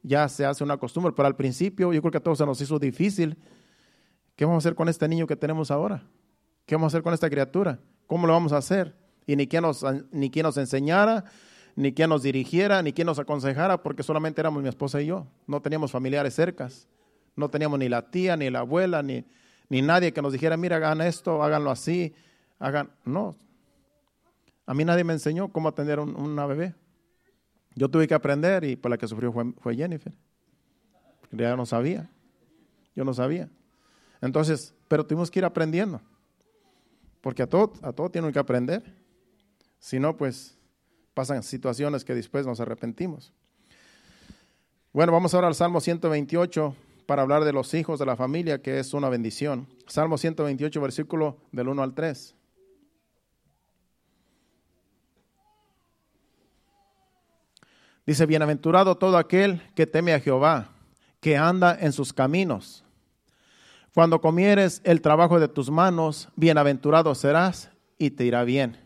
Ya 0.03 0.29
se 0.29 0.45
hace 0.45 0.65
una 0.65 0.77
costumbre, 0.77 1.13
pero 1.17 1.27
al 1.27 1.37
principio 1.37 1.93
yo 1.93 2.01
creo 2.01 2.11
que 2.11 2.19
a 2.19 2.23
todos 2.23 2.39
se 2.39 2.47
nos 2.47 2.61
hizo 2.61 2.79
difícil. 2.79 3.37
¿Qué 4.35 4.45
vamos 4.45 4.65
a 4.65 4.69
hacer 4.69 4.75
con 4.75 4.89
este 4.89 5.09
niño 5.09 5.27
que 5.27 5.37
tenemos 5.37 5.71
ahora? 5.71 6.03
¿Qué 6.65 6.75
vamos 6.75 6.93
a 6.93 6.97
hacer 6.97 7.03
con 7.03 7.15
esta 7.15 7.31
criatura? 7.31 7.79
¿Cómo 8.07 8.27
lo 8.27 8.33
vamos 8.33 8.53
a 8.53 8.59
hacer? 8.59 8.97
Y 9.27 9.37
ni 9.37 9.47
quien 9.47 9.63
nos, 9.63 9.85
ni 10.11 10.31
quien 10.31 10.45
nos 10.45 10.57
enseñara, 10.57 11.25
ni 11.77 11.93
quien 11.93 12.11
nos 12.11 12.23
dirigiera, 12.23 12.83
ni 12.83 12.93
quien 12.93 13.07
nos 13.07 13.19
aconsejara, 13.19 13.83
porque 13.83 14.03
solamente 14.03 14.41
éramos 14.41 14.63
mi 14.63 14.69
esposa 14.69 15.01
y 15.01 15.07
yo. 15.07 15.27
No 15.47 15.61
teníamos 15.61 15.91
familiares 15.93 16.35
cercas. 16.35 16.89
No 17.37 17.49
teníamos 17.49 17.79
ni 17.79 17.89
la 17.89 18.11
tía, 18.11 18.37
ni 18.37 18.51
la 18.51 18.61
abuela, 18.61 19.03
ni, 19.03 19.25
ni 19.69 19.83
nadie 19.83 20.13
que 20.13 20.23
nos 20.23 20.33
dijera, 20.33 20.57
mira, 20.57 20.77
hagan 20.77 21.01
esto, 21.01 21.43
háganlo 21.43 21.71
así 21.71 22.15
hagan. 22.59 22.91
No. 23.05 23.37
A 24.67 24.75
mí 24.75 24.85
nadie 24.85 25.05
me 25.05 25.13
enseñó 25.13 25.49
cómo 25.49 25.69
atender 25.69 25.99
a 25.99 26.03
una 26.03 26.47
bebé. 26.47 26.75
Yo 27.75 27.89
tuve 27.89 28.09
que 28.09 28.15
aprender 28.15 28.65
y 28.65 28.77
por 28.77 28.91
la 28.91 28.99
que 28.99 29.07
sufrió 29.07 29.33
fue, 29.33 29.77
Jennifer. 29.77 30.13
Porque 31.21 31.37
ya 31.37 31.57
no 31.57 31.67
sabía. 31.67 32.11
Yo 32.95 33.05
no 33.05 33.13
sabía. 33.13 33.49
Entonces, 34.21 34.75
pero 34.89 35.05
tuvimos 35.05 35.31
que 35.31 35.41
ir 35.41 35.45
aprendiendo. 35.45 36.01
Porque 37.21 37.43
a 37.43 37.47
todo, 37.47 37.73
a 37.83 37.93
todo 37.93 38.11
tienen 38.11 38.33
que 38.33 38.39
aprender. 38.39 38.83
Si 39.79 40.01
no, 40.01 40.17
pues 40.17 40.57
pasan 41.13 41.43
situaciones 41.43 42.05
que 42.05 42.15
después 42.15 42.47
nos 42.47 42.61
arrepentimos. 42.61 43.33
Bueno, 44.93 45.13
vamos 45.13 45.35
ahora 45.35 45.49
al 45.49 45.55
Salmo 45.55 45.81
128 45.81 46.75
para 47.07 47.23
hablar 47.23 47.45
de 47.45 47.53
los 47.53 47.73
hijos 47.75 47.99
de 47.99 48.07
la 48.07 48.17
familia, 48.17 48.61
que 48.61 48.79
es 48.79 48.93
una 48.93 49.09
bendición. 49.09 49.69
Salmo 49.87 50.19
128, 50.19 50.81
versículo 50.81 51.39
del 51.53 51.69
1 51.69 51.83
al 51.83 51.95
3. 51.95 52.35
Dice, 58.07 58.27
bienaventurado 58.27 58.97
todo 58.97 59.19
aquel 59.19 59.61
que 59.75 59.87
teme 59.87 60.13
a 60.15 60.21
Jehová, 60.21 60.71
que 61.21 61.37
anda 61.37 61.77
en 61.81 61.93
sus 61.93 62.13
caminos. 62.13 62.85
Cuando 63.95 64.21
comieres 64.21 64.81
el 64.85 65.01
trabajo 65.01 65.41
de 65.41 65.49
tus 65.49 65.71
manos, 65.71 66.29
bienaventurado 66.37 67.15
serás 67.15 67.71
y 67.99 68.11
te 68.11 68.25
irá 68.25 68.45
bien. 68.45 68.79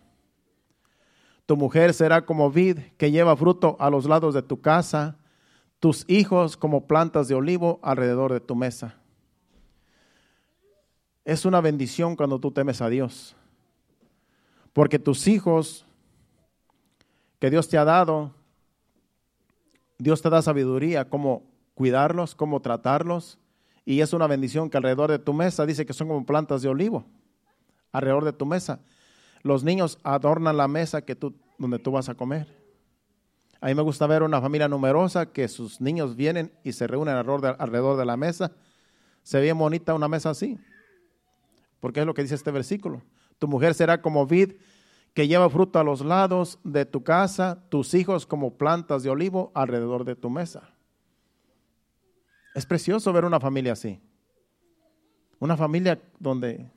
Tu 1.44 1.56
mujer 1.56 1.92
será 1.92 2.24
como 2.24 2.50
vid 2.50 2.78
que 2.96 3.10
lleva 3.10 3.36
fruto 3.36 3.76
a 3.80 3.90
los 3.90 4.06
lados 4.06 4.34
de 4.34 4.42
tu 4.42 4.60
casa, 4.60 5.18
tus 5.80 6.04
hijos 6.08 6.56
como 6.56 6.86
plantas 6.86 7.26
de 7.26 7.34
olivo 7.34 7.80
alrededor 7.82 8.32
de 8.32 8.40
tu 8.40 8.54
mesa. 8.54 8.94
Es 11.24 11.44
una 11.46 11.60
bendición 11.60 12.16
cuando 12.16 12.38
tú 12.38 12.50
temes 12.50 12.80
a 12.82 12.88
Dios, 12.88 13.34
porque 14.72 14.98
tus 14.98 15.26
hijos 15.26 15.86
que 17.38 17.50
Dios 17.50 17.68
te 17.68 17.78
ha 17.78 17.84
dado, 17.84 18.32
Dios 19.98 20.20
te 20.22 20.30
da 20.30 20.42
sabiduría, 20.42 21.08
cómo 21.08 21.42
cuidarlos, 21.74 22.34
cómo 22.34 22.60
tratarlos. 22.60 23.38
Y 23.86 24.02
es 24.02 24.12
una 24.12 24.26
bendición 24.26 24.68
que 24.68 24.76
alrededor 24.76 25.10
de 25.10 25.18
tu 25.18 25.32
mesa 25.32 25.64
dice 25.64 25.86
que 25.86 25.94
son 25.94 26.08
como 26.08 26.26
plantas 26.26 26.62
de 26.62 26.68
olivo. 26.68 27.06
Alrededor 27.92 28.24
de 28.24 28.32
tu 28.32 28.46
mesa. 28.46 28.80
Los 29.42 29.64
niños 29.64 29.98
adornan 30.02 30.56
la 30.56 30.68
mesa 30.68 31.02
que 31.02 31.16
tú, 31.16 31.34
donde 31.58 31.78
tú 31.78 31.90
vas 31.90 32.08
a 32.08 32.14
comer. 32.14 32.59
A 33.60 33.66
mí 33.66 33.74
me 33.74 33.82
gusta 33.82 34.06
ver 34.06 34.22
una 34.22 34.40
familia 34.40 34.68
numerosa 34.68 35.26
que 35.26 35.46
sus 35.48 35.80
niños 35.80 36.16
vienen 36.16 36.52
y 36.64 36.72
se 36.72 36.86
reúnen 36.86 37.14
alrededor 37.14 37.96
de, 37.98 38.04
la 38.06 38.16
mesa. 38.16 38.52
Se 39.22 39.40
ve 39.40 39.52
bonita 39.52 39.94
una 39.94 40.08
mesa 40.08 40.30
así. 40.30 40.58
Porque 41.78 42.00
es 42.00 42.06
lo 42.06 42.14
que 42.14 42.22
dice 42.22 42.34
este 42.34 42.50
versículo. 42.50 43.02
Tu 43.38 43.48
mujer 43.48 43.74
será 43.74 44.00
como 44.00 44.26
vid 44.26 44.52
que 45.12 45.28
lleva 45.28 45.50
fruto 45.50 45.78
a 45.78 45.84
los 45.84 46.04
lados 46.04 46.58
de 46.64 46.86
tu 46.86 47.02
casa, 47.02 47.62
tus 47.68 47.94
hijos 47.94 48.26
como 48.26 48.56
plantas 48.56 49.02
de 49.02 49.10
olivo 49.10 49.50
alrededor 49.54 50.04
de 50.04 50.16
tu 50.16 50.30
mesa. 50.30 50.70
Es 52.54 52.64
precioso 52.66 53.12
ver 53.12 53.24
una 53.24 53.40
familia 53.40 53.72
así. 53.72 54.00
Una 55.38 55.56
familia 55.56 56.00
donde 56.18 56.70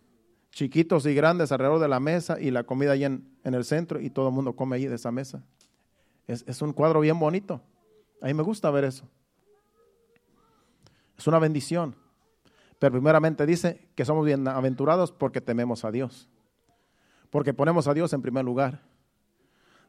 chiquitos 0.51 1.05
y 1.05 1.13
grandes 1.13 1.51
alrededor 1.51 1.79
de 1.79 1.88
la 1.88 1.99
mesa 1.99 2.39
y 2.39 2.51
la 2.51 2.63
comida 2.63 2.91
ahí 2.91 3.03
en, 3.03 3.25
el 3.43 3.65
centro 3.65 3.99
y 3.99 4.09
todo 4.09 4.29
el 4.29 4.34
mundo 4.34 4.55
come 4.55 4.75
ahí 4.75 4.86
de 4.86 4.95
esa 4.95 5.11
mesa. 5.11 5.43
Es, 6.28 6.43
es 6.47 6.61
un 6.61 6.74
cuadro 6.74 6.99
bien 6.99 7.19
bonito. 7.19 7.61
A 8.21 8.28
mí 8.28 8.34
me 8.34 8.43
gusta 8.43 8.71
ver 8.71 8.86
eso. 8.86 9.07
Es 11.17 11.28
una 11.28 11.39
bendición. 11.39 11.95
Pero 12.80 12.93
primeramente 12.93 13.45
dice 13.45 13.89
que 13.95 14.05
somos 14.05 14.26
bienaventurados 14.26 15.11
porque 15.11 15.41
tememos 15.41 15.86
a 15.86 15.91
Dios 15.91 16.30
porque 17.34 17.51
ponemos 17.51 17.88
a 17.88 17.95
Dios 17.95 18.13
en 18.13 18.21
primer 18.21 18.45
lugar. 18.45 18.84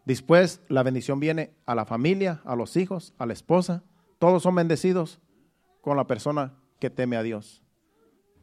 Después 0.06 0.62
la 0.68 0.82
bendición 0.82 1.20
viene 1.20 1.54
a 1.66 1.74
la 1.74 1.84
familia, 1.84 2.40
a 2.46 2.56
los 2.56 2.74
hijos, 2.78 3.12
a 3.18 3.26
la 3.26 3.34
esposa. 3.34 3.84
Todos 4.18 4.42
son 4.42 4.54
bendecidos 4.54 5.20
con 5.82 5.98
la 5.98 6.06
persona 6.06 6.54
que 6.78 6.88
teme 6.88 7.18
a 7.18 7.22
Dios. 7.22 7.60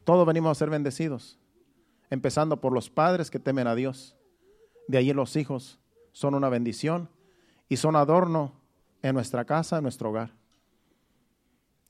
Todos 0.04 0.24
venimos 0.24 0.52
a 0.52 0.54
ser 0.54 0.70
bendecidos, 0.70 1.40
empezando 2.10 2.60
por 2.60 2.72
los 2.72 2.90
padres 2.90 3.28
que 3.28 3.40
temen 3.40 3.66
a 3.66 3.74
Dios. 3.74 4.16
De 4.86 4.98
ahí 4.98 5.12
los 5.12 5.34
hijos 5.34 5.80
son 6.12 6.36
una 6.36 6.48
bendición 6.48 7.08
y 7.72 7.76
son 7.76 7.96
adorno 7.96 8.52
en 9.02 9.14
nuestra 9.14 9.44
casa, 9.44 9.78
en 9.78 9.82
nuestro 9.82 10.10
hogar. 10.10 10.32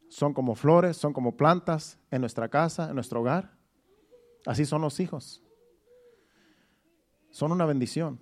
Son 0.08 0.34
como 0.34 0.54
flores, 0.54 0.96
son 0.96 1.12
como 1.12 1.36
plantas 1.36 1.98
en 2.10 2.20
nuestra 2.20 2.48
casa, 2.48 2.88
en 2.88 2.94
nuestro 2.94 3.20
hogar. 3.20 3.52
Así 4.46 4.64
son 4.64 4.82
los 4.82 5.00
hijos 5.00 5.42
son 7.32 7.50
una 7.50 7.66
bendición. 7.66 8.20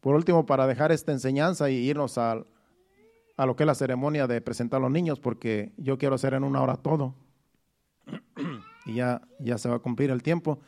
Por 0.00 0.14
último, 0.14 0.46
para 0.46 0.66
dejar 0.66 0.90
esta 0.92 1.12
enseñanza 1.12 1.68
y 1.68 1.74
irnos 1.74 2.16
a, 2.16 2.44
a 3.36 3.46
lo 3.46 3.54
que 3.54 3.64
es 3.64 3.66
la 3.66 3.74
ceremonia 3.74 4.26
de 4.26 4.40
presentar 4.40 4.78
a 4.78 4.82
los 4.82 4.90
niños, 4.90 5.20
porque 5.20 5.72
yo 5.76 5.98
quiero 5.98 6.14
hacer 6.14 6.34
en 6.34 6.44
una 6.44 6.62
hora 6.62 6.76
todo. 6.76 7.14
y 8.86 8.94
ya, 8.94 9.20
ya 9.38 9.58
se 9.58 9.68
va 9.68 9.76
a 9.76 9.80
cumplir 9.80 10.10
el 10.10 10.22
tiempo. 10.22 10.60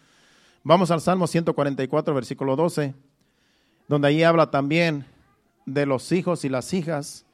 Vamos 0.63 0.91
al 0.91 1.01
Salmo 1.01 1.27
144, 1.27 2.15
versículo 2.15 2.57
12, 2.57 2.95
donde 3.89 4.09
ahí 4.09 4.23
habla 4.23 4.51
también 4.51 5.07
de 5.67 5.87
los 5.87 6.13
hijos 6.13 6.45
y 6.45 6.49
las 6.49 6.73
hijas 6.75 7.27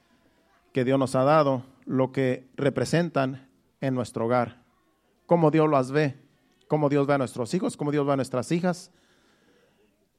que 0.72 0.84
Dios 0.84 0.98
nos 0.98 1.14
ha 1.14 1.24
dado, 1.24 1.64
lo 1.84 2.12
que 2.12 2.48
representan 2.56 3.48
en 3.80 3.94
nuestro 3.94 4.26
hogar, 4.26 4.62
cómo 5.26 5.50
Dios 5.50 5.68
las 5.68 5.90
ve, 5.90 6.16
cómo 6.68 6.88
Dios 6.88 7.06
ve 7.06 7.14
a 7.14 7.18
nuestros 7.18 7.52
hijos, 7.54 7.76
cómo 7.76 7.90
Dios 7.90 8.06
ve 8.06 8.12
a 8.12 8.16
nuestras 8.16 8.52
hijas, 8.52 8.92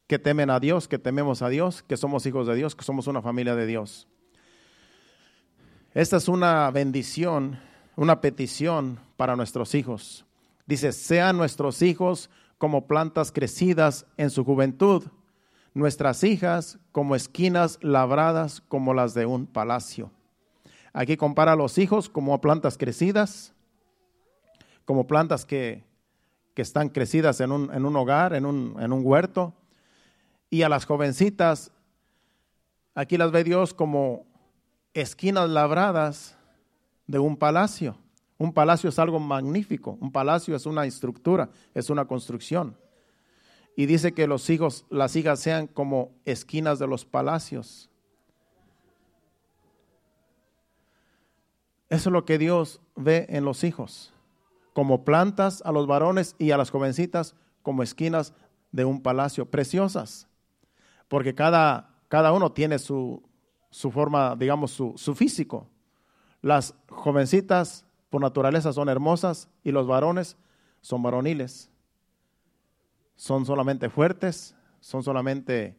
que 0.07 0.19
temen 0.19 0.49
a 0.49 0.59
Dios, 0.59 0.89
que 0.89 0.99
tememos 0.99 1.41
a 1.41 1.47
Dios, 1.47 1.83
que 1.83 1.95
somos 1.95 2.25
hijos 2.25 2.47
de 2.47 2.55
Dios, 2.55 2.75
que 2.75 2.83
somos 2.83 3.07
una 3.07 3.21
familia 3.21 3.55
de 3.55 3.65
Dios. 3.65 4.07
Esta 5.93 6.17
es 6.17 6.27
una 6.27 6.69
bendición, 6.71 7.59
una 7.95 8.19
petición 8.19 8.99
para 9.15 9.37
nuestros 9.37 9.75
hijos. 9.75 10.25
Dice, 10.65 10.91
sean 10.91 11.37
nuestros 11.37 11.81
hijos 11.81 12.29
como 12.57 12.87
plantas 12.87 13.31
crecidas 13.31 14.05
en 14.17 14.29
su 14.29 14.43
juventud, 14.43 15.03
nuestras 15.73 16.23
hijas 16.23 16.79
como 16.91 17.15
esquinas 17.15 17.79
labradas 17.81 18.61
como 18.61 18.93
las 18.93 19.13
de 19.13 19.25
un 19.25 19.45
palacio. 19.45 20.11
Aquí 20.93 21.15
compara 21.15 21.53
a 21.53 21.55
los 21.55 21.77
hijos 21.77 22.09
como 22.09 22.41
plantas 22.41 22.77
crecidas, 22.77 23.53
como 24.85 25.07
plantas 25.07 25.45
que, 25.45 25.83
que 26.53 26.61
están 26.61 26.89
crecidas 26.89 27.39
en 27.39 27.51
un, 27.51 27.73
en 27.73 27.85
un 27.85 27.95
hogar, 27.95 28.33
en 28.33 28.45
un, 28.45 28.75
en 28.79 28.91
un 28.91 29.05
huerto, 29.05 29.53
y 30.49 30.63
a 30.63 30.69
las 30.69 30.85
jovencitas, 30.85 31.71
aquí 32.93 33.17
las 33.17 33.31
ve 33.31 33.45
Dios 33.45 33.73
como 33.73 34.25
esquinas 34.93 35.49
labradas 35.49 36.35
de 37.07 37.19
un 37.19 37.37
palacio. 37.37 37.97
Un 38.37 38.53
palacio 38.53 38.89
es 38.89 38.99
algo 38.99 39.19
magnífico, 39.19 39.97
un 40.01 40.11
palacio 40.11 40.55
es 40.55 40.65
una 40.65 40.85
estructura, 40.85 41.49
es 41.73 41.89
una 41.89 42.05
construcción. 42.05 42.75
Y 43.81 43.87
dice 43.87 44.13
que 44.13 44.27
los 44.27 44.47
hijos, 44.51 44.85
las 44.91 45.15
hijas 45.15 45.39
sean 45.39 45.65
como 45.65 46.11
esquinas 46.25 46.77
de 46.77 46.85
los 46.85 47.03
palacios. 47.03 47.89
Eso 51.89 52.09
es 52.09 52.13
lo 52.13 52.23
que 52.23 52.37
Dios 52.37 52.79
ve 52.95 53.25
en 53.29 53.43
los 53.43 53.63
hijos, 53.63 54.13
como 54.73 55.03
plantas 55.03 55.63
a 55.65 55.71
los 55.71 55.87
varones 55.87 56.35
y 56.37 56.51
a 56.51 56.57
las 56.57 56.69
jovencitas 56.69 57.33
como 57.63 57.81
esquinas 57.81 58.33
de 58.71 58.85
un 58.85 59.01
palacio, 59.01 59.49
preciosas 59.49 60.27
porque 61.11 61.35
cada, 61.35 61.89
cada 62.07 62.31
uno 62.31 62.53
tiene 62.53 62.79
su, 62.79 63.21
su 63.69 63.91
forma, 63.91 64.33
digamos, 64.37 64.71
su, 64.71 64.93
su 64.95 65.13
físico. 65.13 65.67
Las 66.41 66.73
jovencitas 66.87 67.85
por 68.09 68.21
naturaleza 68.21 68.71
son 68.71 68.87
hermosas 68.87 69.49
y 69.61 69.71
los 69.71 69.87
varones 69.87 70.37
son 70.79 71.03
varoniles. 71.03 71.69
Son 73.21 73.45
solamente 73.45 73.87
fuertes, 73.87 74.55
son 74.79 75.03
solamente 75.03 75.77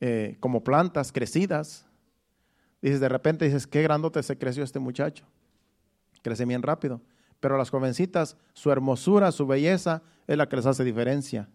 eh, 0.00 0.36
como 0.38 0.62
plantas 0.62 1.10
crecidas. 1.10 1.86
Dices, 2.82 3.00
de 3.00 3.08
repente 3.08 3.46
dices, 3.46 3.66
qué 3.66 3.80
grandote 3.80 4.22
se 4.22 4.36
creció 4.36 4.62
este 4.62 4.78
muchacho. 4.78 5.24
Crece 6.20 6.44
bien 6.44 6.60
rápido. 6.60 7.00
Pero 7.40 7.56
las 7.56 7.70
jovencitas, 7.70 8.36
su 8.52 8.70
hermosura, 8.70 9.32
su 9.32 9.46
belleza, 9.46 10.02
es 10.26 10.36
la 10.36 10.46
que 10.46 10.56
les 10.56 10.66
hace 10.66 10.84
diferencia. 10.84 11.48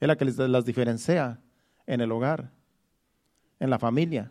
Es 0.00 0.08
la 0.08 0.16
que 0.16 0.24
les, 0.24 0.38
las 0.38 0.64
diferencia 0.64 1.38
en 1.84 2.00
el 2.00 2.10
hogar, 2.10 2.50
en 3.60 3.68
la 3.68 3.78
familia. 3.78 4.30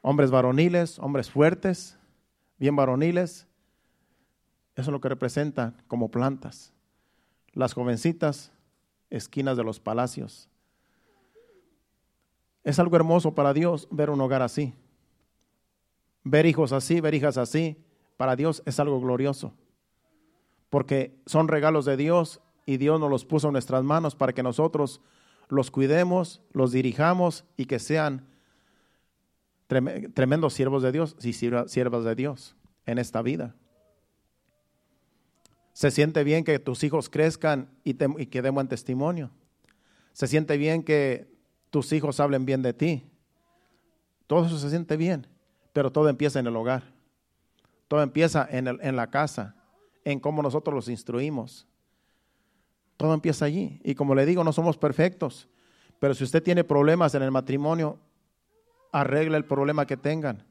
Hombres 0.00 0.30
varoniles, 0.30 0.98
hombres 1.00 1.30
fuertes, 1.30 1.98
bien 2.56 2.74
varoniles. 2.74 3.46
Eso 4.74 4.88
es 4.88 4.88
lo 4.88 5.02
que 5.02 5.10
representan 5.10 5.76
como 5.86 6.10
plantas. 6.10 6.72
Las 7.52 7.72
jovencitas, 7.74 8.52
esquinas 9.10 9.56
de 9.56 9.64
los 9.64 9.80
palacios. 9.80 10.48
Es 12.62 12.78
algo 12.78 12.96
hermoso 12.96 13.34
para 13.34 13.52
Dios 13.52 13.88
ver 13.90 14.10
un 14.10 14.20
hogar 14.20 14.42
así. 14.42 14.74
Ver 16.22 16.46
hijos 16.46 16.72
así, 16.72 17.00
ver 17.00 17.14
hijas 17.14 17.38
así, 17.38 17.76
para 18.16 18.36
Dios 18.36 18.62
es 18.66 18.78
algo 18.78 19.00
glorioso. 19.00 19.54
Porque 20.68 21.18
son 21.26 21.48
regalos 21.48 21.84
de 21.84 21.96
Dios 21.96 22.40
y 22.66 22.76
Dios 22.76 23.00
nos 23.00 23.10
los 23.10 23.24
puso 23.24 23.48
en 23.48 23.52
nuestras 23.52 23.82
manos 23.82 24.14
para 24.14 24.32
que 24.32 24.42
nosotros 24.42 25.00
los 25.48 25.70
cuidemos, 25.70 26.42
los 26.52 26.70
dirijamos 26.70 27.44
y 27.56 27.64
que 27.64 27.78
sean 27.78 28.28
tremendos 29.66 30.52
siervos 30.52 30.82
de 30.82 30.92
Dios 30.92 31.16
y 31.22 31.32
siervas 31.32 32.04
de 32.04 32.14
Dios 32.14 32.56
en 32.86 32.98
esta 32.98 33.22
vida. 33.22 33.54
Se 35.80 35.90
siente 35.90 36.24
bien 36.24 36.44
que 36.44 36.58
tus 36.58 36.84
hijos 36.84 37.08
crezcan 37.08 37.70
y, 37.84 37.94
que 37.94 38.42
den 38.42 38.54
buen 38.54 38.68
testimonio. 38.68 39.30
Se 40.12 40.26
siente 40.26 40.58
bien 40.58 40.82
que 40.82 41.32
tus 41.70 41.94
hijos 41.94 42.20
hablen 42.20 42.44
bien 42.44 42.60
de 42.60 42.74
ti. 42.74 43.10
Todo 44.26 44.44
eso 44.44 44.58
se 44.58 44.68
siente 44.68 44.98
bien, 44.98 45.26
pero 45.72 45.90
todo 45.90 46.10
empieza 46.10 46.38
en 46.38 46.46
el 46.46 46.54
hogar. 46.54 46.82
Todo 47.88 48.02
empieza 48.02 48.46
en, 48.50 48.68
en 48.68 48.94
la 48.94 49.08
casa, 49.08 49.56
en 50.04 50.20
cómo 50.20 50.42
nosotros 50.42 50.74
los 50.74 50.86
instruimos. 50.88 51.66
Todo 52.98 53.14
empieza 53.14 53.46
allí. 53.46 53.80
Y 53.82 53.94
como 53.94 54.14
le 54.14 54.26
digo, 54.26 54.44
no 54.44 54.52
somos 54.52 54.76
perfectos. 54.76 55.48
Pero 55.98 56.12
si 56.12 56.24
usted 56.24 56.42
tiene 56.42 56.62
problemas 56.62 57.14
en 57.14 57.22
el 57.22 57.30
matrimonio, 57.30 57.98
arregle 58.92 59.38
el 59.38 59.46
problema 59.46 59.86
que 59.86 59.96
tengan. 59.96 60.44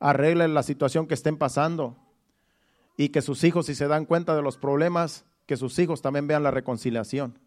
Arregle 0.00 0.48
la 0.48 0.64
situación 0.64 1.06
que 1.06 1.14
estén 1.14 1.36
pasando. 1.36 2.01
Y 2.96 3.08
que 3.08 3.22
sus 3.22 3.42
hijos, 3.44 3.66
si 3.66 3.74
se 3.74 3.88
dan 3.88 4.04
cuenta 4.04 4.36
de 4.36 4.42
los 4.42 4.56
problemas, 4.56 5.24
que 5.46 5.56
sus 5.56 5.78
hijos 5.78 6.02
también 6.02 6.26
vean 6.26 6.42
la 6.42 6.50
reconciliación. 6.50 7.38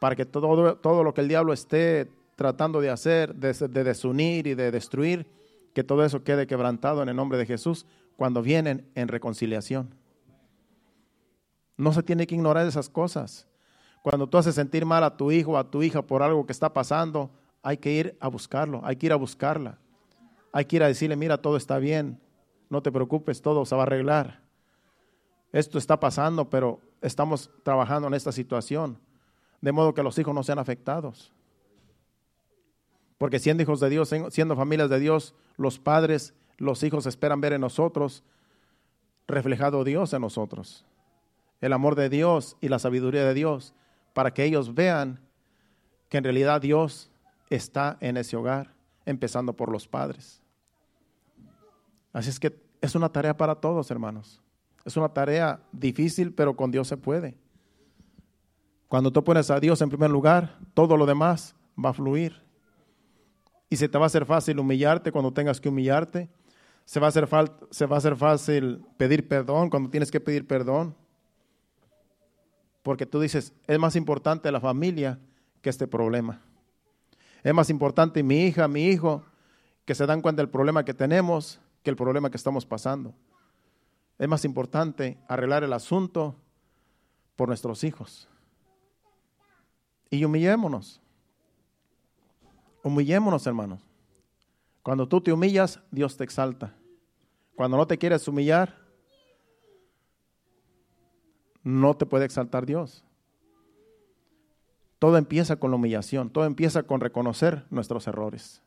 Para 0.00 0.16
que 0.16 0.26
todo, 0.26 0.76
todo 0.76 1.04
lo 1.04 1.14
que 1.14 1.20
el 1.22 1.28
diablo 1.28 1.52
esté 1.52 2.10
tratando 2.36 2.80
de 2.80 2.90
hacer, 2.90 3.34
de, 3.34 3.52
de 3.52 3.84
desunir 3.84 4.46
y 4.46 4.54
de 4.54 4.70
destruir, 4.70 5.26
que 5.74 5.84
todo 5.84 6.04
eso 6.04 6.22
quede 6.24 6.46
quebrantado 6.46 7.02
en 7.02 7.08
el 7.08 7.16
nombre 7.16 7.38
de 7.38 7.46
Jesús 7.46 7.86
cuando 8.16 8.42
vienen 8.42 8.90
en 8.94 9.08
reconciliación. 9.08 9.94
No 11.76 11.92
se 11.92 12.02
tiene 12.02 12.26
que 12.26 12.34
ignorar 12.34 12.66
esas 12.66 12.88
cosas. 12.88 13.46
Cuando 14.02 14.28
tú 14.28 14.38
haces 14.38 14.54
sentir 14.54 14.86
mal 14.86 15.04
a 15.04 15.16
tu 15.16 15.30
hijo 15.30 15.52
o 15.52 15.56
a 15.58 15.70
tu 15.70 15.82
hija 15.82 16.02
por 16.02 16.22
algo 16.22 16.46
que 16.46 16.52
está 16.52 16.72
pasando, 16.72 17.30
hay 17.62 17.78
que 17.78 17.92
ir 17.92 18.16
a 18.20 18.28
buscarlo, 18.28 18.80
hay 18.84 18.96
que 18.96 19.06
ir 19.06 19.12
a 19.12 19.16
buscarla. 19.16 19.78
Hay 20.52 20.64
que 20.64 20.76
ir 20.76 20.82
a 20.82 20.86
decirle, 20.86 21.16
mira, 21.16 21.36
todo 21.36 21.56
está 21.56 21.78
bien, 21.78 22.18
no 22.68 22.82
te 22.82 22.92
preocupes, 22.92 23.42
todo 23.42 23.64
se 23.64 23.74
va 23.74 23.82
a 23.82 23.86
arreglar. 23.86 24.40
Esto 25.52 25.78
está 25.78 25.98
pasando, 25.98 26.50
pero 26.50 26.80
estamos 27.00 27.50
trabajando 27.62 28.08
en 28.08 28.14
esta 28.14 28.32
situación, 28.32 28.98
de 29.60 29.72
modo 29.72 29.94
que 29.94 30.02
los 30.02 30.18
hijos 30.18 30.34
no 30.34 30.42
sean 30.42 30.58
afectados. 30.58 31.32
Porque 33.18 33.38
siendo 33.38 33.62
hijos 33.62 33.80
de 33.80 33.88
Dios, 33.88 34.12
siendo 34.30 34.56
familias 34.56 34.90
de 34.90 35.00
Dios, 35.00 35.34
los 35.56 35.78
padres, 35.78 36.34
los 36.58 36.82
hijos 36.82 37.06
esperan 37.06 37.40
ver 37.40 37.54
en 37.54 37.60
nosotros 37.62 38.22
reflejado 39.26 39.82
Dios 39.84 40.12
en 40.12 40.20
nosotros 40.20 40.84
el 41.60 41.72
amor 41.72 41.94
de 41.94 42.08
Dios 42.08 42.56
y 42.60 42.68
la 42.68 42.78
sabiduría 42.78 43.24
de 43.24 43.34
Dios, 43.34 43.74
para 44.12 44.32
que 44.32 44.44
ellos 44.44 44.74
vean 44.74 45.20
que 46.08 46.18
en 46.18 46.24
realidad 46.24 46.60
Dios 46.60 47.10
está 47.50 47.96
en 48.00 48.16
ese 48.16 48.36
hogar, 48.36 48.74
empezando 49.04 49.54
por 49.54 49.70
los 49.70 49.88
padres. 49.88 50.42
Así 52.16 52.30
es 52.30 52.40
que 52.40 52.58
es 52.80 52.94
una 52.94 53.10
tarea 53.10 53.36
para 53.36 53.54
todos, 53.54 53.90
hermanos. 53.90 54.40
Es 54.86 54.96
una 54.96 55.10
tarea 55.10 55.60
difícil, 55.70 56.32
pero 56.32 56.56
con 56.56 56.70
Dios 56.70 56.88
se 56.88 56.96
puede. 56.96 57.36
Cuando 58.88 59.12
tú 59.12 59.22
pones 59.22 59.50
a 59.50 59.60
Dios 59.60 59.82
en 59.82 59.90
primer 59.90 60.08
lugar, 60.08 60.58
todo 60.72 60.96
lo 60.96 61.04
demás 61.04 61.54
va 61.78 61.90
a 61.90 61.92
fluir. 61.92 62.40
Y 63.68 63.76
se 63.76 63.86
te 63.86 63.98
va 63.98 64.04
a 64.04 64.06
hacer 64.06 64.24
fácil 64.24 64.58
humillarte 64.58 65.12
cuando 65.12 65.30
tengas 65.30 65.60
que 65.60 65.68
humillarte. 65.68 66.30
Se 66.86 67.00
va 67.00 67.08
a 67.08 67.10
hacer, 67.10 67.28
se 67.70 67.84
va 67.84 67.96
a 67.96 67.98
hacer 67.98 68.16
fácil 68.16 68.82
pedir 68.96 69.28
perdón 69.28 69.68
cuando 69.68 69.90
tienes 69.90 70.10
que 70.10 70.18
pedir 70.18 70.46
perdón. 70.46 70.96
Porque 72.82 73.04
tú 73.04 73.20
dices, 73.20 73.52
es 73.66 73.78
más 73.78 73.94
importante 73.94 74.50
la 74.50 74.60
familia 74.60 75.18
que 75.60 75.68
este 75.68 75.86
problema. 75.86 76.40
Es 77.42 77.52
más 77.52 77.68
importante 77.68 78.22
mi 78.22 78.46
hija, 78.46 78.68
mi 78.68 78.86
hijo, 78.86 79.22
que 79.84 79.94
se 79.94 80.06
dan 80.06 80.22
cuenta 80.22 80.40
del 80.40 80.48
problema 80.48 80.82
que 80.82 80.94
tenemos 80.94 81.60
que 81.86 81.90
el 81.90 81.96
problema 81.96 82.30
que 82.30 82.36
estamos 82.36 82.66
pasando. 82.66 83.14
Es 84.18 84.28
más 84.28 84.44
importante 84.44 85.18
arreglar 85.28 85.62
el 85.62 85.72
asunto 85.72 86.34
por 87.36 87.46
nuestros 87.46 87.84
hijos. 87.84 88.28
Y 90.10 90.24
humillémonos. 90.24 91.00
Humillémonos, 92.82 93.46
hermanos. 93.46 93.80
Cuando 94.82 95.06
tú 95.06 95.20
te 95.20 95.32
humillas, 95.32 95.78
Dios 95.92 96.16
te 96.16 96.24
exalta. 96.24 96.74
Cuando 97.54 97.76
no 97.76 97.86
te 97.86 97.98
quieres 97.98 98.26
humillar, 98.26 98.76
no 101.62 101.96
te 101.96 102.04
puede 102.04 102.24
exaltar 102.24 102.66
Dios. 102.66 103.04
todo 104.98 105.18
empieza 105.18 105.54
con 105.54 105.70
la 105.70 105.76
humillación, 105.76 106.30
todo 106.30 106.46
empieza 106.46 106.82
con 106.82 107.00
reconocer 107.00 107.64
nuestros 107.70 108.08
errores. 108.08 108.60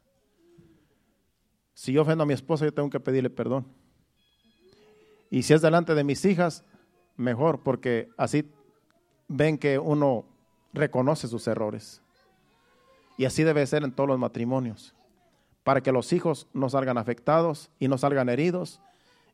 Si 1.79 1.93
yo 1.93 2.01
ofendo 2.01 2.23
a 2.23 2.25
mi 2.25 2.33
esposa, 2.33 2.65
yo 2.65 2.73
tengo 2.73 2.89
que 2.89 2.99
pedirle 2.99 3.29
perdón. 3.29 3.65
Y 5.29 5.43
si 5.43 5.53
es 5.53 5.61
delante 5.61 5.95
de 5.95 6.03
mis 6.03 6.25
hijas, 6.25 6.65
mejor, 7.15 7.61
porque 7.61 8.09
así 8.17 8.51
ven 9.29 9.57
que 9.57 9.79
uno 9.79 10.25
reconoce 10.73 11.29
sus 11.29 11.47
errores. 11.47 12.01
Y 13.17 13.23
así 13.23 13.43
debe 13.43 13.65
ser 13.65 13.85
en 13.85 13.93
todos 13.93 14.09
los 14.09 14.19
matrimonios, 14.19 14.93
para 15.63 15.79
que 15.79 15.93
los 15.93 16.11
hijos 16.11 16.49
no 16.51 16.69
salgan 16.69 16.97
afectados 16.97 17.71
y 17.79 17.87
no 17.87 17.97
salgan 17.97 18.27
heridos 18.27 18.81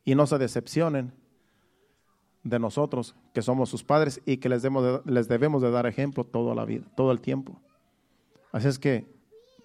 y 0.04 0.14
no 0.14 0.28
se 0.28 0.38
decepcionen 0.38 1.12
de 2.44 2.60
nosotros, 2.60 3.16
que 3.34 3.42
somos 3.42 3.70
sus 3.70 3.82
padres 3.82 4.20
y 4.24 4.36
que 4.36 4.48
les, 4.48 4.62
debemos 4.62 5.62
de 5.62 5.70
dar 5.72 5.86
ejemplo 5.86 6.22
toda 6.22 6.54
la 6.54 6.64
vida, 6.64 6.84
todo 6.96 7.10
el 7.10 7.20
tiempo. 7.20 7.60
Así 8.52 8.68
es 8.68 8.78
que 8.78 9.04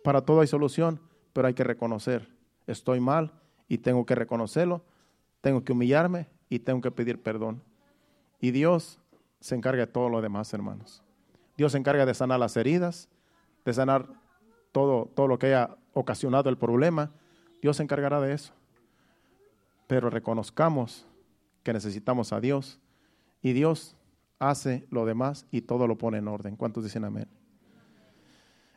para 0.03 0.21
todo 0.21 0.41
hay 0.41 0.47
solución, 0.47 0.99
pero 1.31 1.47
hay 1.47 1.53
que 1.53 1.63
reconocer, 1.63 2.40
estoy 2.67 2.99
mal 2.99 3.31
y 3.67 3.77
tengo 3.79 4.05
que 4.05 4.15
reconocerlo, 4.15 4.83
tengo 5.41 5.63
que 5.63 5.71
humillarme 5.71 6.27
y 6.49 6.59
tengo 6.59 6.81
que 6.81 6.91
pedir 6.91 7.21
perdón. 7.21 7.63
Y 8.39 8.51
Dios 8.51 8.99
se 9.39 9.55
encarga 9.55 9.85
de 9.85 9.91
todo 9.91 10.09
lo 10.09 10.21
demás, 10.21 10.53
hermanos. 10.53 11.03
Dios 11.57 11.71
se 11.71 11.77
encarga 11.77 12.05
de 12.05 12.13
sanar 12.13 12.39
las 12.39 12.57
heridas, 12.57 13.09
de 13.65 13.73
sanar 13.73 14.07
todo, 14.71 15.05
todo 15.15 15.27
lo 15.27 15.39
que 15.39 15.47
haya 15.47 15.77
ocasionado 15.93 16.49
el 16.49 16.57
problema. 16.57 17.11
Dios 17.61 17.77
se 17.77 17.83
encargará 17.83 18.19
de 18.19 18.33
eso. 18.33 18.53
Pero 19.87 20.09
reconozcamos 20.09 21.05
que 21.63 21.73
necesitamos 21.73 22.33
a 22.33 22.39
Dios 22.39 22.79
y 23.41 23.53
Dios 23.53 23.95
hace 24.39 24.87
lo 24.89 25.05
demás 25.05 25.45
y 25.51 25.61
todo 25.61 25.87
lo 25.87 25.97
pone 25.97 26.17
en 26.17 26.27
orden. 26.27 26.55
¿Cuántos 26.55 26.83
dicen 26.83 27.05
amén? 27.05 27.27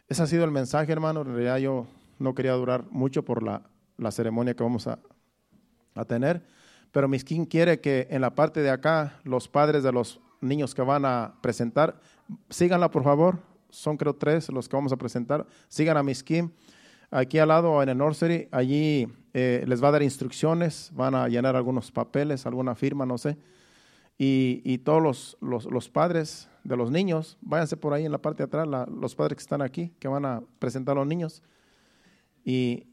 Ese 0.08 0.22
ha 0.22 0.26
sido 0.26 0.44
el 0.44 0.50
mensaje, 0.50 0.92
hermano. 0.92 1.22
En 1.22 1.28
realidad 1.28 1.56
yo 1.58 1.86
no 2.18 2.34
quería 2.34 2.52
durar 2.52 2.84
mucho 2.90 3.24
por 3.24 3.42
la, 3.42 3.62
ceremonia 4.10 4.54
que 4.54 4.62
vamos 4.62 4.86
a, 4.86 4.98
a 5.94 6.04
tener, 6.04 6.44
pero 6.92 7.08
Miskin 7.08 7.44
quiere 7.44 7.80
que 7.80 8.06
en 8.10 8.20
la 8.20 8.34
parte 8.34 8.60
de 8.60 8.70
acá 8.70 9.20
los 9.24 9.48
padres 9.48 9.82
de 9.82 9.92
los 9.92 10.20
niños 10.40 10.74
que 10.74 10.82
van 10.82 11.04
a 11.04 11.34
presentar, 11.40 12.00
síganla 12.50 12.90
por 12.90 13.02
favor, 13.02 13.40
son 13.74 13.96
creo 13.96 14.14
tres 14.14 14.48
los 14.50 14.68
que 14.68 14.76
vamos 14.76 14.92
a 14.92 14.96
presentar, 14.96 15.46
sigan 15.68 15.96
a 15.96 16.02
Miskin. 16.02 16.52
Aquí 17.10 17.38
al 17.38 17.48
lado 17.48 17.82
en 17.82 17.88
el 17.88 17.98
nursery, 17.98 18.48
allí 18.50 19.06
eh, 19.34 19.64
les 19.66 19.82
va 19.82 19.88
a 19.88 19.92
dar 19.92 20.02
instrucciones, 20.02 20.90
van 20.94 21.14
a 21.14 21.28
llenar 21.28 21.54
algunos 21.56 21.90
papeles, 21.90 22.46
alguna 22.46 22.74
firma, 22.74 23.06
no 23.06 23.18
sé. 23.18 23.36
Y, 24.16 24.78
todos 24.78 25.02
los, 25.02 25.36
los, 25.40 25.88
padres 25.88 26.48
de 26.62 26.76
los 26.76 26.92
niños, 26.92 27.36
váyanse 27.40 27.76
por 27.76 27.92
ahí 27.92 28.04
en 28.04 28.12
la 28.12 28.22
parte 28.22 28.44
de 28.44 28.46
atrás, 28.46 28.68
los 28.88 29.14
padres 29.16 29.36
que 29.36 29.42
están 29.42 29.60
aquí, 29.60 29.92
que 29.98 30.06
van 30.06 30.24
a 30.24 30.40
presentar 30.60 30.96
a 30.96 31.00
los 31.00 31.06
niños. 31.08 31.42
Y, 32.44 32.86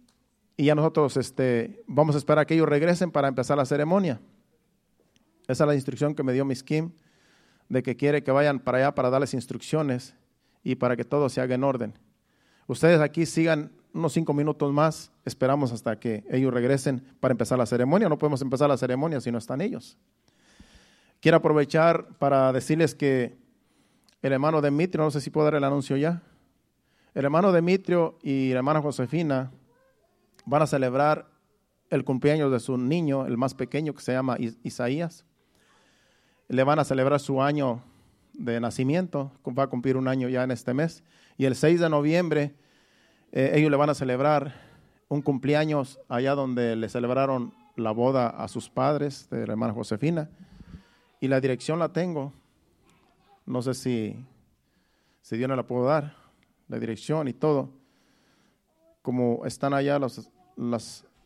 y 0.62 0.66
ya 0.66 0.76
nosotros 0.76 1.18
este, 1.18 1.84
vamos 1.88 2.14
a 2.14 2.20
esperar 2.20 2.43
a 2.43 2.45
que 2.45 2.53
ellos 2.53 2.70
regresen 2.70 3.09
para 3.09 3.28
empezar 3.28 3.57
la 3.57 3.66
ceremonia. 3.66 4.22
Esa 5.47 5.64
es 5.64 5.68
la 5.68 5.74
instrucción 5.74 6.14
que 6.14 6.22
me 6.22 6.34
dio 6.34 6.45
Miss 6.45 6.62
Kim, 6.62 6.91
de 7.68 7.82
que 7.82 7.95
quiere 7.95 8.22
que 8.22 8.32
vayan 8.32 8.59
para 8.59 8.78
allá 8.78 8.93
para 8.93 9.09
darles 9.09 9.34
instrucciones 9.34 10.14
y 10.64 10.76
para 10.76 10.95
que 10.95 11.03
todo 11.03 11.30
se 11.30 11.41
haga 11.41 11.55
en 11.55 11.64
orden. 11.64 11.97
Ustedes 12.68 13.01
aquí 13.01 13.26
sigan 13.26 13.72
unos 13.91 14.14
cinco 14.14 14.36
minutos 14.36 14.72
más, 14.72 15.12
esperamos 15.26 15.72
hasta 15.72 15.99
que 15.99 16.26
ellos 16.30 16.53
regresen 16.53 17.03
para 17.20 17.32
empezar 17.32 17.57
la 17.57 17.66
ceremonia. 17.66 18.07
No 18.07 18.20
podemos 18.20 18.43
empezar 18.43 18.70
la 18.70 18.78
ceremonia 18.78 19.20
si 19.20 19.32
no 19.32 19.39
están 19.39 19.62
ellos. 19.62 19.97
Quiero 21.22 21.38
aprovechar 21.38 22.05
para 22.20 22.53
decirles 22.53 22.93
que 22.93 23.36
el 24.22 24.32
hermano 24.32 24.62
Demetrio, 24.62 25.05
no 25.05 25.09
sé 25.09 25.22
si 25.22 25.32
puedo 25.32 25.45
dar 25.45 25.55
el 25.55 25.64
anuncio 25.64 25.97
ya, 25.97 26.22
el 27.16 27.26
hermano 27.26 27.51
Demetrio 27.51 28.20
y 28.22 28.51
la 28.51 28.57
hermana 28.57 28.80
Josefina 28.80 29.49
van 30.46 30.62
a 30.62 30.68
celebrar 30.68 31.30
el 31.89 32.04
cumpleaños 32.04 32.52
de 32.52 32.60
su 32.60 32.78
niño, 32.78 33.26
el 33.26 33.38
más 33.38 33.54
pequeño, 33.54 33.94
que 33.94 34.02
se 34.02 34.14
llama 34.14 34.38
Isaías. 34.64 35.26
Le 36.48 36.64
van 36.64 36.80
a 36.80 36.86
celebrar 36.86 37.20
su 37.20 37.42
año 37.42 37.84
de 38.34 38.60
nacimiento, 38.60 39.32
va 39.58 39.64
a 39.64 39.68
cumplir 39.68 39.98
un 39.98 40.08
año 40.08 40.30
ya 40.30 40.44
en 40.44 40.52
este 40.52 40.74
mes. 40.74 41.04
Y 41.38 41.46
el 41.46 41.56
6 41.56 41.80
de 41.80 41.89
noviembre 41.89 42.56
eh, 43.32 43.52
ellos 43.56 43.72
le 43.72 43.78
van 43.78 43.89
a 43.89 43.94
celebrar 43.94 44.54
un 45.08 45.22
cumpleaños 45.22 46.00
allá 46.08 46.36
donde 46.36 46.76
le 46.76 46.89
celebraron 46.89 47.54
la 47.76 47.92
boda 47.92 48.28
a 48.28 48.48
sus 48.48 48.70
padres 48.70 49.30
de 49.30 49.46
la 49.46 49.54
hermana 49.54 49.74
Josefina. 49.74 50.30
Y 51.20 51.28
la 51.28 51.39
dirección 51.39 51.80
la 51.80 51.89
tengo. 51.89 52.34
No 53.46 53.62
sé 53.62 53.74
si, 53.74 54.26
si 55.22 55.38
Dios 55.38 55.50
no 55.50 55.56
la 55.56 55.68
puedo 55.68 55.86
dar, 55.86 56.16
la 56.68 56.80
dirección 56.80 57.28
y 57.28 57.34
todo. 57.34 57.70
Como 59.02 59.45
están 59.45 59.74
allá 59.74 59.99
los, 59.99 60.30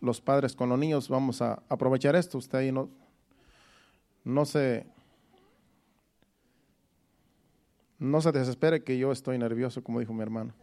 los 0.01 0.21
padres 0.21 0.55
con 0.55 0.69
los 0.69 0.79
niños, 0.79 1.09
vamos 1.09 1.41
a 1.41 1.61
aprovechar 1.69 2.15
esto. 2.15 2.37
Usted 2.37 2.57
ahí 2.59 2.71
no, 2.71 2.89
no 4.23 4.45
se, 4.45 4.85
no 7.99 8.21
se 8.21 8.31
desespere 8.31 8.83
que 8.83 8.97
yo 8.97 9.11
estoy 9.11 9.37
nervioso, 9.37 9.83
como 9.83 9.99
dijo 9.99 10.13
mi 10.13 10.21
hermano. 10.21 10.53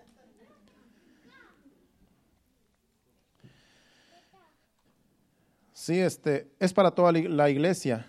Sí, 5.73 5.99
este, 5.99 6.49
es 6.61 6.73
para 6.73 6.93
toda 6.93 7.11
la 7.11 7.51
iglesia. 7.51 8.07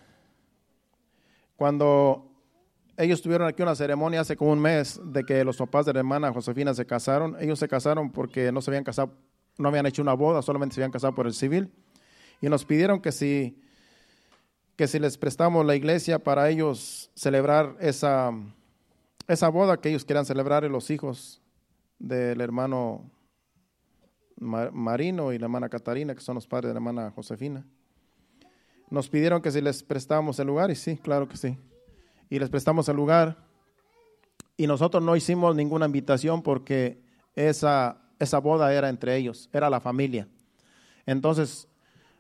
Cuando 1.56 2.33
ellos 2.98 3.22
tuvieron 3.22 3.48
aquí 3.48 3.64
una 3.64 3.76
ceremonia 3.76 4.22
hace 4.22 4.36
como 4.36 4.52
un 4.52 4.60
mes 4.60 5.00
de 5.04 5.24
que 5.24 5.44
los 5.44 5.58
papás 5.58 5.86
de 5.86 5.94
la 5.94 6.00
hermana 6.00 6.32
Josefina 6.32 6.74
se 6.74 6.86
casaron, 6.86 7.36
ellos 7.40 7.60
se 7.60 7.68
casaron 7.68 8.12
porque 8.12 8.52
no 8.52 8.62
se 8.62 8.70
habían 8.70 8.84
casado, 8.84 9.14
no 9.58 9.70
habían 9.70 9.86
hecho 9.86 10.02
una 10.02 10.14
boda, 10.14 10.42
solamente 10.42 10.76
se 10.76 10.82
habían 10.82 10.92
casado 10.92 11.16
por 11.16 11.26
el 11.26 11.34
civil. 11.34 11.72
Y 12.42 12.50
nos 12.50 12.66
pidieron 12.66 13.02
que 13.02 13.12
si, 13.12 13.60
que 14.76 14.88
si 14.88 15.00
les 15.00 15.18
prestamos 15.18 15.66
la 15.66 15.76
iglesia 15.76 16.20
para 16.20 16.50
ellos 16.50 17.10
celebrar 17.16 17.76
esa, 17.80 18.32
esa 19.28 19.50
boda 19.50 19.78
que 19.78 19.90
ellos 19.90 20.06
quieran 20.06 20.26
celebrar, 20.26 20.64
los 20.66 20.92
hijos 20.92 21.42
del 21.98 22.42
hermano 22.42 23.10
Marino 24.38 25.32
y 25.32 25.40
la 25.40 25.46
hermana 25.46 25.70
Catarina, 25.70 26.14
que 26.14 26.22
son 26.22 26.36
los 26.36 26.48
padres 26.48 26.70
de 26.70 26.74
la 26.74 26.80
hermana 26.80 27.12
Josefina. 27.12 27.66
Nos 28.90 29.10
pidieron 29.10 29.42
que 29.42 29.52
si 29.52 29.62
les 29.62 29.82
prestábamos 29.82 30.38
el 30.38 30.48
lugar, 30.48 30.70
y 30.70 30.76
sí, 30.76 30.98
claro 30.98 31.28
que 31.28 31.38
sí. 31.38 31.58
Y 32.30 32.40
les 32.40 32.50
prestamos 32.50 32.88
el 32.90 32.96
lugar. 32.96 33.38
Y 34.58 34.68
nosotros 34.68 35.04
no 35.04 35.16
hicimos 35.16 35.56
ninguna 35.56 35.86
invitación 35.86 36.42
porque 36.42 37.02
esa, 37.36 37.98
esa 38.20 38.40
boda 38.40 38.74
era 38.74 38.90
entre 38.90 39.16
ellos, 39.18 39.50
era 39.54 39.70
la 39.70 39.80
familia. 39.80 40.28
Entonces, 41.06 41.68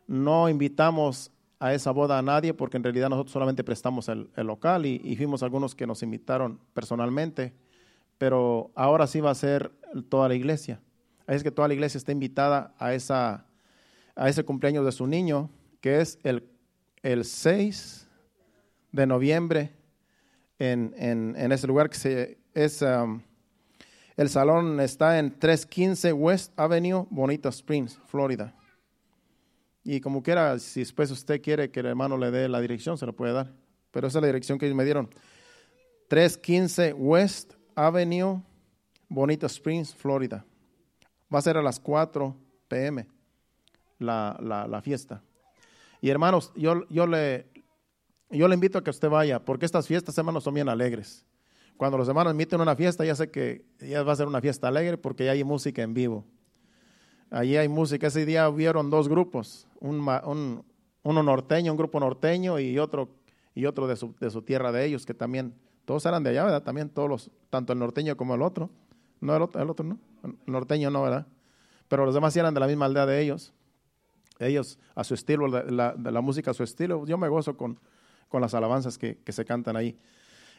no 0.08 0.49
invitamos 0.49 1.32
a 1.60 1.74
esa 1.74 1.91
boda 1.91 2.18
a 2.18 2.22
nadie 2.22 2.54
porque 2.54 2.78
en 2.78 2.84
realidad 2.84 3.10
nosotros 3.10 3.32
solamente 3.32 3.64
prestamos 3.64 4.10
el, 4.10 4.30
local 4.36 4.86
y, 4.86 4.99
y, 5.04 5.16
fuimos 5.16 5.43
algunos 5.43 5.76
que 5.76 5.88
nos 5.88 6.04
invitaron 6.04 6.60
personalmente, 6.74 7.54
pero 8.18 8.72
ahora 8.76 9.08
sí 9.08 9.22
va 9.22 9.32
a 9.32 9.36
ser 9.36 9.72
toda 10.10 10.28
la 10.28 10.36
iglesia. 10.36 10.82
Es 11.28 11.43
que 11.43 11.51
toda 11.51 11.68
la 11.68 11.74
iglesia 11.74 11.97
está 11.97 12.12
invitada 12.12 12.74
a, 12.78 12.93
esa, 12.93 13.45
a 14.16 14.28
ese 14.28 14.43
cumpleaños 14.43 14.84
de 14.84 14.91
su 14.91 15.08
niño, 15.08 15.49
que 15.80 16.01
es 16.01 16.20
el, 16.24 16.49
el 17.01 17.24
6 17.24 18.10
de 18.91 19.08
noviembre 19.08 19.72
en, 20.60 20.93
en, 20.97 21.51
ese 21.51 21.68
lugar 21.68 21.89
que 21.89 21.97
se, 21.97 22.38
es, 22.54 22.82
um, 22.82 23.22
el 24.16 24.30
salón 24.30 24.80
está 24.80 25.20
en 25.20 25.38
315 25.38 26.14
West 26.14 26.54
Avenue, 26.58 27.08
Bonita 27.10 27.49
Springs, 27.49 27.99
Florida. 28.06 28.54
Y 29.84 29.99
como 29.99 30.24
quiera, 30.24 30.58
si 30.60 30.82
después 30.82 31.12
usted 31.12 31.41
quiere 31.41 31.72
que 31.72 31.82
el 31.82 31.88
hermano 31.88 32.18
le 32.18 32.32
dé 32.32 32.47
la 32.47 32.62
dirección, 32.62 32.97
se 32.97 33.06
lo 33.06 33.14
puede 33.14 33.34
dar. 33.34 33.51
Pero 33.91 34.08
esa 34.08 34.20
es 34.20 34.22
la 34.22 34.28
dirección 34.28 34.58
que 34.58 34.66
ellos 34.66 34.78
me 34.78 34.86
dieron. 34.86 35.10
315 36.08 36.93
West 36.93 37.54
Avenue, 37.76 38.41
Bonita 39.10 39.47
Springs, 39.47 39.93
Florida. 39.93 40.45
Va 41.34 41.39
a 41.39 41.41
ser 41.41 41.58
a 41.58 41.62
las 41.62 41.80
4 41.80 42.36
pm 42.68 43.08
la, 43.99 44.38
la, 44.70 44.82
fiesta. 44.82 45.22
Y 46.01 46.10
hermanos, 46.10 46.51
yo, 46.56 46.88
yo, 46.89 47.08
le, 47.08 47.47
yo 48.30 48.48
le 48.48 48.56
invito 48.56 48.78
a 48.78 48.84
que 48.84 48.90
usted 48.90 49.10
vaya, 49.10 49.44
porque 49.44 49.66
estas 49.66 49.88
fiestas, 49.88 50.18
hermanos, 50.18 50.44
son 50.44 50.54
bien 50.54 50.70
alegres. 50.70 51.26
Cuando 51.78 51.98
los 51.98 52.08
hermanos 52.08 52.34
inviten 52.34 52.60
a 52.60 52.64
una 52.64 52.76
fiesta, 52.76 53.04
ya 53.06 53.16
sé 53.16 53.30
que 53.30 53.66
ya 53.80 54.04
va 54.04 54.14
a 54.14 54.16
ser 54.16 54.28
una 54.28 54.42
fiesta 54.42 54.68
alegre 54.68 54.98
porque 54.98 55.26
ya 55.26 55.32
hay 55.32 55.44
música 55.44 55.82
en 55.82 55.94
vivo. 55.94 56.26
Allí 57.30 57.58
hay 57.58 57.68
música. 57.68 58.08
Ese 58.08 58.26
día 58.26 58.48
hubieron 58.48 58.90
dos 58.90 59.10
grupos, 59.10 59.68
un, 59.80 60.08
un, 60.26 60.64
uno 61.02 61.24
norteño, 61.24 61.72
un 61.72 61.78
grupo 61.78 62.00
norteño 62.00 62.60
y 62.60 62.78
otro, 62.78 63.10
y 63.56 63.66
otro 63.66 63.88
de, 63.88 63.96
su, 63.96 64.16
de 64.20 64.30
su 64.30 64.44
tierra 64.44 64.72
de 64.72 64.86
ellos, 64.86 65.06
que 65.06 65.14
también, 65.14 65.54
todos 65.86 66.06
eran 66.06 66.24
de 66.24 66.30
allá, 66.30 66.44
¿verdad? 66.44 66.64
También 66.64 66.90
todos 66.90 67.10
los, 67.10 67.32
tanto 67.50 67.74
el 67.74 67.80
norteño 67.80 68.16
como 68.16 68.36
el 68.36 68.42
otro. 68.42 68.70
No, 69.20 69.36
el 69.36 69.42
otro, 69.42 69.62
el 69.62 69.70
otro 69.70 69.86
no. 69.86 70.00
El 70.24 70.38
norteño 70.46 70.92
no, 70.92 71.02
¿verdad? 71.02 71.28
Pero 71.88 72.06
los 72.06 72.14
demás 72.14 72.36
eran 72.36 72.54
de 72.54 72.60
la 72.60 72.68
misma 72.68 72.86
aldea 72.86 73.06
de 73.06 73.22
ellos. 73.22 73.54
Ellos 74.40 74.80
a 74.96 75.04
su 75.04 75.14
estilo, 75.14 75.48
la, 75.48 76.22
música 76.22 76.52
a 76.52 76.54
su 76.54 76.64
estilo. 76.64 77.06
Yo 77.06 77.18
me 77.18 77.28
gozo 77.28 77.56
con, 77.56 77.80
con 78.34 78.42
las 78.42 78.56
alabanzas 78.56 78.98
que, 78.98 79.20
se 79.28 79.46
cantan 79.46 79.76
ahí. 79.76 79.96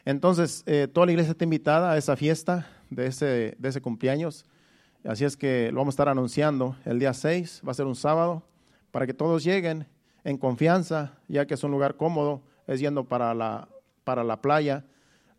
Entonces, 0.04 0.62
eh, 0.66 0.86
toda 0.86 1.06
la 1.06 1.12
iglesia 1.12 1.32
está 1.32 1.42
invitada 1.42 1.90
a 1.90 1.98
esa 1.98 2.14
fiesta 2.14 2.68
de 2.88 3.08
ese, 3.08 3.56
de 3.58 3.68
ese 3.68 3.80
cumpleaños. 3.80 4.46
Así 5.02 5.24
es 5.24 5.36
que 5.36 5.72
lo 5.72 5.78
vamos 5.78 5.94
a 5.94 5.94
estar 5.94 6.08
anunciando 6.08 6.76
el 6.84 7.00
día 7.00 7.12
6, 7.12 7.62
va 7.66 7.72
a 7.72 7.74
ser 7.74 7.86
un 7.86 7.96
sábado, 7.96 8.44
para 8.92 9.08
que 9.08 9.12
todos 9.12 9.42
lleguen 9.42 9.88
en 10.22 10.38
confianza, 10.38 11.18
ya 11.26 11.46
que 11.48 11.54
es 11.54 11.64
un 11.64 11.72
lugar 11.72 11.96
cómodo, 11.96 12.42
es 12.68 12.78
yendo 12.78 13.08
para 13.08 13.34
la, 13.34 13.66
para 14.04 14.22
la 14.22 14.40
playa. 14.40 14.84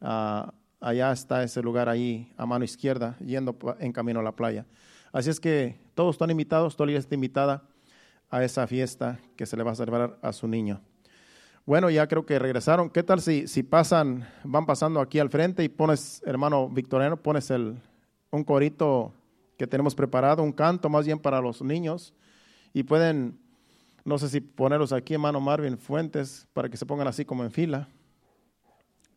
Ah, 0.01 0.53
allá 0.81 1.13
está 1.13 1.41
ese 1.41 1.61
lugar 1.61 1.87
ahí 1.87 2.33
a 2.35 2.45
mano 2.45 2.65
izquierda, 2.65 3.15
yendo 3.19 3.55
en 3.79 3.93
camino 3.93 4.19
a 4.19 4.23
la 4.23 4.35
playa. 4.35 4.65
Así 5.13 5.29
es 5.29 5.39
que 5.39 5.79
todos 5.93 6.15
están 6.15 6.31
invitados, 6.31 6.75
toda 6.75 6.87
la 6.87 6.91
iglesia 6.91 7.05
está 7.05 7.15
invitada 7.15 7.63
a 8.29 8.43
esa 8.43 8.67
fiesta 8.67 9.21
que 9.37 9.45
se 9.45 9.55
le 9.55 9.63
va 9.63 9.71
a 9.71 9.75
celebrar 9.75 10.19
a 10.21 10.33
su 10.33 10.49
niño. 10.49 10.81
Bueno, 11.65 11.89
ya 11.89 12.07
creo 12.07 12.27
que 12.27 12.37
regresaron. 12.37 12.91
¿Qué 12.91 13.01
tal 13.01 13.21
si, 13.21 13.47
si 13.47 13.63
pasan, 13.63 14.27
van 14.43 14.67
pasando 14.67 15.01
aquí 15.01 15.17
al 15.17 15.31
frente 15.31 15.63
y 15.63 15.69
pones, 15.69 16.21
hermano 16.23 16.69
Victoriano, 16.69 17.17
pones 17.17 17.49
el, 17.49 17.81
un 18.29 18.43
corito 18.43 19.11
que 19.57 19.65
tenemos 19.65 19.95
preparado, 19.95 20.43
un 20.43 20.51
canto 20.51 20.89
más 20.89 21.07
bien 21.07 21.17
para 21.17 21.41
los 21.41 21.63
niños 21.63 22.13
y 22.71 22.83
pueden, 22.83 23.39
no 24.03 24.19
sé 24.19 24.29
si 24.29 24.41
ponerlos 24.41 24.93
aquí, 24.93 25.15
hermano 25.15 25.41
Marvin 25.41 25.79
Fuentes, 25.79 26.47
para 26.53 26.69
que 26.69 26.77
se 26.77 26.85
pongan 26.85 27.07
así 27.07 27.25
como 27.25 27.43
en 27.43 27.49
fila. 27.49 27.87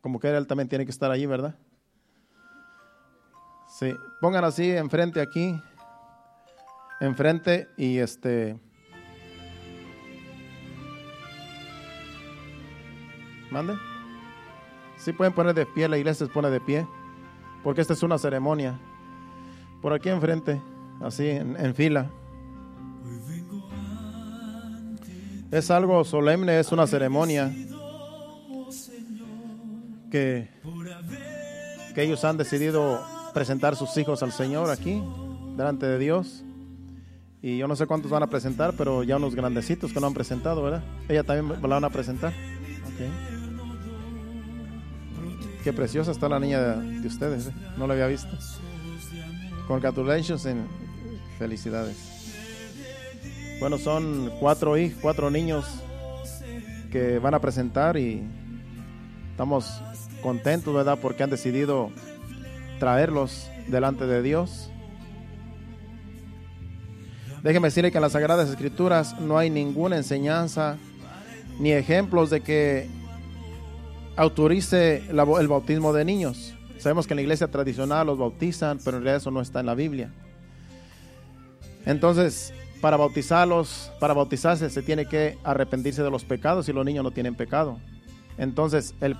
Como 0.01 0.19
que 0.19 0.29
él 0.29 0.47
también 0.47 0.69
tiene 0.69 0.85
que 0.85 0.91
estar 0.91 1.11
allí, 1.11 1.27
¿verdad? 1.27 1.55
Sí, 3.67 3.93
pongan 4.21 4.43
así 4.43 4.71
enfrente 4.71 5.21
aquí, 5.21 5.55
enfrente 6.99 7.67
y 7.77 7.99
este... 7.99 8.59
¿Mande? 13.51 13.75
Sí 14.97 15.13
pueden 15.13 15.33
poner 15.33 15.55
de 15.55 15.65
pie, 15.65 15.87
la 15.87 15.97
iglesia 15.97 16.25
se 16.25 16.31
pone 16.31 16.49
de 16.49 16.59
pie, 16.59 16.85
porque 17.63 17.81
esta 17.81 17.93
es 17.93 18.03
una 18.03 18.17
ceremonia. 18.17 18.79
Por 19.81 19.93
aquí 19.93 20.09
enfrente, 20.09 20.61
así 21.01 21.27
en, 21.27 21.73
fila. 21.73 22.09
Es 25.51 25.71
algo 25.71 26.03
solemne, 26.03 26.59
es 26.59 26.71
una 26.71 26.85
ceremonia 26.85 27.51
que, 30.11 30.49
que 31.95 32.03
ellos 32.03 32.23
han 32.25 32.37
decidido 32.37 33.01
presentar 33.33 33.75
sus 33.75 33.95
hijos 33.97 34.21
al 34.21 34.33
Señor 34.33 34.69
aquí, 34.69 35.01
delante 35.55 35.85
de 35.85 35.97
Dios. 35.97 36.43
Y 37.41 37.57
yo 37.57 37.69
no 37.69 37.75
sé 37.77 37.87
cuántos 37.87 38.11
van 38.11 38.21
a 38.21 38.27
presentar, 38.27 38.73
pero 38.77 39.03
ya 39.03 39.15
unos 39.15 39.33
grandecitos 39.33 39.93
que 39.93 40.01
no 40.01 40.07
han 40.07 40.13
presentado, 40.13 40.61
¿verdad? 40.61 40.83
Ella 41.07 41.23
también 41.23 41.61
la 41.61 41.67
van 41.67 41.85
a 41.85 41.89
presentar. 41.89 42.33
Qué 45.63 45.73
preciosa 45.73 46.11
está 46.11 46.29
la 46.29 46.39
niña 46.39 46.59
de, 46.61 47.07
ustedes, 47.07 47.47
¿eh? 47.47 47.53
no 47.77 47.85
la 47.85 47.93
había 47.93 48.07
visto. 48.07 48.29
Congratulations 49.67 50.45
en 50.45 50.65
felicidades. 51.37 51.97
Bueno, 53.59 53.77
son 53.77 54.31
cuatro 54.39 54.77
hijos, 54.77 54.97
cuatro 55.01 55.29
niños 55.29 55.65
que 56.91 57.19
van 57.19 57.33
a 57.33 57.39
presentar 57.39 57.97
y 57.97 58.23
estamos 59.31 59.81
contentos, 60.21 60.73
¿verdad? 60.73 60.97
Porque 61.01 61.23
han 61.23 61.29
decidido 61.29 61.91
traerlos 62.79 63.49
delante 63.67 64.05
de 64.07 64.21
Dios. 64.21 64.71
Déjeme 67.43 67.67
decirle 67.67 67.91
que 67.91 67.97
en 67.97 68.01
las 68.01 68.13
Sagradas 68.13 68.49
Escrituras 68.49 69.19
no 69.19 69.37
hay 69.37 69.49
ninguna 69.49 69.97
enseñanza 69.97 70.77
ni 71.59 71.71
ejemplos 71.71 72.29
de 72.29 72.41
que 72.41 72.89
autorice 74.19 75.03
el 75.09 75.47
bautismo 75.47 75.93
de 75.93 76.03
niños. 76.03 76.53
Sabemos 76.77 77.07
que 77.07 77.13
en 77.13 77.17
la 77.17 77.21
iglesia 77.21 77.47
tradicional 77.47 78.07
los 78.07 78.17
bautizan, 78.17 78.79
pero 78.83 78.97
en 78.97 79.03
realidad 79.03 79.21
eso 79.21 79.31
no 79.31 79.39
está 79.39 79.61
en 79.61 79.65
la 79.65 79.75
Biblia. 79.75 80.11
Entonces, 81.85 82.53
para 82.81 82.97
bautizarlos, 82.97 83.91
para 83.99 84.13
bautizarse 84.13 84.69
se 84.69 84.81
tiene 84.81 85.05
que 85.05 85.37
arrepentirse 85.43 86.03
de 86.03 86.11
los 86.11 86.25
pecados 86.25 86.67
y 86.67 86.73
los 86.73 86.85
niños 86.85 87.03
no 87.03 87.11
tienen 87.11 87.35
pecado. 87.35 87.79
Entonces, 88.37 88.93
el, 88.99 89.15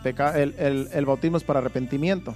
el, 0.92 1.06
bautismo 1.06 1.38
es 1.38 1.44
para 1.44 1.60
arrepentimiento. 1.60 2.36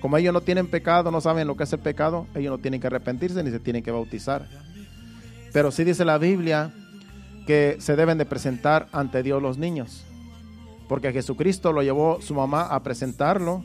Como 0.00 0.16
ellos 0.16 0.32
no 0.32 0.42
tienen 0.42 0.68
pecado, 0.68 1.10
no 1.10 1.20
saben 1.20 1.48
lo 1.48 1.56
que 1.56 1.64
es 1.64 1.72
el 1.72 1.80
pecado, 1.80 2.26
ellos 2.36 2.52
no 2.52 2.58
tienen 2.58 2.80
que 2.80 2.86
arrepentirse 2.86 3.42
ni 3.42 3.50
se 3.50 3.58
tienen 3.58 3.82
que 3.82 3.90
bautizar. 3.90 4.46
Pero 5.52 5.72
sí 5.72 5.82
dice 5.82 6.04
la 6.04 6.18
Biblia 6.18 6.72
que 7.48 7.76
se 7.80 7.96
deben 7.96 8.16
de 8.16 8.26
presentar 8.26 8.86
ante 8.92 9.24
Dios 9.24 9.42
los 9.42 9.58
niños. 9.58 10.04
Porque 10.90 11.12
Jesucristo 11.12 11.72
lo 11.72 11.84
llevó 11.84 12.20
su 12.20 12.34
mamá 12.34 12.62
a 12.62 12.82
presentarlo 12.82 13.62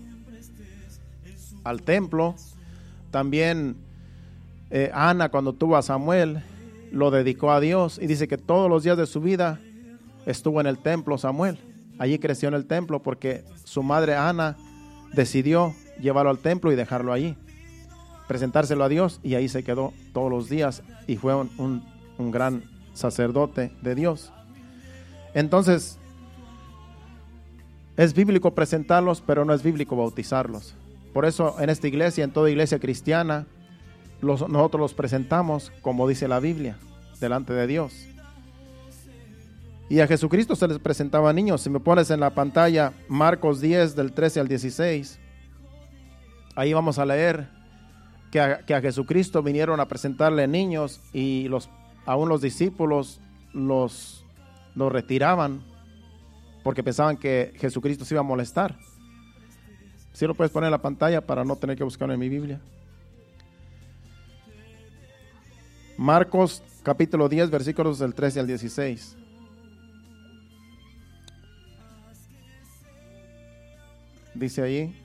al 1.64 1.82
templo. 1.82 2.36
También 3.10 3.78
eh, 4.70 4.92
Ana 4.94 5.30
cuando 5.30 5.54
tuvo 5.54 5.76
a 5.76 5.82
Samuel 5.82 6.44
lo 6.92 7.10
dedicó 7.10 7.52
a 7.52 7.60
Dios 7.60 7.98
y 8.00 8.06
dice 8.06 8.28
que 8.28 8.38
todos 8.38 8.70
los 8.70 8.84
días 8.84 8.96
de 8.96 9.08
su 9.08 9.22
vida 9.22 9.60
estuvo 10.28 10.62
en 10.62 10.68
el 10.68 10.78
templo 10.78 11.18
Samuel. 11.18 11.58
Allí 11.98 12.20
creció 12.20 12.48
en 12.48 12.54
el 12.54 12.68
templo 12.68 13.02
porque 13.02 13.44
su 13.64 13.82
madre 13.82 14.14
Ana 14.14 14.56
decidió 15.14 15.74
llevarlo 16.00 16.30
al 16.30 16.38
templo 16.38 16.72
y 16.72 16.76
dejarlo 16.76 17.12
allí, 17.12 17.36
presentárselo 18.28 18.84
a 18.84 18.90
Dios 18.90 19.20
y 19.24 19.34
ahí 19.34 19.50
se 19.50 19.64
quedó 19.64 19.94
todos 20.14 20.30
los 20.30 20.48
días 20.48 20.84
y 21.08 21.16
fue 21.16 21.34
un, 21.34 21.84
un 22.20 22.30
gran 22.30 22.66
sacerdote 22.94 23.72
de 23.82 23.96
Dios. 23.96 24.32
Entonces, 25.34 25.98
es 27.98 28.14
bíblico 28.14 28.54
presentarlos, 28.54 29.22
pero 29.22 29.46
no 29.46 29.54
es 29.54 29.64
bíblico 29.64 29.96
bautizarlos. 29.96 30.76
Por 31.14 31.26
eso 31.26 31.56
en 31.60 31.70
esta 31.70 31.88
iglesia, 31.88 32.24
en 32.24 32.32
toda 32.32 32.50
iglesia 32.50 32.80
cristiana, 32.80 33.46
nosotros 34.22 34.80
los 34.80 34.94
presentamos 34.94 35.72
como 35.82 36.08
dice 36.08 36.28
la 36.28 36.40
Biblia, 36.40 36.78
delante 37.20 37.54
de 37.54 37.68
Dios. 37.68 38.08
Y 39.88 40.00
a 40.00 40.08
Jesucristo 40.08 40.56
se 40.56 40.68
les 40.68 40.80
presentaba 40.80 41.32
niños. 41.32 41.62
Si 41.62 41.70
me 41.70 41.80
pones 41.80 42.10
en 42.10 42.20
la 42.20 42.32
pantalla 42.32 42.94
Marcos 43.08 43.62
10 43.62 43.96
del 43.96 44.14
13 44.14 44.40
al 44.40 44.48
16, 44.48 45.20
ahí 46.56 46.74
vamos 46.74 46.98
a 46.98 47.06
leer 47.06 47.48
que 48.32 48.42
a, 48.42 48.58
que 48.66 48.74
a 48.74 48.82
Jesucristo 48.82 49.44
vinieron 49.44 49.80
a 49.80 49.88
presentarle 49.88 50.48
niños 50.48 51.02
y 51.14 51.48
los, 51.50 51.70
aún 52.06 52.30
los 52.30 52.42
discípulos 52.42 53.22
los, 53.54 54.26
los 54.74 54.92
retiraban 54.92 55.62
porque 56.66 56.82
pensaban 56.82 57.16
que 57.16 57.54
Jesucristo 57.58 58.06
se 58.06 58.16
iba 58.16 58.22
a 58.22 58.24
molestar. 58.24 58.76
Si 60.14 60.26
lo 60.26 60.34
puedes 60.34 60.52
poner 60.52 60.70
en 60.70 60.72
la 60.72 60.82
pantalla 60.82 61.22
para 61.22 61.46
no 61.46 61.56
tener 61.58 61.78
que 61.78 61.84
buscarlo 61.84 62.12
en 62.16 62.20
mi 62.20 62.28
Biblia. 62.28 62.60
Marcos 65.96 66.64
capítulo 66.82 67.30
10, 67.30 67.52
versículos 67.52 68.00
del 68.00 68.16
13 68.16 68.40
al 68.40 68.48
16. 68.48 69.16
Dice 74.34 74.64
ahí. 74.64 75.04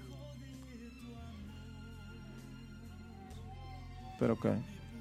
Pero 4.19 4.41
que 4.41 4.51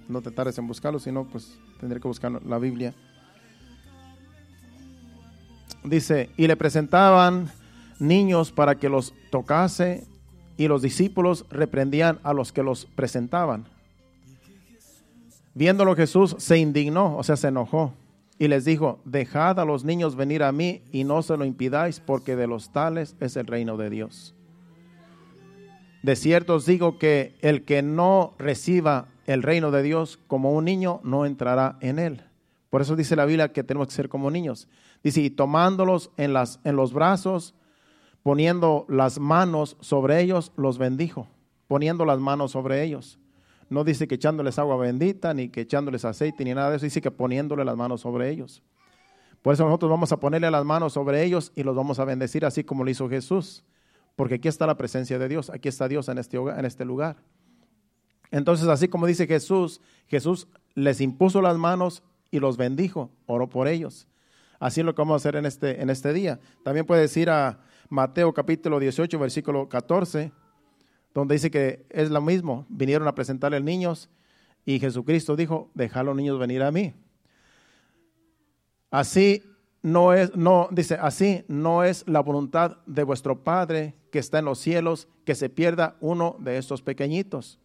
no 0.09 0.21
te 0.21 0.29
tardes 0.29 0.57
en 0.57 0.67
buscarlo, 0.67 0.99
sino 0.99 1.23
pues 1.23 1.57
tendré 1.79 2.01
que 2.01 2.07
buscar 2.09 2.45
la 2.45 2.59
Biblia. 2.59 2.93
Dice, 5.89 6.29
y 6.37 6.45
le 6.45 6.55
presentaban 6.55 7.49
niños 7.97 8.51
para 8.51 8.75
que 8.75 8.89
los 8.89 9.13
tocase 9.31 10.05
y 10.55 10.67
los 10.67 10.83
discípulos 10.83 11.45
reprendían 11.49 12.19
a 12.21 12.33
los 12.33 12.51
que 12.51 12.61
los 12.61 12.85
presentaban. 12.85 13.65
Viéndolo 15.55 15.95
Jesús 15.95 16.35
se 16.37 16.59
indignó, 16.59 17.17
o 17.17 17.23
sea, 17.23 17.37
se 17.37 17.47
enojó 17.47 17.93
y 18.37 18.47
les 18.49 18.65
dijo, 18.65 18.99
dejad 19.03 19.59
a 19.59 19.65
los 19.65 19.83
niños 19.83 20.15
venir 20.15 20.43
a 20.43 20.51
mí 20.51 20.83
y 20.91 21.05
no 21.05 21.23
se 21.23 21.35
lo 21.35 21.43
impidáis 21.43 21.99
porque 21.99 22.35
de 22.35 22.45
los 22.45 22.71
tales 22.71 23.15
es 23.19 23.35
el 23.35 23.47
reino 23.47 23.75
de 23.75 23.89
Dios. 23.89 24.35
De 26.03 26.15
cierto 26.15 26.55
os 26.55 26.67
digo 26.67 26.99
que 26.99 27.35
el 27.41 27.65
que 27.65 27.81
no 27.81 28.35
reciba 28.37 29.07
el 29.25 29.41
reino 29.41 29.71
de 29.71 29.81
Dios 29.81 30.19
como 30.27 30.53
un 30.53 30.65
niño 30.65 31.01
no 31.03 31.25
entrará 31.25 31.77
en 31.81 31.97
él. 31.97 32.21
Por 32.69 32.81
eso 32.81 32.95
dice 32.95 33.15
la 33.15 33.25
Biblia 33.25 33.51
que 33.51 33.63
tenemos 33.63 33.87
que 33.87 33.95
ser 33.95 34.07
como 34.07 34.29
niños. 34.29 34.67
Dice, 35.03 35.21
y 35.21 35.29
tomándolos 35.29 36.11
en, 36.17 36.33
las, 36.33 36.59
en 36.63 36.75
los 36.75 36.93
brazos, 36.93 37.55
poniendo 38.23 38.85
las 38.89 39.19
manos 39.19 39.77
sobre 39.79 40.21
ellos, 40.21 40.51
los 40.55 40.77
bendijo, 40.77 41.27
poniendo 41.67 42.05
las 42.05 42.19
manos 42.19 42.51
sobre 42.51 42.83
ellos. 42.83 43.19
No 43.69 43.83
dice 43.83 44.07
que 44.07 44.15
echándoles 44.15 44.59
agua 44.59 44.77
bendita, 44.77 45.33
ni 45.33 45.49
que 45.49 45.61
echándoles 45.61 46.03
aceite, 46.03 46.43
ni 46.43 46.53
nada 46.53 46.71
de 46.71 46.77
eso, 46.77 46.85
dice 46.85 47.01
que 47.01 47.11
poniéndole 47.11 47.63
las 47.63 47.77
manos 47.77 48.01
sobre 48.01 48.29
ellos. 48.29 48.63
Por 49.41 49.53
eso 49.53 49.63
nosotros 49.63 49.89
vamos 49.89 50.11
a 50.11 50.19
ponerle 50.19 50.51
las 50.51 50.65
manos 50.65 50.93
sobre 50.93 51.23
ellos 51.23 51.51
y 51.55 51.63
los 51.63 51.75
vamos 51.75 51.99
a 51.99 52.05
bendecir 52.05 52.45
así 52.45 52.63
como 52.63 52.83
lo 52.83 52.89
hizo 52.89 53.07
Jesús. 53.07 53.63
Porque 54.15 54.35
aquí 54.35 54.49
está 54.49 54.67
la 54.67 54.75
presencia 54.75 55.17
de 55.17 55.29
Dios, 55.29 55.49
aquí 55.49 55.69
está 55.69 55.87
Dios 55.87 56.09
en 56.09 56.17
este, 56.17 56.37
en 56.37 56.65
este 56.65 56.83
lugar. 56.83 57.17
Entonces, 58.31 58.67
así 58.67 58.89
como 58.89 59.07
dice 59.07 59.27
Jesús, 59.27 59.79
Jesús 60.07 60.47
les 60.75 60.99
impuso 60.99 61.41
las 61.41 61.57
manos 61.57 62.03
y 62.31 62.39
los 62.39 62.57
bendijo, 62.57 63.11
oró 63.25 63.49
por 63.49 63.67
ellos. 63.67 64.07
Así 64.59 64.81
es 64.81 64.85
lo 64.85 64.93
que 64.93 65.01
vamos 65.01 65.13
a 65.13 65.17
hacer 65.17 65.37
en 65.37 65.45
este, 65.45 65.81
en 65.81 65.89
este 65.89 66.11
día. 66.11 66.39
También 66.63 66.85
puedes 66.85 67.15
ir 67.15 67.29
a 67.29 67.59
Mateo 67.87 68.33
capítulo 68.33 68.79
18, 68.79 69.17
versículo 69.17 69.69
14, 69.69 70.31
donde 71.13 71.35
dice 71.35 71.49
que 71.49 71.85
es 71.89 72.11
lo 72.11 72.21
mismo. 72.21 72.65
Vinieron 72.69 73.07
a 73.07 73.15
presentarle 73.15 73.61
niños 73.61 74.09
y 74.65 74.79
Jesucristo 74.79 75.35
dijo, 75.35 75.71
deja 75.73 76.01
a 76.01 76.03
los 76.03 76.15
niños 76.15 76.37
venir 76.37 76.61
a 76.61 76.71
mí. 76.71 76.93
Así 78.91 79.43
no 79.81 80.13
es, 80.13 80.35
no, 80.35 80.67
dice, 80.71 80.97
así 81.01 81.45
no 81.47 81.83
es 81.85 82.05
la 82.05 82.19
voluntad 82.19 82.77
de 82.85 83.03
vuestro 83.03 83.43
Padre 83.43 83.95
que 84.11 84.19
está 84.19 84.39
en 84.39 84.45
los 84.45 84.59
cielos 84.59 85.07
que 85.23 85.35
se 85.35 85.49
pierda 85.49 85.95
uno 86.01 86.35
de 86.39 86.57
estos 86.57 86.81
pequeñitos. 86.81 87.59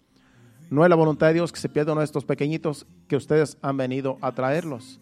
No 0.71 0.85
es 0.85 0.91
la 0.91 0.97
voluntad 0.97 1.29
de 1.29 1.35
Dios 1.35 1.53
que 1.53 1.59
se 1.59 1.69
pierda 1.69 1.93
uno 1.93 2.03
de 2.03 2.07
estos 2.07 2.25
pequeñitos 2.25 2.87
que 3.09 3.17
ustedes 3.17 3.59
han 3.63 3.77
venido 3.77 4.17
a 4.21 4.33
traerlos. 4.33 5.01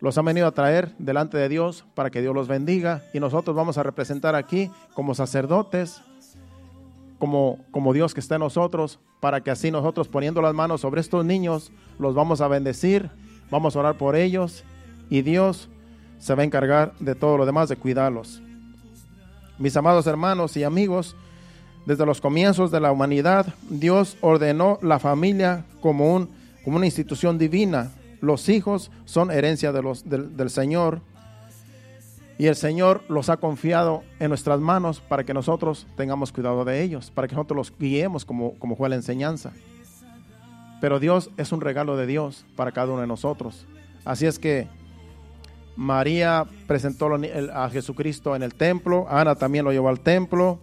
Los 0.00 0.16
han 0.16 0.24
venido 0.24 0.46
a 0.46 0.52
traer 0.52 0.94
delante 0.98 1.38
de 1.38 1.48
Dios 1.48 1.84
para 1.94 2.10
que 2.10 2.20
Dios 2.20 2.34
los 2.34 2.48
bendiga 2.48 3.02
y 3.12 3.20
nosotros 3.20 3.56
vamos 3.56 3.78
a 3.78 3.82
representar 3.82 4.34
aquí 4.34 4.70
como 4.94 5.14
sacerdotes, 5.14 6.00
como, 7.18 7.58
como 7.72 7.92
Dios 7.92 8.14
que 8.14 8.20
está 8.20 8.36
en 8.36 8.42
nosotros, 8.42 9.00
para 9.20 9.42
que 9.42 9.50
así 9.50 9.70
nosotros 9.70 10.08
poniendo 10.08 10.40
las 10.40 10.54
manos 10.54 10.82
sobre 10.82 11.00
estos 11.00 11.24
niños 11.24 11.72
los 11.98 12.14
vamos 12.14 12.40
a 12.40 12.48
bendecir, 12.48 13.10
vamos 13.50 13.74
a 13.74 13.80
orar 13.80 13.98
por 13.98 14.14
ellos 14.14 14.64
y 15.10 15.22
Dios 15.22 15.68
se 16.18 16.34
va 16.34 16.42
a 16.42 16.44
encargar 16.44 16.94
de 17.00 17.14
todo 17.14 17.36
lo 17.36 17.46
demás, 17.46 17.68
de 17.68 17.76
cuidarlos. 17.76 18.40
Mis 19.58 19.76
amados 19.76 20.06
hermanos 20.06 20.56
y 20.56 20.62
amigos, 20.62 21.16
desde 21.86 22.06
los 22.06 22.20
comienzos 22.20 22.70
de 22.70 22.80
la 22.80 22.92
humanidad, 22.92 23.54
Dios 23.68 24.16
ordenó 24.20 24.78
la 24.82 24.98
familia 24.98 25.64
como, 25.80 26.14
un, 26.14 26.28
como 26.64 26.76
una 26.76 26.86
institución 26.86 27.38
divina. 27.38 27.90
Los 28.20 28.48
hijos 28.48 28.90
son 29.04 29.30
herencia 29.30 29.72
del, 29.72 30.50
Señor 30.50 31.00
y 32.36 32.46
el 32.46 32.56
Señor 32.56 33.02
los 33.08 33.28
ha 33.28 33.36
confiado 33.36 34.02
en 34.18 34.28
nuestras 34.28 34.60
manos 34.60 35.00
para 35.00 35.24
que 35.24 35.34
nosotros 35.34 35.86
tengamos 35.96 36.32
cuidado 36.32 36.64
de 36.64 36.82
ellos, 36.82 37.10
para 37.10 37.28
que 37.28 37.34
nosotros 37.34 37.56
los 37.56 37.78
guiemos 37.78 38.24
como, 38.24 38.54
como 38.58 38.76
fue 38.76 38.88
la 38.88 38.96
enseñanza. 38.96 39.52
Pero 40.80 41.00
Dios 41.00 41.30
es 41.36 41.52
un 41.52 41.60
regalo 41.60 41.96
de 41.96 42.06
Dios 42.06 42.44
para 42.56 42.72
cada 42.72 42.92
uno 42.92 43.00
de 43.00 43.06
nosotros. 43.06 43.66
Así 44.04 44.26
es 44.26 44.38
que 44.38 44.68
María 45.76 46.44
presentó 46.66 47.08
a 47.54 47.70
Jesucristo 47.70 48.34
en 48.34 48.42
el 48.42 48.54
templo, 48.54 49.06
Ana 49.08 49.36
también 49.36 49.64
lo 49.64 49.70
llevó 49.70 49.88
al 49.88 50.00
templo, 50.00 50.58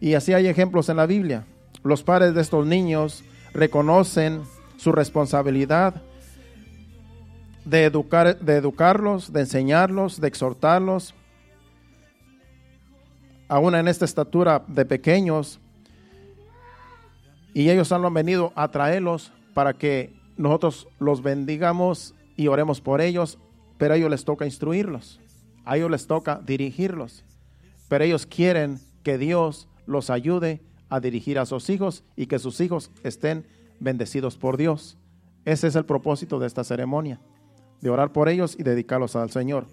y 0.00 0.14
así 0.14 0.32
hay 0.32 0.48
ejemplos 0.48 0.88
en 0.88 0.96
la 0.96 1.06
Biblia. 1.06 1.44
Los 1.84 2.02
padres 2.02 2.34
de 2.34 2.40
estos 2.40 2.66
niños 2.66 3.22
reconocen 3.52 4.42
su 4.76 4.92
responsabilidad 4.92 6.02
de, 7.66 7.84
educar, 7.84 8.38
de 8.38 8.54
educarlos, 8.56 9.30
de 9.30 9.40
enseñarlos, 9.40 10.18
de 10.18 10.28
exhortarlos, 10.28 11.14
aún 13.48 13.74
en 13.74 13.88
esta 13.88 14.06
estatura 14.06 14.64
de 14.66 14.86
pequeños, 14.86 15.60
y 17.52 17.68
ellos 17.68 17.92
han 17.92 18.12
venido 18.14 18.54
a 18.56 18.68
traerlos 18.70 19.32
para 19.52 19.74
que 19.74 20.14
nosotros 20.38 20.88
los 20.98 21.22
bendigamos 21.22 22.14
y 22.36 22.48
oremos 22.48 22.80
por 22.80 23.02
ellos 23.02 23.38
pero 23.78 23.94
a 23.94 23.96
ellos 23.96 24.10
les 24.10 24.24
toca 24.24 24.44
instruirlos, 24.44 25.20
a 25.64 25.76
ellos 25.76 25.90
les 25.90 26.06
toca 26.06 26.40
dirigirlos, 26.44 27.24
pero 27.88 28.04
ellos 28.04 28.26
quieren 28.26 28.80
que 29.02 29.18
Dios 29.18 29.68
los 29.86 30.10
ayude 30.10 30.60
a 30.88 31.00
dirigir 31.00 31.38
a 31.38 31.46
sus 31.46 31.68
hijos 31.68 32.04
y 32.16 32.26
que 32.26 32.38
sus 32.38 32.60
hijos 32.60 32.90
estén 33.02 33.46
bendecidos 33.80 34.36
por 34.36 34.56
Dios. 34.56 34.96
Ese 35.44 35.66
es 35.68 35.76
el 35.76 35.84
propósito 35.84 36.38
de 36.38 36.46
esta 36.46 36.64
ceremonia, 36.64 37.20
de 37.80 37.90
orar 37.90 38.12
por 38.12 38.28
ellos 38.28 38.56
y 38.58 38.62
dedicarlos 38.62 39.16
al 39.16 39.30
Señor. 39.30 39.66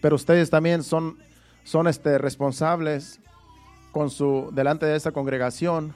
Pero 0.00 0.16
ustedes 0.16 0.50
también 0.50 0.82
son, 0.82 1.18
son 1.64 1.86
este, 1.88 2.18
responsables 2.18 3.20
con 3.92 4.10
su, 4.10 4.50
delante 4.52 4.86
de 4.86 4.96
esta 4.96 5.12
congregación 5.12 5.94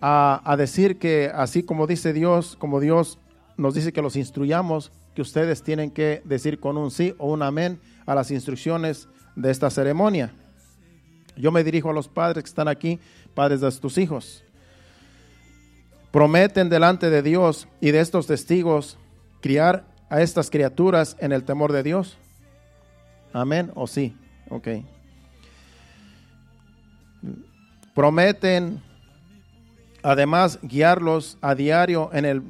a, 0.00 0.40
a 0.44 0.56
decir 0.56 0.98
que 0.98 1.30
así 1.34 1.62
como 1.62 1.86
dice 1.86 2.12
Dios, 2.12 2.56
como 2.58 2.80
Dios 2.80 3.18
nos 3.56 3.74
dice 3.74 3.92
que 3.92 4.02
los 4.02 4.16
instruyamos, 4.16 4.92
que 5.14 5.22
ustedes 5.22 5.62
tienen 5.62 5.90
que 5.90 6.22
decir 6.24 6.60
con 6.60 6.76
un 6.76 6.90
sí 6.90 7.14
o 7.18 7.30
un 7.30 7.42
amén 7.42 7.80
a 8.06 8.14
las 8.14 8.30
instrucciones 8.30 9.08
de 9.36 9.50
esta 9.50 9.70
ceremonia. 9.70 10.32
Yo 11.36 11.52
me 11.52 11.64
dirijo 11.64 11.90
a 11.90 11.92
los 11.92 12.08
padres 12.08 12.44
que 12.44 12.48
están 12.48 12.68
aquí, 12.68 12.98
padres 13.34 13.60
de 13.60 13.70
tus 13.72 13.98
hijos. 13.98 14.44
Prometen 16.10 16.68
delante 16.68 17.08
de 17.08 17.22
Dios 17.22 17.68
y 17.80 17.92
de 17.92 18.00
estos 18.00 18.26
testigos 18.26 18.98
criar 19.40 19.84
a 20.10 20.20
estas 20.20 20.50
criaturas 20.50 21.16
en 21.20 21.32
el 21.32 21.44
temor 21.44 21.72
de 21.72 21.82
Dios. 21.82 22.18
Amén 23.32 23.70
o 23.74 23.86
sí. 23.86 24.14
Ok. 24.50 24.68
Prometen 27.94 28.82
además 30.02 30.58
guiarlos 30.62 31.38
a 31.40 31.54
diario 31.54 32.10
en 32.12 32.24
el 32.24 32.42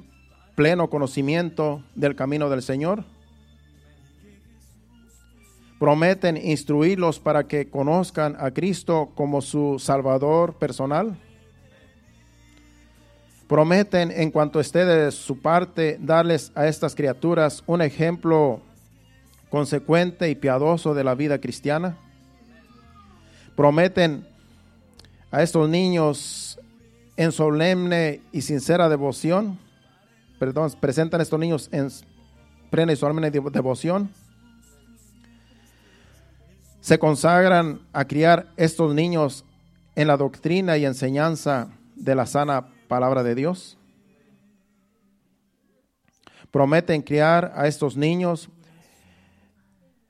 pleno 0.55 0.89
conocimiento 0.89 1.83
del 1.95 2.17
camino 2.17 2.49
del 2.49 2.63
Señor. 2.63 3.05
Prometen 5.79 6.37
instruirlos 6.37 7.19
para 7.21 7.47
que 7.47 7.71
conozcan 7.71 8.37
a 8.39 8.51
Cristo 8.51 9.13
como 9.15 9.41
su 9.41 9.79
Salvador 9.79 10.55
personal. 10.55 11.17
Prometen, 13.51 14.13
en 14.13 14.31
cuanto 14.31 14.61
esté 14.61 14.85
de 14.85 15.11
su 15.11 15.41
parte, 15.41 15.99
darles 16.01 16.53
a 16.55 16.69
estas 16.69 16.95
criaturas 16.95 17.65
un 17.67 17.83
ejemplo 17.83 18.61
consecuente 19.49 20.31
y 20.31 20.37
piadoso 20.37 20.95
de 20.95 21.03
la 21.03 21.17
vida 21.17 21.41
cristiana. 21.41 21.99
Prometen 23.57 24.25
a 25.33 25.43
estos 25.43 25.69
niños 25.69 26.61
en 27.17 27.33
solemne 27.33 28.21
y 28.31 28.43
sincera 28.43 28.89
devoción 28.89 29.59
perdón, 30.39 30.71
presentan 30.79 31.19
a 31.19 31.25
estos 31.25 31.41
niños 31.41 31.69
en 31.73 31.89
plena 32.71 32.93
y 32.93 32.97
solemne 32.97 33.33
devoción. 33.33 34.11
Se 36.81 37.01
consagran 37.01 37.81
a 37.93 38.05
criar 38.05 38.47
estos 38.57 38.95
niños 38.95 39.45
en 39.97 40.07
la 40.07 40.17
doctrina 40.17 40.79
y 40.79 40.87
enseñanza 40.87 41.69
de 41.97 42.15
la 42.15 42.27
sana 42.27 42.69
palabra 42.91 43.23
de 43.23 43.37
Dios. 43.37 43.79
Prometen 46.51 47.03
criar 47.03 47.53
a 47.55 47.69
estos 47.69 47.97
niños 47.97 48.51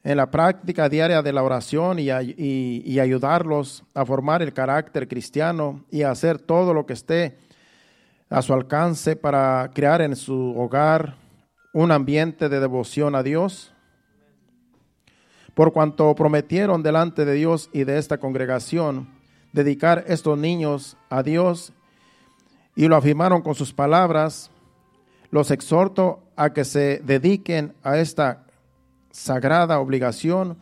en 0.03 0.17
la 0.17 0.31
práctica 0.31 0.89
diaria 0.89 1.21
de 1.21 1.31
la 1.35 1.43
oración 1.43 1.99
y, 1.99 2.09
y, 2.09 2.99
ayudarlos 2.99 3.85
a 3.93 4.07
formar 4.07 4.41
el 4.41 4.55
carácter 4.55 5.07
cristiano 5.07 5.85
y 5.91 6.05
a 6.05 6.11
hacer 6.11 6.39
todo 6.39 6.73
lo 6.73 6.87
que 6.87 6.95
esté 6.95 7.37
a 8.31 8.41
su 8.41 8.55
alcance 8.55 9.15
para 9.15 9.71
crear 9.75 10.01
en 10.01 10.17
su 10.17 10.59
hogar 10.59 11.17
un 11.75 11.93
ambiente 11.93 12.49
de 12.49 12.61
devoción 12.61 13.15
a 13.15 13.23
Dios. 13.23 13.75
Por 15.53 15.75
cuanto 15.75 16.15
prometieron 16.15 16.83
delante 16.83 17.27
de 17.27 17.35
Dios 17.35 17.69
y 17.75 17.85
de 17.85 17.99
esta 17.99 18.17
congregación 18.17 19.11
dedicar 19.53 20.05
estos 20.07 20.39
niños 20.39 20.97
a 21.11 21.23
Dios 21.23 21.75
y 22.75 22.89
lo 22.89 22.97
afirmaron 22.97 23.43
con 23.43 23.55
sus 23.55 23.73
palabras, 23.73 24.51
los 25.31 25.51
exhorto 25.51 26.23
a 26.37 26.53
que 26.53 26.65
se 26.65 27.01
dediquen 27.05 27.75
a 27.83 27.99
esta 27.99 28.45
sagrada 29.11 29.81
obligación 29.81 30.59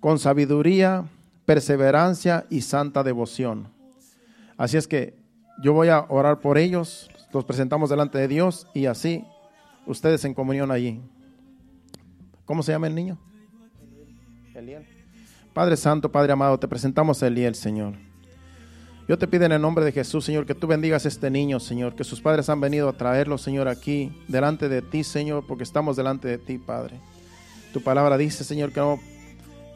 con 0.00 0.18
sabiduría, 0.18 1.04
perseverancia 1.46 2.46
y 2.50 2.60
santa 2.60 3.02
devoción. 3.02 3.68
Así 4.56 4.76
es 4.76 4.86
que 4.86 5.14
yo 5.62 5.72
voy 5.72 5.88
a 5.88 6.06
orar 6.08 6.40
por 6.40 6.58
ellos, 6.58 7.08
los 7.32 7.44
presentamos 7.44 7.90
delante 7.90 8.18
de 8.18 8.28
Dios 8.28 8.66
y 8.74 8.86
así 8.86 9.24
ustedes 9.86 10.24
en 10.24 10.34
comunión 10.34 10.70
allí. 10.70 11.00
¿Cómo 12.44 12.62
se 12.62 12.72
llama 12.72 12.86
el 12.86 12.94
niño? 12.94 13.18
Eliel. 14.54 14.86
Padre 15.52 15.76
Santo, 15.76 16.10
Padre 16.10 16.32
amado, 16.32 16.58
te 16.58 16.68
presentamos 16.68 17.22
a 17.22 17.26
Eliel, 17.26 17.54
Señor. 17.54 17.94
Yo 19.06 19.18
te 19.18 19.28
pido 19.28 19.44
en 19.44 19.52
el 19.52 19.60
nombre 19.60 19.84
de 19.84 19.92
Jesús, 19.92 20.24
Señor, 20.24 20.46
que 20.46 20.54
tú 20.54 20.66
bendigas 20.66 21.04
a 21.04 21.08
este 21.08 21.30
niño, 21.30 21.60
Señor, 21.60 21.94
que 21.94 22.04
sus 22.04 22.22
padres 22.22 22.48
han 22.48 22.60
venido 22.60 22.88
a 22.88 22.94
traerlo, 22.94 23.36
Señor, 23.36 23.68
aquí, 23.68 24.12
delante 24.28 24.70
de 24.70 24.80
ti, 24.80 25.04
Señor, 25.04 25.44
porque 25.46 25.62
estamos 25.62 25.96
delante 25.96 26.26
de 26.26 26.38
ti, 26.38 26.56
Padre. 26.56 26.98
Tu 27.74 27.82
palabra 27.82 28.16
dice, 28.16 28.44
Señor, 28.44 28.72
que 28.72 28.80
no, 28.80 28.98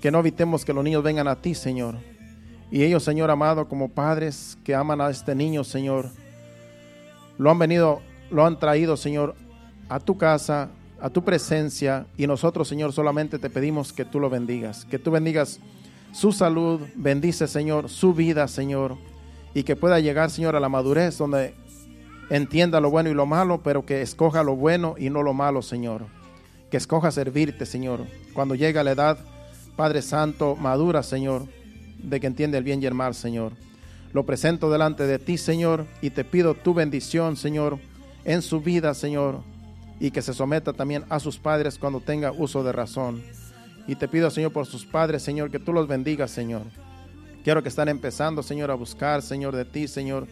que 0.01 0.11
no 0.11 0.20
evitemos 0.20 0.64
que 0.64 0.72
los 0.72 0.83
niños 0.83 1.03
vengan 1.03 1.29
a 1.29 1.37
ti, 1.37 1.55
Señor, 1.55 1.97
y 2.70 2.85
ellos, 2.85 3.03
Señor 3.03 3.31
amado, 3.31 3.68
como 3.68 3.91
padres 3.91 4.57
que 4.64 4.74
aman 4.74 5.01
a 5.01 5.11
este 5.11 5.35
niño, 5.35 5.64
Señor, 5.64 6.11
lo 7.39 7.51
han 7.51 7.59
venido, 7.59 8.01
lo 8.31 8.45
han 8.45 8.59
traído, 8.59 8.97
Señor, 8.97 9.35
a 9.89 10.01
tu 10.01 10.18
casa, 10.18 10.70
a 11.01 11.09
tu 11.09 11.24
presencia. 11.24 12.07
Y 12.16 12.26
nosotros, 12.26 12.68
Señor, 12.68 12.93
solamente 12.93 13.39
te 13.39 13.49
pedimos 13.49 13.93
que 13.93 14.05
tú 14.05 14.20
lo 14.20 14.29
bendigas, 14.29 14.85
que 14.85 14.99
tú 14.99 15.11
bendigas 15.11 15.61
su 16.12 16.33
salud, 16.33 16.81
bendice, 16.95 17.47
Señor, 17.47 17.89
su 17.89 18.12
vida, 18.12 18.49
Señor, 18.49 18.97
y 19.55 19.62
que 19.62 19.76
pueda 19.76 20.01
llegar, 20.01 20.30
Señor, 20.30 20.57
a 20.57 20.61
la 20.61 20.68
madurez 20.68 21.18
donde 21.18 21.55
entienda 22.30 22.80
lo 22.80 22.90
bueno 22.90 23.11
y 23.11 23.14
lo 23.14 23.26
malo, 23.26 23.62
pero 23.62 23.84
que 23.86 24.03
escoja 24.03 24.42
lo 24.42 24.57
bueno 24.57 24.94
y 24.99 25.11
no 25.11 25.22
lo 25.22 25.34
malo, 25.34 25.62
Señor. 25.62 26.07
que 26.70 26.76
escoja 26.76 27.11
servirte, 27.11 27.64
Señor. 27.64 28.01
Cuando 28.34 28.55
llega 28.55 28.84
la 28.84 28.90
edad, 28.90 29.18
Padre 29.74 30.03
Santo, 30.03 30.55
madura, 30.55 31.03
Señor, 31.03 31.46
de 31.96 32.20
que 32.20 32.26
entiende 32.26 32.59
el 32.59 32.64
bien 32.64 32.82
y 32.82 32.86
el 32.86 32.92
mal, 32.92 33.14
Señor. 33.14 33.53
Lo 34.12 34.26
presento 34.26 34.70
delante 34.70 35.07
de 35.07 35.18
ti, 35.18 35.38
Señor, 35.38 35.86
y 36.03 36.11
te 36.11 36.24
pido 36.24 36.55
tu 36.55 36.74
bendición, 36.74 37.36
Señor, 37.36 37.78
en 38.24 38.42
su 38.42 38.61
vida, 38.61 38.92
Señor, 38.92 39.40
y 39.99 40.11
que 40.11 40.20
se 40.20 40.34
someta 40.34 40.72
también 40.72 41.05
a 41.09 41.20
sus 41.20 41.38
padres 41.38 41.78
cuando 41.78 42.01
tenga 42.01 42.32
uso 42.32 42.62
de 42.62 42.72
razón. 42.72 43.22
Y 43.86 43.96
te 43.96 44.09
pido, 44.09 44.30
Señor, 44.30 44.53
por 44.53 44.66
sus 44.66 44.84
padres, 44.84 45.22
Señor, 45.22 45.51
que 45.51 45.59
tú 45.59 45.72
los 45.72 45.88
bendigas, 45.88 46.30
Señor. 46.30 46.62
Quiero 47.45 47.62
que 47.62 47.68
están 47.68 47.89
empezando, 47.89 48.43
Señor, 48.43 48.70
a 48.70 48.74
buscar, 48.74 49.22
Señor, 49.22 49.55
de 49.55 49.64
ti, 49.64 49.89
Señor. 49.89 50.26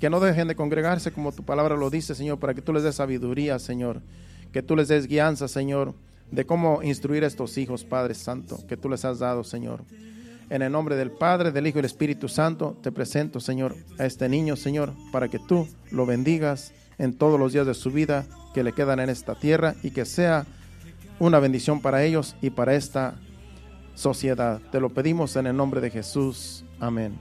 Que 0.00 0.10
no 0.10 0.18
dejen 0.18 0.48
de 0.48 0.56
congregarse 0.56 1.12
como 1.12 1.32
tu 1.32 1.44
palabra 1.44 1.76
lo 1.76 1.90
dice, 1.90 2.14
Señor, 2.14 2.38
para 2.38 2.54
que 2.54 2.62
tú 2.62 2.72
les 2.72 2.82
des 2.82 2.96
sabiduría, 2.96 3.58
Señor. 3.58 4.00
Que 4.52 4.62
tú 4.62 4.74
les 4.74 4.88
des 4.88 5.06
guianza, 5.06 5.46
Señor, 5.46 5.94
de 6.30 6.44
cómo 6.44 6.82
instruir 6.82 7.24
a 7.24 7.28
estos 7.28 7.56
hijos, 7.58 7.84
Padre 7.84 8.14
Santo, 8.14 8.58
que 8.66 8.76
tú 8.76 8.88
les 8.88 9.04
has 9.04 9.18
dado, 9.20 9.44
Señor. 9.44 9.84
En 10.50 10.60
el 10.62 10.72
nombre 10.72 10.96
del 10.96 11.10
Padre, 11.10 11.52
del 11.52 11.66
Hijo 11.66 11.78
y 11.78 11.82
del 11.82 11.86
Espíritu 11.86 12.28
Santo, 12.28 12.76
te 12.82 12.92
presento, 12.92 13.40
Señor, 13.40 13.76
a 13.98 14.04
este 14.04 14.28
niño, 14.28 14.56
Señor, 14.56 14.92
para 15.12 15.28
que 15.28 15.38
tú 15.38 15.68
lo 15.90 16.04
bendigas 16.04 16.72
en 16.98 17.16
todos 17.16 17.38
los 17.38 17.52
días 17.52 17.66
de 17.66 17.74
su 17.74 17.90
vida 17.90 18.26
que 18.52 18.64
le 18.64 18.72
quedan 18.72 19.00
en 19.00 19.08
esta 19.08 19.34
tierra 19.34 19.74
y 19.82 19.92
que 19.92 20.04
sea 20.04 20.46
una 21.18 21.38
bendición 21.38 21.80
para 21.80 22.04
ellos 22.04 22.36
y 22.42 22.50
para 22.50 22.74
esta 22.74 23.14
sociedad. 23.94 24.60
Te 24.70 24.80
lo 24.80 24.90
pedimos 24.90 25.36
en 25.36 25.46
el 25.46 25.56
nombre 25.56 25.80
de 25.80 25.90
Jesús. 25.90 26.64
Amén. 26.80 27.18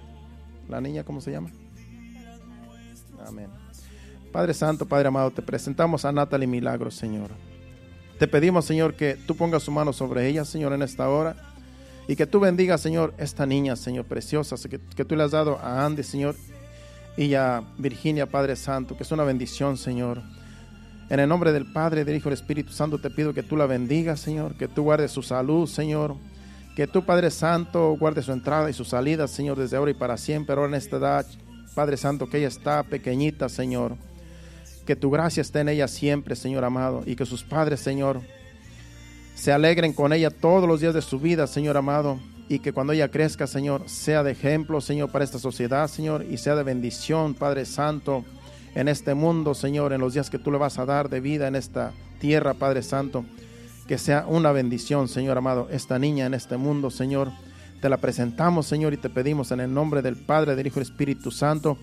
¿La 0.69 0.82
niña 0.82 1.03
cómo 1.03 1.22
se 1.22 1.32
llama? 1.32 1.51
Amén. 3.26 3.49
Padre 4.32 4.53
Santo, 4.53 4.86
Padre 4.86 5.09
amado, 5.09 5.32
te 5.32 5.41
presentamos 5.41 6.05
a 6.05 6.11
Natalie 6.11 6.47
Milagros, 6.47 6.95
Señor. 6.95 7.30
Te 8.17 8.28
pedimos, 8.28 8.65
Señor, 8.65 8.95
que 8.95 9.15
tú 9.15 9.36
pongas 9.36 9.63
su 9.63 9.72
mano 9.72 9.91
sobre 9.93 10.28
ella, 10.28 10.45
Señor, 10.45 10.74
en 10.74 10.84
esta 10.84 11.09
hora. 11.09 11.36
Y 12.07 12.15
que 12.15 12.26
tú 12.26 12.39
bendigas, 12.39 12.82
Señor, 12.82 13.13
esta 13.17 13.45
niña, 13.45 13.76
Señor, 13.76 14.05
preciosa, 14.05 14.55
que, 14.69 14.80
que 14.80 15.05
tú 15.05 15.15
le 15.15 15.24
has 15.24 15.32
dado 15.32 15.59
a 15.59 15.86
Andy, 15.86 16.03
Señor, 16.03 16.36
y 17.17 17.34
a 17.34 17.63
Virginia, 17.78 18.26
Padre 18.26 18.55
Santo, 18.55 18.95
que 18.95 19.03
es 19.03 19.11
una 19.11 19.24
bendición, 19.24 19.78
Señor. 19.78 20.22
En 21.09 21.19
el 21.19 21.28
nombre 21.28 21.51
del 21.51 21.72
Padre, 21.72 22.05
del 22.05 22.15
Hijo 22.15 22.30
y 22.30 22.32
del 22.32 22.39
Espíritu 22.39 22.72
Santo 22.72 22.99
te 22.99 23.09
pido 23.09 23.34
que 23.34 23.43
tú 23.43 23.57
la 23.57 23.65
bendigas, 23.65 24.19
Señor, 24.19 24.55
que 24.55 24.69
tú 24.69 24.84
guardes 24.84 25.11
su 25.11 25.22
salud, 25.22 25.67
Señor. 25.67 26.15
Que 26.82 26.88
tú, 26.88 27.05
Padre 27.05 27.29
Santo, 27.29 27.95
guarde 27.95 28.23
su 28.23 28.32
entrada 28.32 28.67
y 28.67 28.73
su 28.73 28.86
salida, 28.86 29.27
Señor, 29.27 29.55
desde 29.55 29.77
ahora 29.77 29.91
y 29.91 29.93
para 29.93 30.17
siempre. 30.17 30.55
Ahora 30.55 30.67
en 30.67 30.73
esta 30.73 30.97
edad, 30.97 31.27
Padre 31.75 31.95
Santo, 31.95 32.27
que 32.27 32.39
ella 32.39 32.47
está 32.47 32.82
pequeñita, 32.82 33.49
Señor. 33.49 33.97
Que 34.88 34.95
tu 34.95 35.11
gracia 35.11 35.41
esté 35.41 35.59
en 35.59 35.69
ella 35.69 35.88
siempre, 35.88 36.36
Señor 36.36 36.63
amado. 36.63 37.03
Y 37.05 37.15
que 37.15 37.27
sus 37.27 37.43
padres, 37.43 37.82
Señor, 37.82 38.21
se 39.36 39.51
alegren 39.51 39.93
con 39.93 40.11
ella 40.11 40.32
todos 40.32 40.67
los 40.67 40.82
días 40.82 40.95
de 40.95 41.03
su 41.03 41.19
vida, 41.19 41.45
Señor 41.45 41.77
amado. 41.77 42.19
Y 42.49 42.57
que 42.57 42.73
cuando 42.73 42.93
ella 42.93 43.09
crezca, 43.09 43.45
Señor, 43.45 43.88
sea 43.88 44.23
de 44.23 44.32
ejemplo, 44.32 44.82
Señor, 44.82 45.11
para 45.11 45.23
esta 45.23 45.38
sociedad, 45.38 45.88
Señor. 45.88 46.25
Y 46.27 46.38
sea 46.38 46.55
de 46.55 46.63
bendición, 46.63 47.36
Padre 47.36 47.65
Santo 47.65 48.25
en 48.73 48.88
este 48.88 49.13
mundo, 49.13 49.53
Señor, 49.53 49.93
en 49.93 50.01
los 50.01 50.15
días 50.15 50.32
que 50.32 50.39
tú 50.39 50.51
le 50.51 50.57
vas 50.57 50.79
a 50.79 50.88
dar 50.88 51.09
de 51.09 51.19
vida 51.19 51.47
en 51.47 51.55
esta 51.55 51.91
tierra, 52.17 52.55
Padre 52.55 52.82
Santo. 52.82 53.23
Que 53.91 53.97
sea 53.97 54.25
una 54.25 54.53
bendición, 54.53 55.09
Señor 55.09 55.37
amado, 55.37 55.67
esta 55.69 55.99
niña 55.99 56.25
en 56.25 56.33
este 56.33 56.55
mundo, 56.55 56.89
Señor. 56.89 57.29
Te 57.81 57.89
la 57.89 57.97
presentamos, 57.97 58.65
Señor, 58.65 58.93
y 58.93 58.97
te 58.97 59.09
pedimos 59.09 59.51
en 59.51 59.59
el 59.59 59.73
nombre 59.73 60.01
del 60.01 60.15
Padre, 60.15 60.55
del 60.55 60.67
Hijo 60.67 60.79
y 60.79 60.83
Espíritu 60.83 61.29
Santo, 61.29 61.77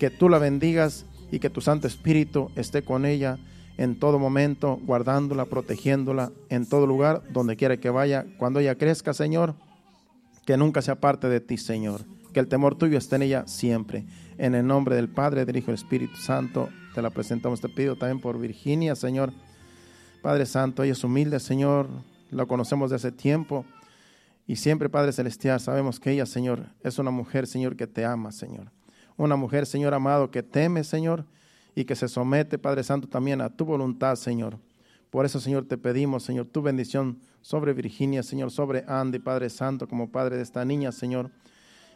que 0.00 0.10
tú 0.10 0.28
la 0.28 0.40
bendigas 0.40 1.06
y 1.30 1.38
que 1.38 1.50
tu 1.50 1.60
Santo 1.60 1.86
Espíritu 1.86 2.50
esté 2.56 2.82
con 2.82 3.06
ella 3.06 3.38
en 3.76 4.00
todo 4.00 4.18
momento, 4.18 4.80
guardándola, 4.82 5.44
protegiéndola 5.44 6.32
en 6.48 6.68
todo 6.68 6.88
lugar, 6.88 7.22
donde 7.30 7.54
quiera 7.54 7.76
que 7.76 7.88
vaya, 7.88 8.26
cuando 8.36 8.58
ella 8.58 8.74
crezca, 8.74 9.14
Señor, 9.14 9.54
que 10.44 10.56
nunca 10.56 10.82
se 10.82 10.90
aparte 10.90 11.28
de 11.28 11.40
ti, 11.40 11.56
Señor, 11.56 12.00
que 12.32 12.40
el 12.40 12.48
temor 12.48 12.74
tuyo 12.74 12.98
esté 12.98 13.14
en 13.14 13.22
ella 13.22 13.46
siempre. 13.46 14.06
En 14.38 14.56
el 14.56 14.66
nombre 14.66 14.96
del 14.96 15.08
Padre, 15.08 15.44
del 15.44 15.58
Hijo 15.58 15.70
Espíritu 15.70 16.16
Santo, 16.16 16.68
te 16.96 17.00
la 17.00 17.10
presentamos. 17.10 17.60
Te 17.60 17.68
pido 17.68 17.94
también 17.94 18.20
por 18.20 18.40
Virginia, 18.40 18.96
Señor. 18.96 19.32
Padre 20.24 20.46
Santo, 20.46 20.82
ella 20.82 20.94
es 20.94 21.04
humilde, 21.04 21.38
Señor. 21.38 21.86
La 22.30 22.46
conocemos 22.46 22.88
de 22.88 22.96
hace 22.96 23.12
tiempo. 23.12 23.66
Y 24.46 24.56
siempre, 24.56 24.88
Padre 24.88 25.12
Celestial, 25.12 25.60
sabemos 25.60 26.00
que 26.00 26.12
ella, 26.12 26.24
Señor, 26.24 26.64
es 26.82 26.98
una 26.98 27.10
mujer, 27.10 27.46
Señor, 27.46 27.76
que 27.76 27.86
te 27.86 28.06
ama, 28.06 28.32
Señor. 28.32 28.72
Una 29.18 29.36
mujer, 29.36 29.66
Señor 29.66 29.92
amado, 29.92 30.30
que 30.30 30.42
teme, 30.42 30.82
Señor, 30.82 31.26
y 31.74 31.84
que 31.84 31.94
se 31.94 32.08
somete, 32.08 32.56
Padre 32.56 32.84
Santo, 32.84 33.06
también 33.06 33.42
a 33.42 33.50
tu 33.50 33.66
voluntad, 33.66 34.16
Señor. 34.16 34.56
Por 35.10 35.26
eso, 35.26 35.40
Señor, 35.40 35.66
te 35.66 35.76
pedimos, 35.76 36.22
Señor, 36.22 36.46
tu 36.46 36.62
bendición 36.62 37.18
sobre 37.42 37.74
Virginia, 37.74 38.22
Señor, 38.22 38.50
sobre 38.50 38.82
Andy, 38.88 39.18
Padre 39.18 39.50
Santo, 39.50 39.86
como 39.86 40.10
Padre 40.10 40.36
de 40.36 40.42
esta 40.42 40.64
niña, 40.64 40.90
Señor. 40.90 41.30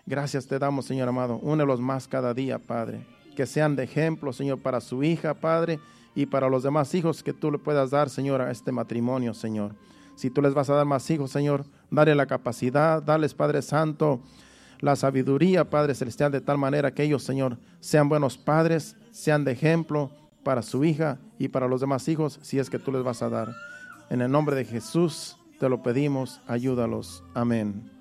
Gracias 0.05 0.47
te 0.47 0.59
damos, 0.59 0.85
Señor 0.85 1.09
amado. 1.09 1.39
Únelos 1.39 1.81
más 1.81 2.07
cada 2.07 2.35
día, 2.35 2.59
Padre. 2.59 3.07
Que 3.35 3.47
sean 3.47 3.75
de 3.75 3.85
ejemplo, 3.85 4.35
Señor, 4.35 4.61
para 4.61 4.83
su 4.83 5.03
hija, 5.03 5.33
Padre, 5.33 5.81
y 6.19 6.27
para 6.27 6.49
los 6.49 6.65
demás 6.65 6.93
hijos 6.97 7.23
que 7.23 7.33
tú 7.33 7.53
le 7.53 7.59
puedas 7.59 7.91
dar, 7.91 8.11
Señor, 8.11 8.41
a 8.41 8.51
este 8.51 8.73
matrimonio, 8.73 9.35
Señor. 9.35 9.77
Si 10.17 10.31
tú 10.31 10.43
les 10.43 10.53
vas 10.53 10.69
a 10.69 10.75
dar 10.75 10.85
más 10.85 11.09
hijos, 11.13 11.31
Señor, 11.31 11.65
dale 11.93 12.13
la 12.17 12.27
capacidad, 12.27 13.01
dales, 13.01 13.35
Padre 13.35 13.63
Santo, 13.63 14.21
la 14.81 14.97
sabiduría, 14.97 15.71
Padre 15.71 15.95
Celestial, 15.95 16.33
de 16.33 16.41
tal 16.41 16.59
manera 16.59 16.93
que 16.93 17.05
ellos, 17.05 17.23
Señor, 17.23 17.57
sean 17.79 18.09
buenos 18.09 18.37
padres, 18.37 18.97
sean 19.13 19.45
de 19.45 19.53
ejemplo 19.53 20.11
para 20.43 20.63
su 20.63 20.85
hija 20.85 21.21
y 21.39 21.47
para 21.47 21.69
los 21.69 21.81
demás 21.81 22.09
hijos, 22.09 22.41
si 22.43 22.59
es 22.59 22.69
que 22.69 22.81
tú 22.81 22.91
les 22.91 23.05
vas 23.05 23.23
a 23.23 23.29
dar. 23.29 23.55
En 24.11 24.21
el 24.21 24.29
nombre 24.29 24.57
de 24.57 24.65
Jesús 24.65 25.37
te 25.61 25.69
lo 25.69 25.85
pedimos, 25.85 26.41
ayúdalos. 26.49 27.23
Amén. 27.33 27.93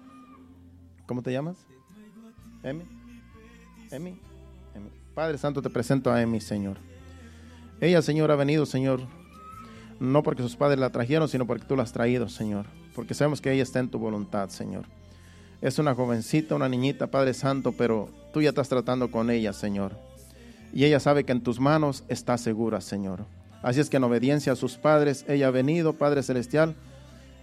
¿Cómo 1.06 1.22
te 1.22 1.32
llamas? 1.32 1.68
Emi. 2.64 2.84
Emi. 3.92 4.20
Padre 5.14 5.38
Santo, 5.38 5.62
te 5.62 5.70
presento 5.70 6.12
a 6.12 6.20
Emi, 6.20 6.42
Señor. 6.42 6.87
Ella, 7.80 8.02
Señor, 8.02 8.32
ha 8.32 8.36
venido, 8.36 8.66
Señor, 8.66 9.02
no 10.00 10.24
porque 10.24 10.42
sus 10.42 10.56
padres 10.56 10.80
la 10.80 10.92
trajeron, 10.92 11.30
sino 11.30 11.46
porque 11.46 11.66
tú 11.66 11.76
la 11.76 11.84
has 11.84 11.94
traído, 11.94 12.30
Señor. 12.30 12.66
Porque 12.96 13.14
sabemos 13.14 13.42
que 13.42 13.52
ella 13.52 13.64
está 13.64 13.80
en 13.80 13.90
tu 13.90 14.00
voluntad, 14.00 14.50
Señor. 14.50 14.86
Es 15.62 15.80
una 15.80 15.96
jovencita, 15.96 16.56
una 16.56 16.70
niñita, 16.70 17.08
Padre 17.08 17.34
Santo, 17.34 17.72
pero 17.72 18.10
tú 18.34 18.42
ya 18.42 18.50
estás 18.50 18.70
tratando 18.70 19.10
con 19.12 19.30
ella, 19.30 19.54
Señor. 19.54 19.94
Y 20.74 20.86
ella 20.86 21.00
sabe 21.00 21.24
que 21.24 21.32
en 21.32 21.42
tus 21.42 21.60
manos 21.60 22.04
está 22.08 22.38
segura, 22.38 22.82
Señor. 22.82 23.26
Así 23.62 23.80
es 23.80 23.90
que 23.90 23.98
en 23.98 24.04
obediencia 24.04 24.54
a 24.54 24.56
sus 24.56 24.78
padres, 24.78 25.26
ella 25.28 25.48
ha 25.48 25.52
venido, 25.52 25.94
Padre 25.94 26.24
Celestial, 26.24 26.76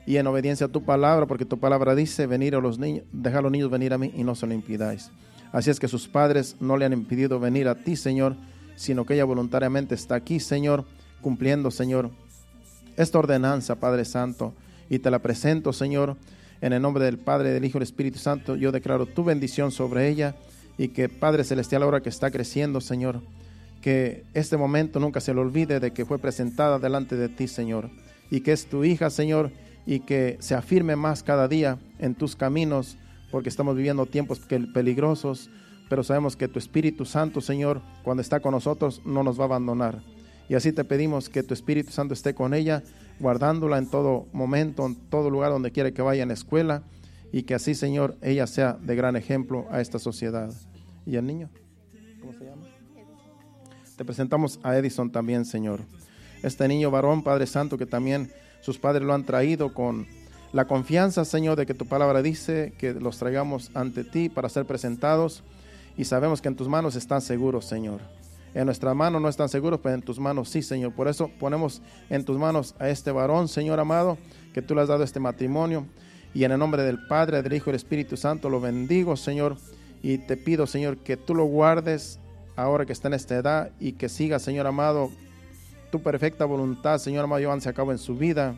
y 0.06 0.16
en 0.16 0.26
obediencia 0.26 0.66
a 0.66 0.70
tu 0.70 0.84
palabra, 0.84 1.26
porque 1.26 1.44
tu 1.44 1.58
palabra 1.58 1.94
dice, 1.94 2.26
venir 2.26 2.54
a 2.54 2.60
los 2.60 2.78
niños, 2.78 3.04
dejar 3.12 3.40
a 3.40 3.42
los 3.42 3.52
niños 3.52 3.70
venir 3.70 3.92
a 3.92 3.98
mí 3.98 4.12
y 4.14 4.22
no 4.22 4.34
se 4.34 4.46
lo 4.46 4.54
impidáis. 4.54 5.10
Así 5.52 5.70
es 5.70 5.80
que 5.80 5.88
sus 5.88 6.08
padres 6.08 6.56
no 6.60 6.76
le 6.76 6.84
han 6.84 6.92
impedido 6.92 7.40
venir 7.40 7.68
a 7.68 7.74
ti, 7.74 7.96
Señor, 7.96 8.36
sino 8.76 9.04
que 9.04 9.14
ella 9.14 9.24
voluntariamente 9.24 9.94
está 9.94 10.14
aquí, 10.14 10.40
Señor, 10.40 10.84
cumpliendo, 11.20 11.70
Señor, 11.70 12.10
esta 12.96 13.18
ordenanza, 13.18 13.76
Padre 13.76 14.04
Santo, 14.04 14.54
y 14.88 14.98
te 14.98 15.10
la 15.10 15.20
presento, 15.20 15.72
Señor, 15.72 16.16
en 16.60 16.72
el 16.72 16.82
nombre 16.82 17.04
del 17.04 17.18
Padre, 17.18 17.50
del 17.50 17.64
Hijo 17.64 17.78
y 17.78 17.80
del 17.80 17.88
Espíritu 17.88 18.18
Santo. 18.18 18.56
Yo 18.56 18.72
declaro 18.72 19.06
tu 19.06 19.24
bendición 19.24 19.70
sobre 19.70 20.08
ella 20.08 20.34
y 20.78 20.88
que 20.88 21.08
Padre 21.08 21.44
Celestial, 21.44 21.82
ahora 21.82 22.00
que 22.00 22.08
está 22.08 22.30
creciendo, 22.30 22.80
Señor, 22.80 23.20
que 23.80 24.24
este 24.34 24.56
momento 24.56 24.98
nunca 24.98 25.20
se 25.20 25.34
le 25.34 25.40
olvide 25.40 25.78
de 25.80 25.92
que 25.92 26.06
fue 26.06 26.18
presentada 26.18 26.78
delante 26.78 27.16
de 27.16 27.28
ti, 27.28 27.48
Señor, 27.48 27.90
y 28.30 28.40
que 28.40 28.52
es 28.52 28.66
tu 28.66 28.84
hija, 28.84 29.10
Señor, 29.10 29.50
y 29.86 30.00
que 30.00 30.38
se 30.40 30.54
afirme 30.54 30.96
más 30.96 31.22
cada 31.22 31.48
día 31.48 31.78
en 31.98 32.14
tus 32.14 32.34
caminos, 32.34 32.96
porque 33.30 33.50
estamos 33.50 33.76
viviendo 33.76 34.06
tiempos 34.06 34.40
peligrosos, 34.72 35.50
pero 35.88 36.02
sabemos 36.02 36.36
que 36.36 36.48
tu 36.48 36.58
Espíritu 36.58 37.04
Santo, 37.04 37.40
Señor, 37.40 37.82
cuando 38.02 38.20
está 38.20 38.40
con 38.40 38.52
nosotros, 38.52 39.02
no 39.04 39.22
nos 39.22 39.38
va 39.38 39.44
a 39.44 39.46
abandonar. 39.46 40.02
Y 40.48 40.54
así 40.54 40.72
te 40.72 40.84
pedimos 40.84 41.28
que 41.28 41.42
tu 41.42 41.54
Espíritu 41.54 41.90
Santo 41.90 42.14
esté 42.14 42.34
con 42.34 42.54
ella, 42.54 42.82
guardándola 43.20 43.78
en 43.78 43.88
todo 43.88 44.26
momento, 44.32 44.86
en 44.86 44.96
todo 44.96 45.30
lugar 45.30 45.50
donde 45.50 45.72
quiera 45.72 45.92
que 45.92 46.02
vaya 46.02 46.22
en 46.22 46.28
la 46.28 46.34
escuela, 46.34 46.82
y 47.32 47.42
que 47.42 47.54
así, 47.54 47.74
Señor, 47.74 48.16
ella 48.22 48.46
sea 48.46 48.74
de 48.74 48.94
gran 48.94 49.16
ejemplo 49.16 49.66
a 49.70 49.80
esta 49.80 49.98
sociedad. 49.98 50.52
¿Y 51.06 51.16
el 51.16 51.26
niño? 51.26 51.50
¿Cómo 52.20 52.32
se 52.32 52.44
llama? 52.44 52.62
Te 53.96 54.04
presentamos 54.04 54.60
a 54.62 54.76
Edison 54.76 55.10
también, 55.10 55.44
Señor. 55.44 55.80
Este 56.42 56.66
niño 56.68 56.90
varón, 56.90 57.22
Padre 57.22 57.46
Santo, 57.46 57.78
que 57.78 57.86
también 57.86 58.30
sus 58.60 58.78
padres 58.78 59.02
lo 59.02 59.14
han 59.14 59.24
traído 59.24 59.72
con 59.72 60.06
la 60.52 60.66
confianza, 60.66 61.24
Señor, 61.24 61.56
de 61.56 61.66
que 61.66 61.74
tu 61.74 61.86
palabra 61.86 62.22
dice 62.22 62.72
que 62.78 62.92
los 62.92 63.18
traigamos 63.18 63.70
ante 63.74 64.04
ti 64.04 64.28
para 64.28 64.48
ser 64.48 64.64
presentados 64.64 65.42
y 65.96 66.04
sabemos 66.04 66.40
que 66.40 66.48
en 66.48 66.56
tus 66.56 66.68
manos 66.68 66.96
están 66.96 67.20
seguros, 67.20 67.64
Señor. 67.64 68.00
En 68.54 68.66
nuestras 68.66 68.94
manos 68.94 69.20
no 69.20 69.28
están 69.28 69.48
seguros, 69.48 69.80
pero 69.82 69.96
en 69.96 70.02
tus 70.02 70.18
manos 70.18 70.48
sí, 70.48 70.62
Señor. 70.62 70.92
Por 70.92 71.08
eso 71.08 71.30
ponemos 71.40 71.82
en 72.08 72.24
tus 72.24 72.38
manos 72.38 72.74
a 72.78 72.88
este 72.88 73.10
varón, 73.10 73.48
Señor 73.48 73.80
amado, 73.80 74.16
que 74.52 74.62
tú 74.62 74.74
le 74.74 74.82
has 74.82 74.88
dado 74.88 75.02
este 75.02 75.18
matrimonio. 75.18 75.86
Y 76.32 76.44
en 76.44 76.52
el 76.52 76.58
nombre 76.58 76.82
del 76.82 77.04
Padre, 77.06 77.42
del 77.42 77.52
Hijo 77.52 77.70
y 77.70 77.72
del 77.72 77.76
Espíritu 77.76 78.16
Santo 78.16 78.48
lo 78.48 78.60
bendigo, 78.60 79.16
Señor. 79.16 79.56
Y 80.02 80.18
te 80.18 80.36
pido, 80.36 80.66
Señor, 80.66 80.98
que 80.98 81.16
tú 81.16 81.34
lo 81.34 81.44
guardes 81.44 82.20
ahora 82.56 82.86
que 82.86 82.92
está 82.92 83.08
en 83.08 83.14
esta 83.14 83.36
edad 83.36 83.70
y 83.80 83.92
que 83.92 84.08
siga, 84.08 84.38
Señor 84.38 84.66
amado, 84.66 85.10
tu 85.90 86.02
perfecta 86.02 86.44
voluntad, 86.44 86.98
Señor 86.98 87.24
amado, 87.24 87.44
avance 87.44 87.68
a 87.68 87.72
cabo 87.72 87.92
en 87.92 87.98
su 87.98 88.16
vida, 88.16 88.54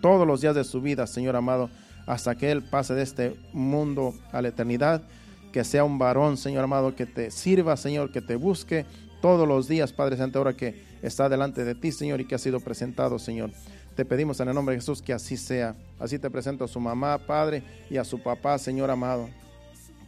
todos 0.00 0.26
los 0.26 0.40
días 0.40 0.54
de 0.54 0.64
su 0.64 0.80
vida, 0.80 1.06
Señor 1.06 1.36
amado, 1.36 1.70
hasta 2.06 2.36
que 2.36 2.50
Él 2.50 2.62
pase 2.62 2.94
de 2.94 3.02
este 3.02 3.36
mundo 3.52 4.14
a 4.32 4.42
la 4.42 4.48
eternidad. 4.48 5.02
Que 5.58 5.64
sea 5.64 5.82
un 5.82 5.98
varón, 5.98 6.36
Señor 6.36 6.62
amado, 6.62 6.94
que 6.94 7.04
te 7.04 7.32
sirva, 7.32 7.76
Señor, 7.76 8.12
que 8.12 8.22
te 8.22 8.36
busque 8.36 8.86
todos 9.20 9.48
los 9.48 9.66
días, 9.66 9.92
Padre 9.92 10.16
Santo, 10.16 10.38
ahora 10.38 10.54
que 10.54 10.84
está 11.02 11.28
delante 11.28 11.64
de 11.64 11.74
ti, 11.74 11.90
Señor, 11.90 12.20
y 12.20 12.26
que 12.26 12.36
ha 12.36 12.38
sido 12.38 12.60
presentado, 12.60 13.18
Señor. 13.18 13.50
Te 13.96 14.04
pedimos 14.04 14.38
en 14.38 14.46
el 14.46 14.54
nombre 14.54 14.76
de 14.76 14.80
Jesús 14.80 15.02
que 15.02 15.12
así 15.12 15.36
sea. 15.36 15.74
Así 15.98 16.16
te 16.20 16.30
presento 16.30 16.62
a 16.62 16.68
su 16.68 16.78
mamá, 16.78 17.18
Padre, 17.18 17.64
y 17.90 17.96
a 17.96 18.04
su 18.04 18.22
papá, 18.22 18.56
Señor 18.58 18.88
amado, 18.88 19.30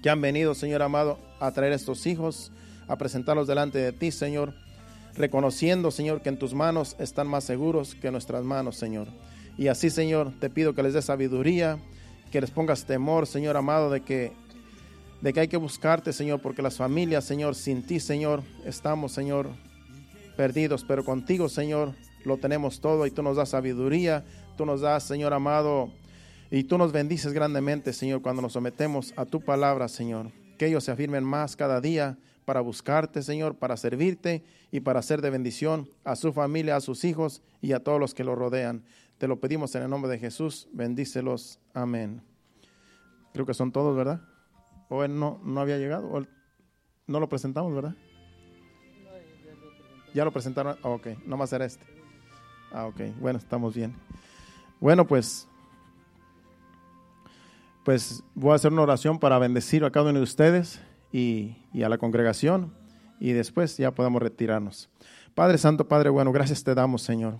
que 0.01 0.09
han 0.09 0.21
venido, 0.21 0.55
Señor 0.55 0.83
amado, 0.83 1.19
a 1.41 1.51
traer 1.51 1.73
estos 1.73 2.07
hijos, 2.07 2.53
a 2.87 2.95
presentarlos 2.95 3.49
delante 3.49 3.81
de 3.81 3.91
ti, 3.91 4.13
Señor, 4.13 4.55
reconociendo, 5.17 5.91
Señor, 5.91 6.23
que 6.23 6.29
en 6.29 6.39
tus 6.39 6.55
manos 6.55 6.95
están 7.01 7.27
más 7.27 7.43
seguros 7.43 7.97
que 7.97 8.13
nuestras 8.13 8.45
manos, 8.45 8.77
Señor. 8.77 9.09
Y 9.59 9.67
así, 9.67 9.91
Señor, 9.91 10.33
te 10.39 10.49
pido 10.49 10.77
que 10.77 10.85
les 10.85 10.95
dé 10.95 11.03
sabiduría, 11.03 11.81
que 12.31 12.41
les 12.41 12.53
pongas 12.53 12.85
temor, 12.85 13.27
Señor 13.27 13.57
amado, 13.57 13.91
de 13.91 14.03
que 14.03 14.33
de 15.21 15.33
que 15.33 15.41
hay 15.41 15.49
que 15.49 15.57
buscarte, 15.57 16.13
Señor, 16.13 16.41
porque 16.41 16.63
las 16.63 16.77
familias, 16.77 17.25
Señor, 17.25 17.55
sin 17.55 17.83
ti, 17.83 18.01
Señor, 18.01 18.43
estamos, 18.65 19.13
Señor, 19.13 19.49
perdidos, 20.37 20.85
pero 20.85 21.05
contigo, 21.05 21.49
Señor, 21.49 21.95
lo 22.25 22.39
tenemos 22.39 22.81
todo 22.81 23.07
y 23.07 23.11
tú 23.11 23.23
nos 23.23 23.37
das 23.37 23.51
sabiduría, 23.51 24.25
tú 24.57 24.65
nos 24.65 24.81
das, 24.81 25.05
Señor 25.05 25.35
amado, 25.35 25.91
y 26.51 26.65
tú 26.65 26.79
nos 26.79 26.93
bendices 26.93 27.33
grandemente, 27.33 27.93
Señor, 27.93 28.23
cuando 28.23 28.43
nos 28.43 28.55
sometemos 28.55 29.13
a 29.17 29.25
tu 29.25 29.41
palabra, 29.41 29.89
Señor. 29.89 30.33
Que 30.59 30.67
ellos 30.67 30.85
se 30.85 30.91
afirmen 30.91 31.25
más 31.25 31.55
cada 31.57 31.81
día 31.81 32.19
para 32.45 32.61
buscarte, 32.61 33.23
Señor, 33.23 33.57
para 33.57 33.77
servirte 33.77 34.43
y 34.73 34.81
para 34.81 35.03
ser 35.03 35.23
de 35.23 35.31
bendición 35.31 35.89
a 36.05 36.17
su 36.17 36.33
familia, 36.33 36.77
a 36.77 36.81
sus 36.81 37.05
hijos 37.05 37.43
y 37.63 37.73
a 37.73 37.81
todos 37.81 38.01
los 38.01 38.15
que 38.15 38.25
lo 38.25 38.35
rodean. 38.35 38.83
Te 39.19 39.29
lo 39.29 39.39
pedimos 39.39 39.75
en 39.75 39.83
el 39.83 39.91
nombre 39.91 40.11
de 40.11 40.19
Jesús. 40.19 40.69
Bendícelos. 40.73 41.61
Amén. 41.73 42.23
Creo 43.33 43.47
que 43.47 43.55
son 43.55 43.71
todos, 43.71 43.97
¿verdad? 43.97 44.21
¿O 44.91 45.05
él 45.05 45.19
no, 45.19 45.41
no 45.45 45.61
había 45.61 45.79
llegado? 45.79 46.27
no 47.07 47.21
lo 47.21 47.29
presentamos, 47.29 47.75
verdad? 47.75 47.95
Ya 50.13 50.25
lo 50.25 50.33
presentaron. 50.33 50.77
Ah, 50.83 50.89
ok, 50.89 51.07
nomás 51.25 51.53
era 51.53 51.65
este. 51.65 51.85
Ah, 52.73 52.87
ok. 52.87 53.01
Bueno, 53.21 53.39
estamos 53.39 53.75
bien. 53.75 53.95
Bueno, 54.81 55.07
pues, 55.07 55.49
pues 57.85 58.23
voy 58.35 58.53
a 58.53 58.57
hacer 58.57 58.73
una 58.73 58.83
oración 58.83 59.19
para 59.19 59.39
bendecir 59.39 59.85
a 59.85 59.91
cada 59.91 60.11
uno 60.11 60.19
de 60.19 60.25
ustedes 60.25 60.81
y, 61.13 61.57
y 61.73 61.85
a 61.85 61.89
la 61.89 61.97
congregación 61.97 62.75
y 63.21 63.33
después 63.33 63.77
ya 63.77 63.95
podemos 63.95 64.21
retirarnos. 64.21 64.91
Padre 65.35 65.59
Santo, 65.59 65.87
Padre 65.87 66.11
bueno, 66.11 66.33
gracias 66.33 66.65
te 66.65 66.75
damos, 66.75 67.03
Señor. 67.03 67.39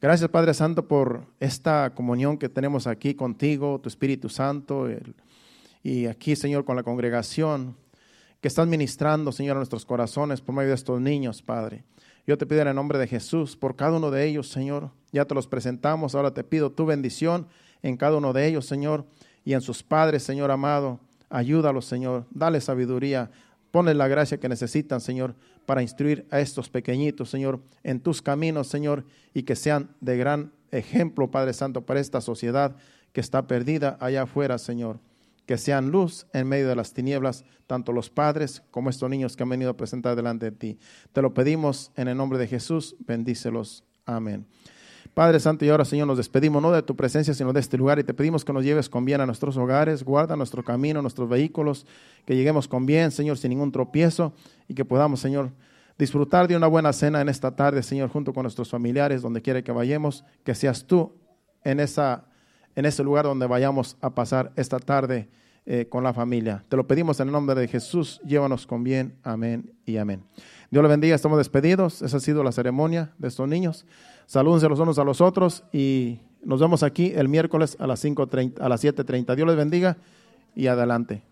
Gracias, 0.00 0.28
Padre 0.28 0.52
Santo, 0.54 0.86
por 0.86 1.26
esta 1.40 1.94
comunión 1.94 2.36
que 2.36 2.48
tenemos 2.50 2.86
aquí 2.86 3.14
contigo, 3.14 3.80
tu 3.80 3.88
Espíritu 3.88 4.28
Santo, 4.28 4.88
y 5.86 6.08
aquí, 6.08 6.34
Señor, 6.34 6.64
con 6.64 6.74
la 6.74 6.82
congregación 6.82 7.76
que 8.40 8.48
estás 8.48 8.66
ministrando, 8.66 9.30
Señor, 9.30 9.56
a 9.56 9.60
nuestros 9.60 9.86
corazones 9.86 10.40
por 10.40 10.52
medio 10.52 10.70
de 10.70 10.74
estos 10.74 11.00
niños, 11.00 11.42
Padre. 11.42 11.84
Yo 12.26 12.36
te 12.36 12.44
pido 12.44 12.62
en 12.62 12.66
el 12.66 12.74
nombre 12.74 12.98
de 12.98 13.06
Jesús 13.06 13.56
por 13.56 13.76
cada 13.76 13.96
uno 13.96 14.10
de 14.10 14.24
ellos, 14.24 14.48
Señor. 14.48 14.90
Ya 15.12 15.26
te 15.26 15.34
los 15.36 15.46
presentamos. 15.46 16.16
Ahora 16.16 16.34
te 16.34 16.42
pido 16.42 16.72
tu 16.72 16.86
bendición 16.86 17.46
en 17.84 17.96
cada 17.96 18.16
uno 18.16 18.32
de 18.32 18.48
ellos, 18.48 18.66
Señor, 18.66 19.06
y 19.44 19.52
en 19.52 19.60
sus 19.60 19.84
padres, 19.84 20.24
Señor 20.24 20.50
amado. 20.50 20.98
Ayúdalos, 21.30 21.84
Señor. 21.84 22.26
Dale 22.32 22.60
sabiduría. 22.60 23.30
Ponle 23.70 23.94
la 23.94 24.08
gracia 24.08 24.40
que 24.40 24.48
necesitan, 24.48 25.00
Señor, 25.00 25.36
para 25.66 25.82
instruir 25.82 26.26
a 26.32 26.40
estos 26.40 26.68
pequeñitos, 26.68 27.30
Señor, 27.30 27.60
en 27.84 28.00
tus 28.00 28.22
caminos, 28.22 28.66
Señor, 28.66 29.04
y 29.34 29.44
que 29.44 29.54
sean 29.54 29.94
de 30.00 30.16
gran 30.16 30.50
ejemplo, 30.72 31.30
Padre 31.30 31.52
Santo, 31.52 31.86
para 31.86 32.00
esta 32.00 32.20
sociedad 32.20 32.74
que 33.12 33.20
está 33.20 33.46
perdida 33.46 33.96
allá 34.00 34.22
afuera, 34.22 34.58
Señor 34.58 34.98
que 35.46 35.56
sean 35.56 35.90
luz 35.90 36.26
en 36.32 36.48
medio 36.48 36.68
de 36.68 36.76
las 36.76 36.92
tinieblas, 36.92 37.44
tanto 37.66 37.92
los 37.92 38.10
padres 38.10 38.62
como 38.70 38.90
estos 38.90 39.08
niños 39.08 39.36
que 39.36 39.44
han 39.44 39.48
venido 39.48 39.70
a 39.70 39.76
presentar 39.76 40.16
delante 40.16 40.46
de 40.46 40.52
ti. 40.52 40.78
Te 41.12 41.22
lo 41.22 41.32
pedimos 41.32 41.92
en 41.96 42.08
el 42.08 42.16
nombre 42.16 42.38
de 42.38 42.48
Jesús, 42.48 42.96
bendícelos. 42.98 43.84
Amén. 44.04 44.46
Padre 45.14 45.40
Santo, 45.40 45.64
y 45.64 45.70
ahora 45.70 45.84
Señor 45.84 46.06
nos 46.06 46.18
despedimos 46.18 46.60
no 46.60 46.70
de 46.72 46.82
tu 46.82 46.94
presencia, 46.94 47.32
sino 47.32 47.52
de 47.52 47.60
este 47.60 47.78
lugar 47.78 47.98
y 47.98 48.04
te 48.04 48.12
pedimos 48.12 48.44
que 48.44 48.52
nos 48.52 48.64
lleves 48.64 48.90
con 48.90 49.04
bien 49.04 49.20
a 49.20 49.26
nuestros 49.26 49.56
hogares, 49.56 50.04
guarda 50.04 50.36
nuestro 50.36 50.62
camino, 50.62 51.00
nuestros 51.00 51.28
vehículos, 51.28 51.86
que 52.26 52.36
lleguemos 52.36 52.68
con 52.68 52.84
bien, 52.84 53.10
Señor, 53.10 53.38
sin 53.38 53.50
ningún 53.50 53.72
tropiezo 53.72 54.34
y 54.68 54.74
que 54.74 54.84
podamos, 54.84 55.20
Señor, 55.20 55.52
disfrutar 55.98 56.48
de 56.48 56.56
una 56.56 56.66
buena 56.66 56.92
cena 56.92 57.20
en 57.20 57.28
esta 57.28 57.56
tarde, 57.56 57.82
Señor, 57.82 58.10
junto 58.10 58.34
con 58.34 58.42
nuestros 58.42 58.68
familiares, 58.68 59.22
donde 59.22 59.40
quiera 59.40 59.62
que 59.62 59.72
vayamos, 59.72 60.24
que 60.44 60.54
seas 60.54 60.84
tú 60.86 61.14
en 61.64 61.80
esa 61.80 62.26
en 62.76 62.84
ese 62.84 63.02
lugar 63.02 63.24
donde 63.24 63.46
vayamos 63.46 63.96
a 64.00 64.10
pasar 64.10 64.52
esta 64.54 64.78
tarde 64.78 65.28
eh, 65.64 65.86
con 65.88 66.04
la 66.04 66.14
familia. 66.14 66.62
Te 66.68 66.76
lo 66.76 66.86
pedimos 66.86 67.18
en 67.18 67.28
el 67.28 67.32
nombre 67.32 67.56
de 67.56 67.66
Jesús. 67.66 68.20
Llévanos 68.24 68.66
con 68.66 68.84
bien. 68.84 69.16
Amén 69.24 69.72
y 69.84 69.96
amén. 69.96 70.22
Dios 70.70 70.82
le 70.82 70.88
bendiga. 70.88 71.16
Estamos 71.16 71.38
despedidos. 71.38 72.02
Esa 72.02 72.18
ha 72.18 72.20
sido 72.20 72.44
la 72.44 72.52
ceremonia 72.52 73.12
de 73.18 73.28
estos 73.28 73.48
niños. 73.48 73.84
Salúdense 74.26 74.68
los 74.68 74.78
unos 74.78 74.98
a 74.98 75.04
los 75.04 75.20
otros 75.20 75.64
y 75.72 76.20
nos 76.44 76.60
vemos 76.60 76.82
aquí 76.84 77.12
el 77.16 77.28
miércoles 77.28 77.76
a 77.80 77.86
las, 77.86 78.04
5.30, 78.04 78.60
a 78.60 78.68
las 78.68 78.84
7.30. 78.84 79.34
Dios 79.34 79.48
les 79.48 79.56
bendiga 79.56 79.96
y 80.54 80.68
adelante. 80.68 81.22